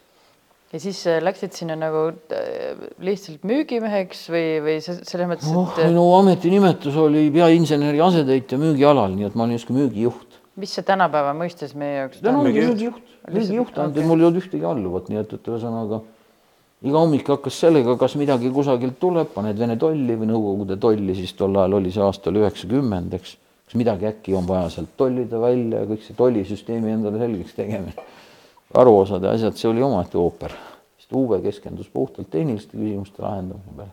[0.75, 5.71] ja siis äh, läksid sinna nagu äh, lihtsalt müügimeheks või, või se- selles mõttes, noh,
[5.79, 10.43] et minu ametinimetus oli peainseneri asetäitja müügialal, nii et ma olin niisugune müügijuht.
[10.57, 12.75] mis see tänapäeva mõistes meie jaoks Müügijuht.
[12.75, 16.03] müügijuht, müügijuht mul ei olnud ühtegi alluvat, nii et, et ühesõnaga
[16.83, 21.33] iga hommik hakkas sellega, kas midagi kusagilt tuleb, paned Vene tolli või Nõukogude tolli, siis
[21.39, 23.37] tol ajal oli see aasta oli üheksakümmend, eks.
[23.67, 28.07] kas midagi äkki on vaja sealt tollida välja ja kõik see tollisüsteemi endale selgeks tegemine.
[28.75, 30.53] varuosade asjad, see oli omaette ooper.
[30.99, 33.93] sest Uwe keskendus puhtalt tehniliste küsimuste lahendamise peale.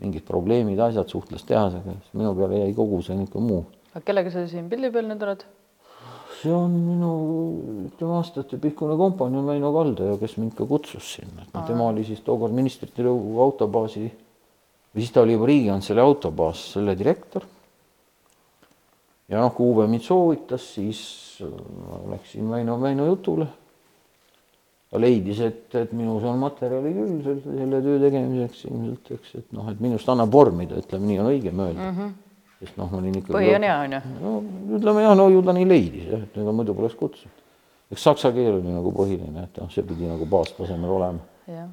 [0.00, 4.30] mingid probleemid, asjad suhtles tehasega, siis minu peale jäi kogu see niisugune muu aga kellega
[4.30, 5.42] sa siin pildi peal nüüd oled?
[6.40, 7.12] See on minu
[7.90, 12.22] ütleme aastatepikkune kompanjon Väino Kaldaja, kes mind ka kutsus sinna, et noh, tema oli siis
[12.24, 14.04] tookord ministrite nõukogu autobaasi
[14.90, 17.44] või siis ta oli juba Riigikantselei autobaas, selle direktor.
[19.28, 21.02] ja noh, kui Uwe mind soovitas, siis
[21.44, 23.46] ma läksin Väino, Väino jutule.
[24.90, 29.52] ta leidis, et, et minus on materjali küll selle, selle töö tegemiseks ilmselt, eks, et
[29.54, 31.98] noh, et minust annab vormida, ütleme nii on õigem öelda mm.
[31.98, 32.29] -hmm.
[32.60, 34.00] Sest noh, ma olin ikkagi põhi on hea, on ju?
[34.20, 34.32] no
[34.78, 37.44] ütleme jah, no ju ta nii leidis jah, et ega muidu poleks kutsunud.
[37.90, 41.24] eks saksa keel oli nagu põhiline, et noh, see pidi nagu baastasemel olema.
[41.48, 41.70] jah.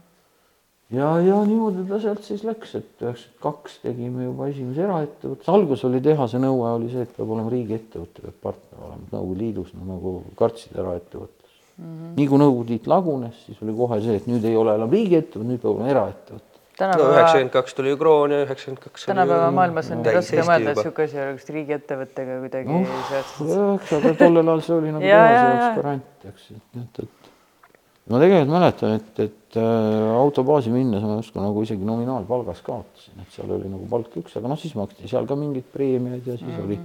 [0.95, 5.83] ja, ja niimoodi ta sealt siis läks, et üheksakümmend kaks tegime juba esimese eraettevõtte, algus
[5.89, 9.89] oli tehase nõue oli see, et peab olema riigiettevõte, peab partner olema, Nõukogude Liidus no,
[9.91, 11.83] nagu kartsid eraettevõttes mm.
[11.83, 12.13] -hmm.
[12.21, 15.51] nii kui Nõukogude Liit lagunes, siis oli kohe see, et nüüd ei ole enam riigiettevõte,
[15.51, 16.56] nüüd peab olema eraettevõte.
[16.77, 20.81] Tänapäeva üheksakümmend kaks tuli ju kroon ja üheksakümmend kaks tänapäeva maailmas on raske mõelda, et
[20.81, 23.97] niisugune asi oleks riigiettevõttega kuidagi noh, seotud.
[23.99, 25.71] aga tollel ajal see oli nagu tehase ja, jaoks ja.
[25.79, 31.43] garant, eks, et, et, et ma tegelikult mäletan, et, et äh, autobaasi minnes ma justkui
[31.43, 35.27] nagu isegi nominaalpalgas kaotasin, et seal oli nagu palk üks, aga noh, siis maksti seal
[35.27, 36.65] ka mingeid preemiaid ja siis mm -hmm.
[36.69, 36.79] oli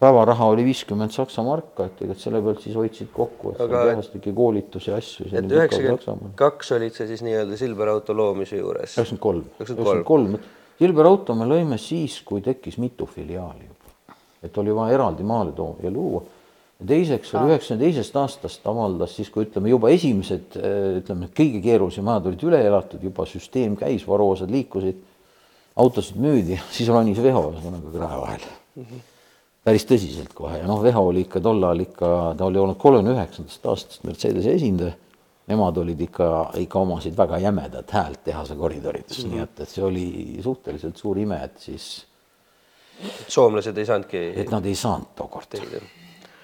[0.00, 3.90] päevaraha oli viiskümmend saksa marka, et tegelikult selle pealt siis hoidsid kokku, et Aga- seal
[3.92, 5.26] tehas tegi koolitusi ja asju.
[5.32, 8.94] et üheksakümmend kaks olid sa siis nii-öelda Silver auto loomise juures.
[8.94, 10.38] üheksakümmend kolm, üheksakümmend kolm.
[10.78, 14.14] Silver Auto me lõime siis, kui tekkis mitu filiaali juba,
[14.46, 16.22] et oli vaja eraldi maale tooma ja luua.
[16.78, 20.54] ja teiseks oli üheksakümne teisest aastast avaldas siis, kui ütleme juba esimesed,
[21.00, 25.02] ütleme, kõige keerulisem ajad olid üle elatud, juba süsteem käis, varuosad liikusid,
[25.74, 29.08] autosid müüdi, siis ronis Veho ühesõnaga krae vahele
[29.64, 32.08] päris tõsiselt kohe ja noh, Veho oli ikka tol ajal ikka,
[32.38, 34.96] ta oli olnud kolmekümne üheksandast aastast Mercedese esindaja.
[35.48, 36.26] Nemad olid ikka,
[36.60, 39.32] ikka omasid väga jämedat häält tehase koridorides mm, -hmm.
[39.32, 40.08] nii et, et see oli
[40.44, 41.86] suhteliselt suur ime, et siis,
[43.28, 45.56] soomlased ei saanudki et nad ei saanud tookord.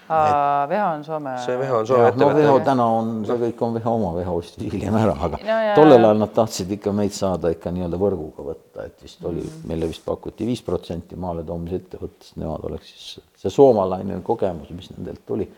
[0.09, 0.67] Teida.
[0.71, 1.35] Veho on Soome.
[1.45, 2.65] see Veho on Soome jah, no Veho ettevõte.
[2.69, 5.99] täna on, see kõik on Veho oma, Veho ostis hiljem ära, aga Ja, ja, tollel
[5.99, 6.09] ja.
[6.11, 10.05] ajal nad tahtsid ikka meid saada ikka nii-öelda võrguga võtta, et vist oli, meile vist
[10.05, 15.49] pakuti viis protsenti maaletoomise ettevõttest, nemad oleks siis see soomalaine kogemus, mis nendelt tuli.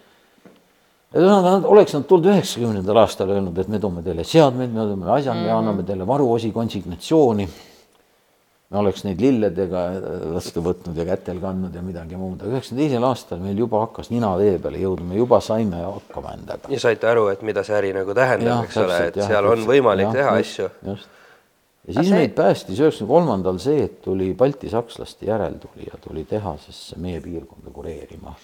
[1.12, 4.86] ja ühesõnaga, nad oleks nad tulnud üheksakümnendal aastal öelnud, et me toome teile seadmeid, me
[4.90, 7.48] toome asjad, me anname teile varuosi, konsignatsiooni.
[8.70, 9.82] Me oleks neid lilledega
[10.34, 14.10] vastu võtnud ja kätel kandnud ja midagi muud, aga üheksakümne teisel aastal meil juba hakkas
[14.10, 16.70] nina vee peale jõudma, me juba saime hakkama endaga.
[16.72, 20.10] ja saite aru, et mida see äri nagu tähendab, eks ole, et seal on võimalik
[20.16, 20.66] teha asju.
[20.88, 21.12] just.
[21.86, 27.70] ja siis meid päästis üheksakümne kolmandal see, et tuli baltisakslaste järeltulija tuli tehasesse meie piirkonda
[27.74, 28.34] kureerima.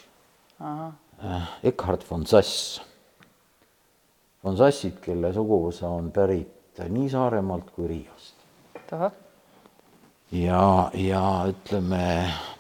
[0.63, 2.81] Äh, Eckhard von Sass.
[4.45, 8.39] von Sassid, kelle suguvõsa on pärit nii Saaremaalt kui Riiast.
[8.93, 9.13] ahah,
[10.33, 12.05] ja, ja ütleme,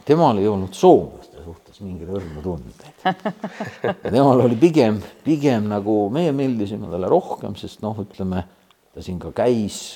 [0.08, 2.98] temal ei olnud soomlaste suhtes mingeid õrnu tundeid.
[3.84, 8.44] ja temal oli pigem, pigem nagu meie meeldisime talle rohkem, sest noh, ütleme,
[8.92, 9.88] ta siin ka käis,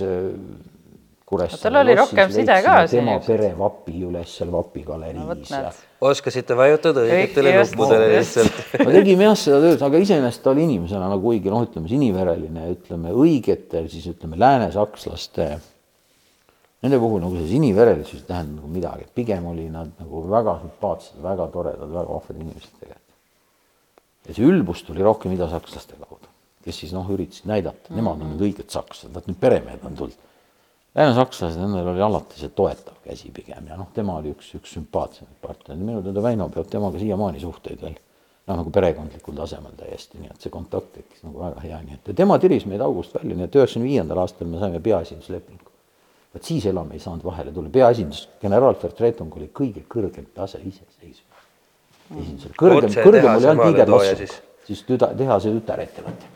[1.26, 3.24] Kuressaare tal oli rohkem side ka tema ilmselt.
[3.26, 5.80] perevapi üles seal vapigaleriis vot ja näed.
[6.06, 11.08] oskasite vajutada õigetele nuppudele lihtsalt me tegime jah seda tööd, aga iseenesest ta oli inimesena
[11.10, 15.48] nagu kuigi noh, ütleme sinivereline, ütleme õigete siis ütleme läänesakslaste,
[16.84, 21.18] nende puhul nagu see siniverelisus ei tähenda nagu midagi, pigem oli nad nagu väga sümpaatsed,
[21.24, 23.16] väga toredad, väga vahvad inimesed tegelikult.
[24.28, 26.30] ja see ülbus tuli rohkem idasakslaste kaudu,
[26.66, 30.24] kes siis noh, üritasid näidata, nemad on nüüd õiged sakslased, vaat nüüd peremehed on tulnud.
[30.96, 35.40] läänesakslased, nendel oli alati see toetav käsi pigem ja noh, tema oli üks, üks sümpaatsemaid
[35.40, 37.96] partnereid, minu teada Väino peab temaga siiamaani suhteid veel
[38.46, 42.10] noh, nagu perekondlikul tasemel täiesti, nii et see kontakt tekkis nagu väga hea, nii et
[42.12, 45.65] ja tema tiris meid august välja, nii et üheksakümne viiendal aastal me saime peaesinduslepingu.
[46.36, 51.24] Vot siis enam ei saanud vahele tulla, peaesindus, generaalvertretung oli kõige kõrgem tase iseseisvus.
[52.12, 54.82] esindusel, kõrgem, kõrgem oli ainult maaletooja Niederlassung siis.
[54.86, 56.30] tüda, tehase tütarettevõte.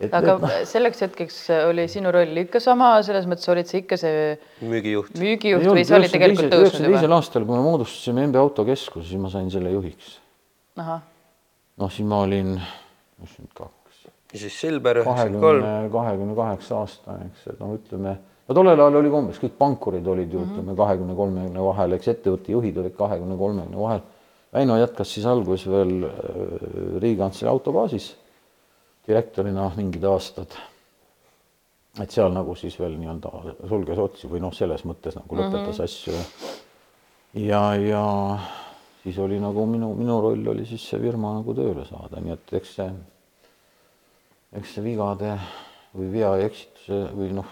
[0.00, 3.80] et, aga et noh, selleks hetkeks oli sinu roll ikka sama, selles mõttes olid sa
[3.80, 7.02] ikka see müügijuht müügijuht või see oli tegelikult tõusnud üheksakümne juba?
[7.02, 10.16] teisel aastal, kui me moodustasime MB Autokeskuse, siis ma sain selle juhiks.
[10.80, 12.56] noh, siis ma olin,
[13.24, 13.79] issand kaks,
[14.32, 18.14] ja siis Silber üheksakümmend kahekümne, kaheksa aastane, eks, et noh, ütleme,
[18.48, 22.54] no tollel ajal oli kombeks, kõik pankurid olid ju ütleme kahekümne, kolmekümne vahel, eks ettevõtte
[22.54, 24.02] juhid olid kahekümne, kolmekümne vahel.
[24.54, 26.16] Väino jätkas siis alguses veel äh,
[27.02, 28.10] Riigikantselei autobaasis
[29.06, 30.58] direktorina mingid aastad.
[32.00, 33.30] et seal nagu siis veel nii-öelda
[33.68, 35.84] sulges otsi või noh, selles mõttes nagu lõpetas mm -hmm.
[35.84, 36.12] asju.
[37.48, 38.04] ja, ja
[39.02, 42.54] siis oli nagu minu, minu roll oli siis see firma nagu tööle saada, nii et
[42.60, 42.92] eks see
[44.56, 45.34] eks see vigade
[45.94, 47.50] või vea ja eksituse või noh,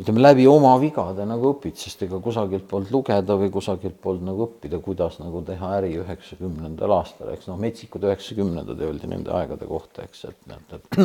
[0.00, 4.46] ütleme läbi oma vigade nagu õpid, sest ega kusagilt poolt lugeda või kusagilt poolt nagu
[4.46, 10.06] õppida, kuidas nagu teha äri üheksakümnendal aastal, eks noh, metsikud üheksakümnendad öeldi nende aegade kohta,
[10.08, 11.00] eks, et näed, et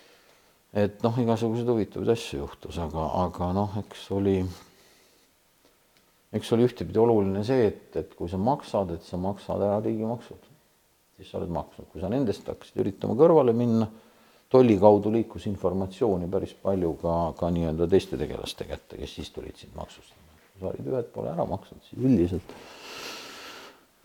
[0.84, 4.36] et noh, igasuguseid huvitavaid asju juhtus, aga, aga noh, eks oli,
[6.38, 10.49] eks oli ühtepidi oluline see, et, et kui sa maksad, et sa maksad ära riigimaksud
[11.20, 13.86] siis sa oled maksnud, kui sa nendest hakkasid üritama kõrvale minna,
[14.50, 19.60] tolli kaudu liikus informatsiooni päris palju ka, ka nii-öelda teiste tegelaste kätte, kes siis tulid
[19.60, 20.40] sind maksustama.
[20.50, 22.56] kui sa olid ühed poole ära maksnud, siis üldiselt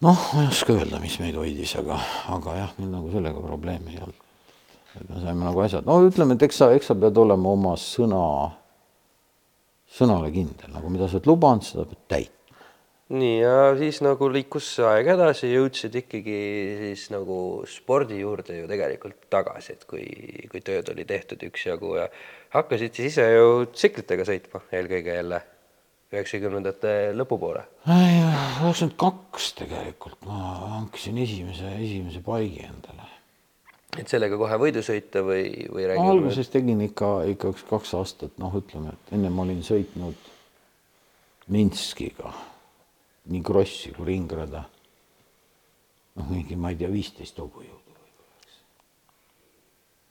[0.03, 1.97] noh, ma ei oska öelda, mis meid hoidis, aga,
[2.35, 4.21] aga jah, meil nagu sellega probleemi ei olnud.
[4.99, 7.73] et me saime nagu asjad, no ütleme, et eks sa, eks sa pead olema oma
[7.79, 8.21] sõna,
[9.97, 12.44] sõnale kindel, nagu mida sa oled lubanud, seda pead täitma
[13.13, 16.37] nii ja siis nagu liikus aeg edasi, jõudsid ikkagi
[16.79, 17.37] siis nagu
[17.69, 20.05] spordi juurde ju tegelikult tagasi, et kui,
[20.49, 22.07] kui tööd oli tehtud üksjagu ja
[22.55, 25.41] hakkasid siis ise ju tsiklitega sõitma eelkõige jälle
[26.15, 27.65] üheksakümnendate lõpupoole.
[27.85, 30.39] üheksakümmend kaks tegelikult ma
[30.79, 33.11] hankisin esimese, esimese paigi endale.
[33.99, 38.33] et sellega kohe võidu sõita või, või räägime alguses tegin ikka, ikka üks kaks aastat,
[38.41, 40.33] noh, ütleme, et enne ma olin sõitnud
[41.53, 42.33] Minskiga
[43.31, 44.65] nii krossi kui ringrada.
[46.15, 48.59] noh, mingi, ma ei tea, viisteist hobujõudu võib-olla, eks.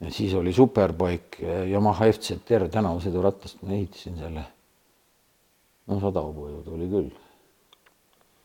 [0.05, 4.43] ja siis oli superbike Yamaha FZR tänavasõiduratast, ma ehitasin selle.
[5.87, 7.11] no sada hobujõudu oli küll.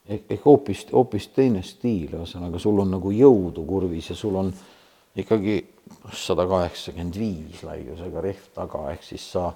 [0.09, 4.55] ehk, ehk hoopis, hoopis teine stiil, ühesõnaga sul on nagu jõudu kurvis ja sul on
[5.17, 5.61] ikkagi
[6.15, 9.51] sada kaheksakümmend viis laiusega rehv taga, ehk siis sa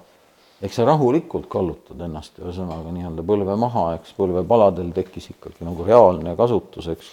[0.63, 6.35] eks sa rahulikult kallutad ennast, ühesõnaga nii-öelda põlve maha, eks põlvepaladel tekkis ikkagi nagu reaalne
[6.39, 7.11] kasutus, eks.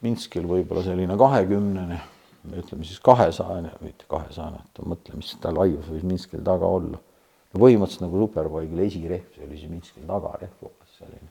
[0.00, 1.98] Minskil võib-olla selline kahekümnene,
[2.56, 6.96] ütleme siis kahesajane, mitte kahesajane, et mõtle, mis ta laius võis Minskil taga olla.
[7.52, 11.28] no põhimõtteliselt nagu superbike'il esirehv, see oli siis Minskil tagarehv umbes selline.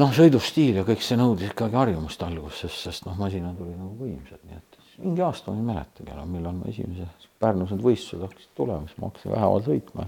[0.00, 4.40] noh, sõidustiil ja kõik see nõudis ikkagi harjumust alguses, sest noh, masinad olid nagu võimsad,
[4.48, 7.08] nii et mingi aasta ma ei mäletagi enam, millal ma esimese
[7.42, 10.06] Pärnus need võistlused hakkasid tulema, siis ma hakkasin vähehaaval sõitma.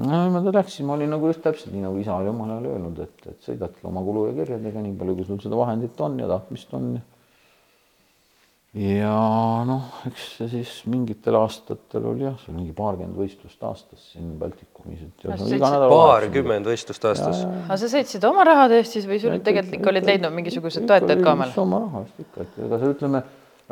[0.00, 3.00] no niimoodi läksin, ma olin nagu just täpselt nii, nagu isa oli omal ajal öelnud,
[3.06, 6.28] et, et sõidadki oma kulu ja kirjadega nii palju, kui sul seda vahendit on ja
[6.30, 6.92] tahtmist on.
[6.96, 7.11] ja
[8.72, 14.30] noh, eks see siis mingitel aastatel oli jah, see oli mingi paarkümmend võistlust aastas siin
[14.40, 17.42] Baltikumis, et ja sõitsid nädal paarkümmend võistlust aastas.
[17.66, 21.20] aga sa sõitsid oma rahade eest siis või sul tegelikult ikka olid leidnud mingisugused toetajad
[21.20, 21.56] ka omale?
[21.60, 23.22] oma raha eest ikka, et ega see ütleme,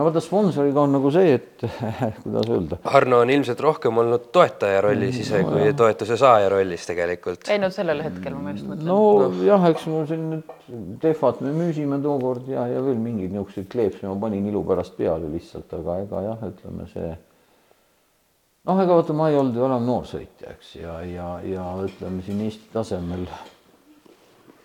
[0.00, 1.64] no vaata sponsoriga on nagu see, et
[2.22, 7.44] kuidas öelda, Arno on ilmselt rohkem olnud toetaja rollis ise kui toetuse saaja rollis tegelikult.
[7.52, 8.88] ei no sellel hetkel ma just mõtlen.
[8.88, 10.56] No jah, eks mul siin nüüd
[11.02, 15.28] Tehvat me müüsime tookord ja, ja veel mingeid niisuguseid kleepsi ma panin ilu pärast peale
[15.32, 20.54] lihtsalt, aga ega jah, ütleme see noh, ega vaata, ma ei olnud ju enam noorsõitja,
[20.54, 23.26] eks, ja, ja, ja ütleme siin Eesti tasemel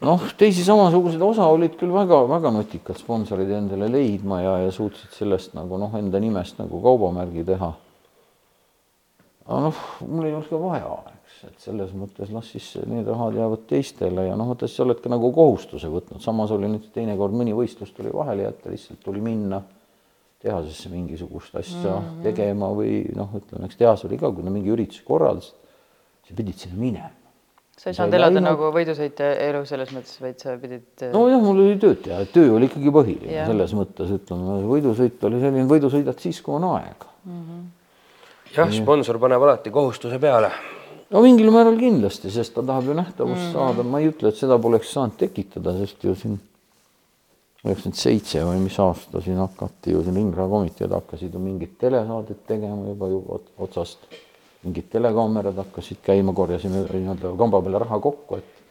[0.04, 5.56] noh, teisi samasuguseid osa olid küll väga-väga nutikad sponsorid endale leidma ja, ja suutsid sellest
[5.58, 7.72] nagu noh, enda nimest nagu kaubamärgi teha.
[9.46, 13.38] aga noh, mul ei olnud ka vaja, eks, et selles mõttes las siis need rahad
[13.38, 16.90] jäävad teistele ja noh, vaata siis sa oled ka nagu kohustuse võtnud, samas oli nüüd
[16.96, 19.62] teinekord mõni võistlus tuli vahele jätta, lihtsalt tuli minna
[20.46, 22.24] tehasesse mingisugust asja mm -hmm.
[22.24, 25.56] tegema või noh, ütleme, eks tehas oli ka, kui nad mingi ürituse korraldasid,
[26.28, 27.25] sa pidid sinna minema.
[27.78, 28.50] Sa ei saanud elada läinud...
[28.50, 31.08] nagu võidusõitja elu selles mõttes, vaid sa pidid.
[31.14, 33.50] nojah, mul oli tööd teha, töö oli ikkagi põhiline yeah.
[33.50, 37.42] selles mõttes, ütleme, võidusõit oli selline, võidu sõidad siis, kui on aega mm.
[37.42, 37.66] -hmm
[38.56, 40.50] jah, sponsor paneb alati kohustuse peale.
[41.12, 43.54] no mingil määral kindlasti, sest ta tahab ju nähtavust mm -hmm.
[43.54, 46.40] saada, ma ei ütle, et seda poleks saanud tekitada, sest ju siin
[47.66, 52.46] üheksakümmend seitse või mis aasta siin hakati ju siin Ringra komiteed hakkasid ju mingit telesaadet
[52.48, 53.98] tegema juba ju otsast.
[54.66, 58.64] Mingid telekaamerad hakkasid käima, korjasime nii-öelda kamba peale raha kokku, et.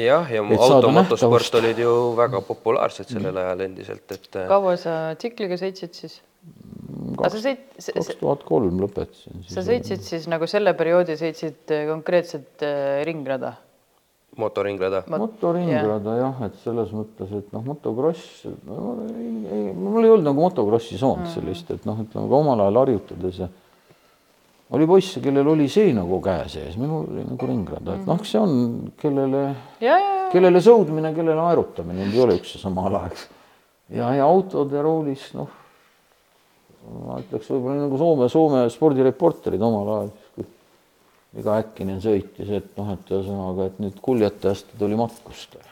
[0.00, 4.28] jah, ja, ja automotosport olid ju väga populaarsed sellel ajal endiselt, et.
[4.50, 6.20] kaua sa tsikliga sõitsid siis?
[7.18, 9.44] kaks tuhat kolm lõpetasin.
[9.46, 13.54] sa sõitsid siis nagu selle perioodi sõitsid äh, konkreetselt äh, ringrada?
[14.36, 15.26] motoringrada Mot?
[15.26, 18.94] motoringrada jah, et selles mõttes, et noh, motokross no,,
[19.76, 21.34] mul ei olnud nagu motokrossi saanud mm.
[21.34, 23.50] sellist, et noh, ütleme ka omal ajal harjutades ja
[24.72, 28.40] oli poisse, kellel oli see nagu käe sees, minul oli nagu ringrada, et noh, see
[28.40, 28.54] on,
[29.00, 29.46] kellele,
[30.32, 33.26] kellele sõudmine, kellele aerutamine, need ei ole üks ja sama ala, eks.
[33.92, 35.60] ja, ja autode roolis, noh
[36.90, 40.46] ma ütleks võib-olla nagu Soome, Soome spordireporterid omal ajal,
[41.40, 45.68] iga Häkkinen sõitis, et noh, et ühesõnaga, et nüüd kuljetajast tuli matkustaja.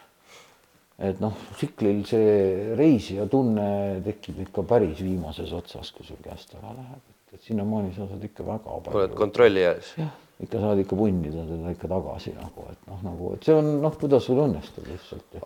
[1.01, 6.75] et noh, tsiklil see reisija tunne tekib ikka päris viimases otsas, kui sul käest ära
[6.77, 7.01] läheb,
[7.35, 8.99] et, sinnamaani sa saad ikka väga palju.
[9.03, 9.93] oled kontrolli alles?
[9.99, 10.11] jah,
[10.45, 13.97] ikka saad ikka punnida teda ikka tagasi nagu, et noh, nagu, et see on noh,
[14.01, 15.39] kuidas sul õnnestub lihtsalt.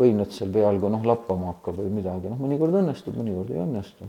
[0.00, 4.08] võimed seal peal, kui noh, lappama hakkab või midagi, noh, mõnikord õnnestub, mõnikord ei õnnestu,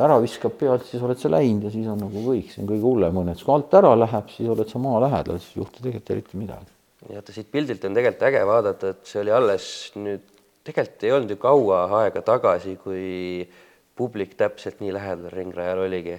[0.00, 2.86] ära viskab pealt, siis oled sa läinud ja siis on nagu kõik, see on kõige
[2.86, 6.12] hullem õnnetus, kui alt ära läheb, siis oled sa maa lähedal, siis ei juhtu tegelikult
[6.14, 6.72] eriti midagi.
[7.08, 9.66] ja vaata siit pildilt on tegelikult äge vaadata, et see oli alles
[9.98, 10.24] nüüd,
[10.64, 13.04] tegelikult ei olnud ju kaua aega tagasi, kui
[13.96, 16.18] publik täpselt nii lähedal ringrajal oligi.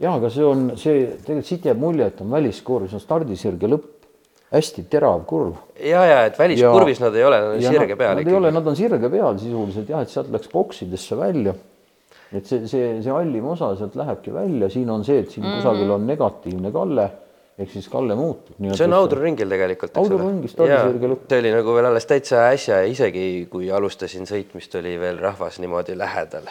[0.00, 3.70] ja aga see on see, tegelikult siit jääb mulje, et on väliskurv, see on stardisirge
[3.70, 4.08] lõpp,
[4.54, 5.60] hästi terav kurv.
[5.80, 8.18] ja, ja et väliskurvis ja, nad ei ole, nad on sirge peal.
[8.18, 11.54] Nad ei ole, nad on sirge peal sisuliselt jah, et sealt läks boksidesse välja
[12.34, 15.50] et see, see, see hallim osa sealt lähebki välja, siin on see, et siin mm
[15.50, 15.62] -hmm.
[15.62, 17.10] kusagil on negatiivne kalle
[17.58, 18.58] ehk siis kalle muutub.
[18.74, 19.96] see on audruringil tegelikult.
[20.02, 21.24] audruringis taldisirge lõpp.
[21.30, 25.60] see oli nagu veel alles täitsa äsja ja isegi kui alustasin sõitmist, oli veel rahvas
[25.62, 26.48] niimoodi lähedal.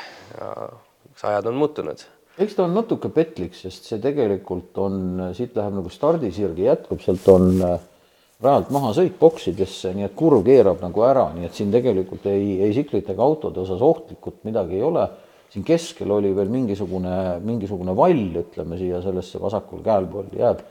[1.24, 2.06] ajad on muutunud.
[2.38, 5.02] eks ta on natuke petlik, sest see tegelikult on,
[5.38, 7.76] siit läheb nagu stardisirge jätkub, sealt on äh,
[8.44, 12.62] rajalt maha sõit boksidesse, nii et kurv keerab nagu ära, nii et siin tegelikult ei,
[12.64, 15.08] ei tsiklit ega autode osas ohtlikult midagi ei ole
[15.54, 20.64] siin keskel oli veel mingisugune, mingisugune vall, ütleme siia sellesse vasakul käel pool jääb.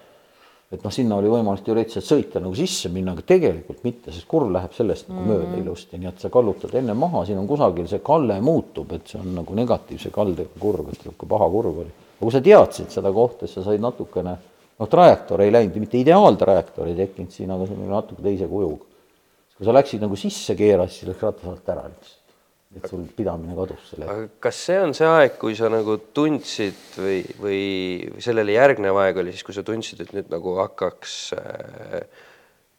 [0.73, 4.49] Et noh, sinna oli võimalik teoreetiliselt sõita nagu sisse minna, aga tegelikult mitte, sest kurv
[4.55, 5.51] läheb sellest nagu mm -hmm.
[5.51, 9.07] mööda ilusti, nii et sa kallutad enne maha, siin on kusagil see kalle muutub, et
[9.07, 11.93] see on nagu negatiivse kaldega kurv, et niisugune paha kurv oli.
[11.93, 14.36] aga kui sa teadsid seda kohta, siis sa said natukene,
[14.78, 18.85] noh, trajektoor ei läinud, mitte ideaaltrajektoor ei tekkinud siin, aga see oli natuke teise kujuga.
[19.59, 22.22] kui sa läksid nagu sisse keerasid, siis läks ratas alt ära lihtsalt
[22.77, 24.09] et sul pidamine kadus selle.
[24.09, 27.62] aga kas see on see aeg, kui sa nagu tundsid või, või
[28.24, 31.99] sellele järgnev aeg oli siis, kui sa tundsid, et nüüd nagu hakkaks äh,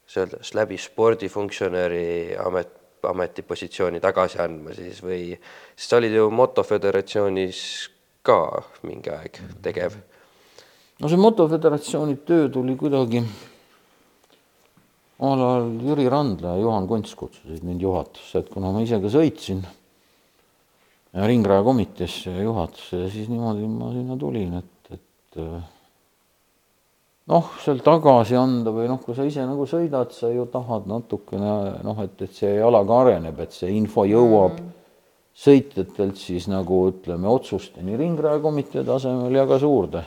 [0.10, 5.34] selles läbi spordifunktsionäri amet, ametipositsiooni tagasi andma siis või,
[5.76, 7.62] sest sa olid ju motoföderatsioonis
[8.26, 8.40] ka
[8.88, 9.98] mingi aeg tegev.
[11.02, 13.22] no see motoföderatsiooni töö tuli kuidagi
[15.20, 19.12] omal ajal Jüri Randla ja Juhan Kunts kutsusid mind juhatusse, et kuna ma ise ka
[19.12, 19.62] sõitsin
[21.14, 25.66] ringraja komiteesse ja juhatusse ja siis niimoodi ma sinna tulin, et, et äh,
[27.30, 31.84] noh, seal tagasi anda või noh, kui sa ise nagu sõidad, sa ju tahad natukene
[31.86, 34.74] noh, et, et see jala ka areneb, et see info jõuab mm.
[35.46, 40.04] sõitjatelt siis nagu ütleme otsusteni ringraja komitee tasemel ja ka suurde,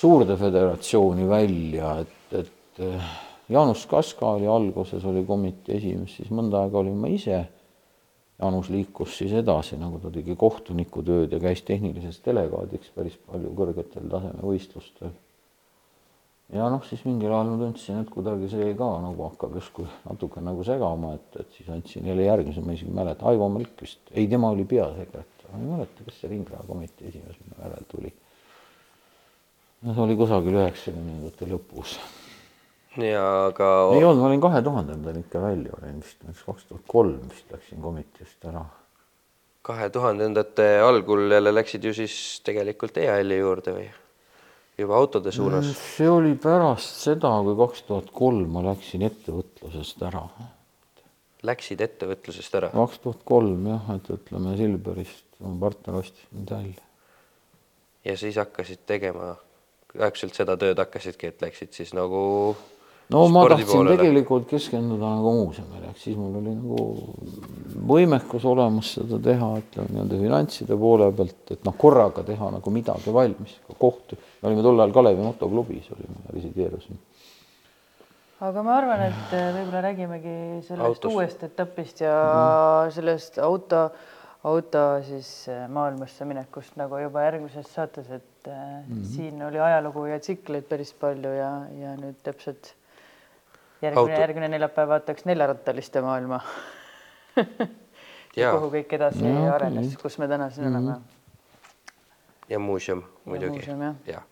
[0.00, 3.14] suurde föderatsiooni välja, et, et äh,
[3.50, 7.44] Jaanus Kaska oli alguses, oli komitee esimees, siis mõnda aega olin ma ise
[8.40, 14.06] Jaanus liikus siis edasi, nagu ta tegi kohtunikutööd ja käis tehnilises delegaadiks päris palju kõrgetel
[14.08, 15.10] tasemevõistlustel.
[16.56, 20.40] ja noh, siis mingil ajal ma tundsin, et kuidagi see ka nagu hakkab justkui natuke
[20.44, 24.00] nagu segama, et, et siis andsin jälle järgmise, ma isegi ei mäleta, Aivo Malk vist,
[24.14, 28.14] ei, tema oli peasekretär, ma ei mäleta, kes see Ringraha komitee esimees minu järel tuli.
[29.82, 31.98] no see oli kusagil üheksakümnendate lõpus
[32.98, 33.70] ja aga.
[33.94, 37.82] ei olnud, ma olin kahe tuhandendal ikka välja, olin vist kaks tuhat kolm vist läksin
[37.82, 38.64] komiteest ära.
[39.62, 42.14] kahe tuhandendate algul jälle läksid ju siis
[42.44, 43.90] tegelikult EAL-i juurde või?
[44.80, 45.82] juba autode suunas mm.?
[45.96, 50.24] see oli pärast seda, kui kaks tuhat kolm ma läksin ettevõtlusest ära.
[51.46, 52.72] Läksid ettevõtlusest ära?
[52.74, 56.82] kaks tuhat kolm jah, et ütleme Silverist, mu partner ostis mind välja.
[58.10, 59.36] ja siis hakkasid tegema,
[59.94, 62.20] täpselt seda tööd hakkasidki, et läksid siis nagu
[63.10, 63.96] no ma tahtsin poolele.
[63.98, 66.86] tegelikult keskenduda nagu muuseumile, ehk siis mul oli nagu
[67.90, 73.14] võimekus olemas seda teha, ütleme nii-öelda finantside poole pealt, et noh, korraga teha nagu midagi
[73.14, 74.18] valmis, kohtu.
[74.40, 76.98] me olime tol ajal Kalevi motoklubis olime, resideerusime.
[78.46, 80.38] aga ma arvan, et äh, võib-olla räägimegi
[80.68, 81.14] sellest Autos.
[81.14, 82.96] uuest etapist ja mm.
[82.96, 83.84] sellest auto,
[84.46, 89.04] auto siis äh, maailmasse minekust nagu juba järgmises saates, et mm -hmm.
[89.14, 91.50] siin oli ajalugu ja tsikleid päris palju ja,
[91.80, 92.76] ja nüüd täpselt
[93.82, 96.40] järgmine, järgmine neljapäev vaataks neljarattaliste maailma
[98.36, 100.82] ja kuhu kõik edasi no, arenes, kus me täna siin mm -hmm.
[100.82, 101.00] oleme.
[102.48, 103.64] ja muuseum muidugi.
[103.66, 104.22] ja, ja.,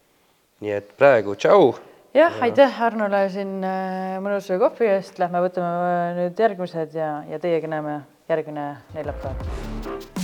[0.61, 1.75] nii et praegu tšau.
[2.15, 7.25] jah ja., aitäh Arnole siin äh, mõnusa kohvi eest, lähme võtame äh, nüüd järgmised ja,
[7.29, 10.18] ja teiega näeme järgmine neljapäev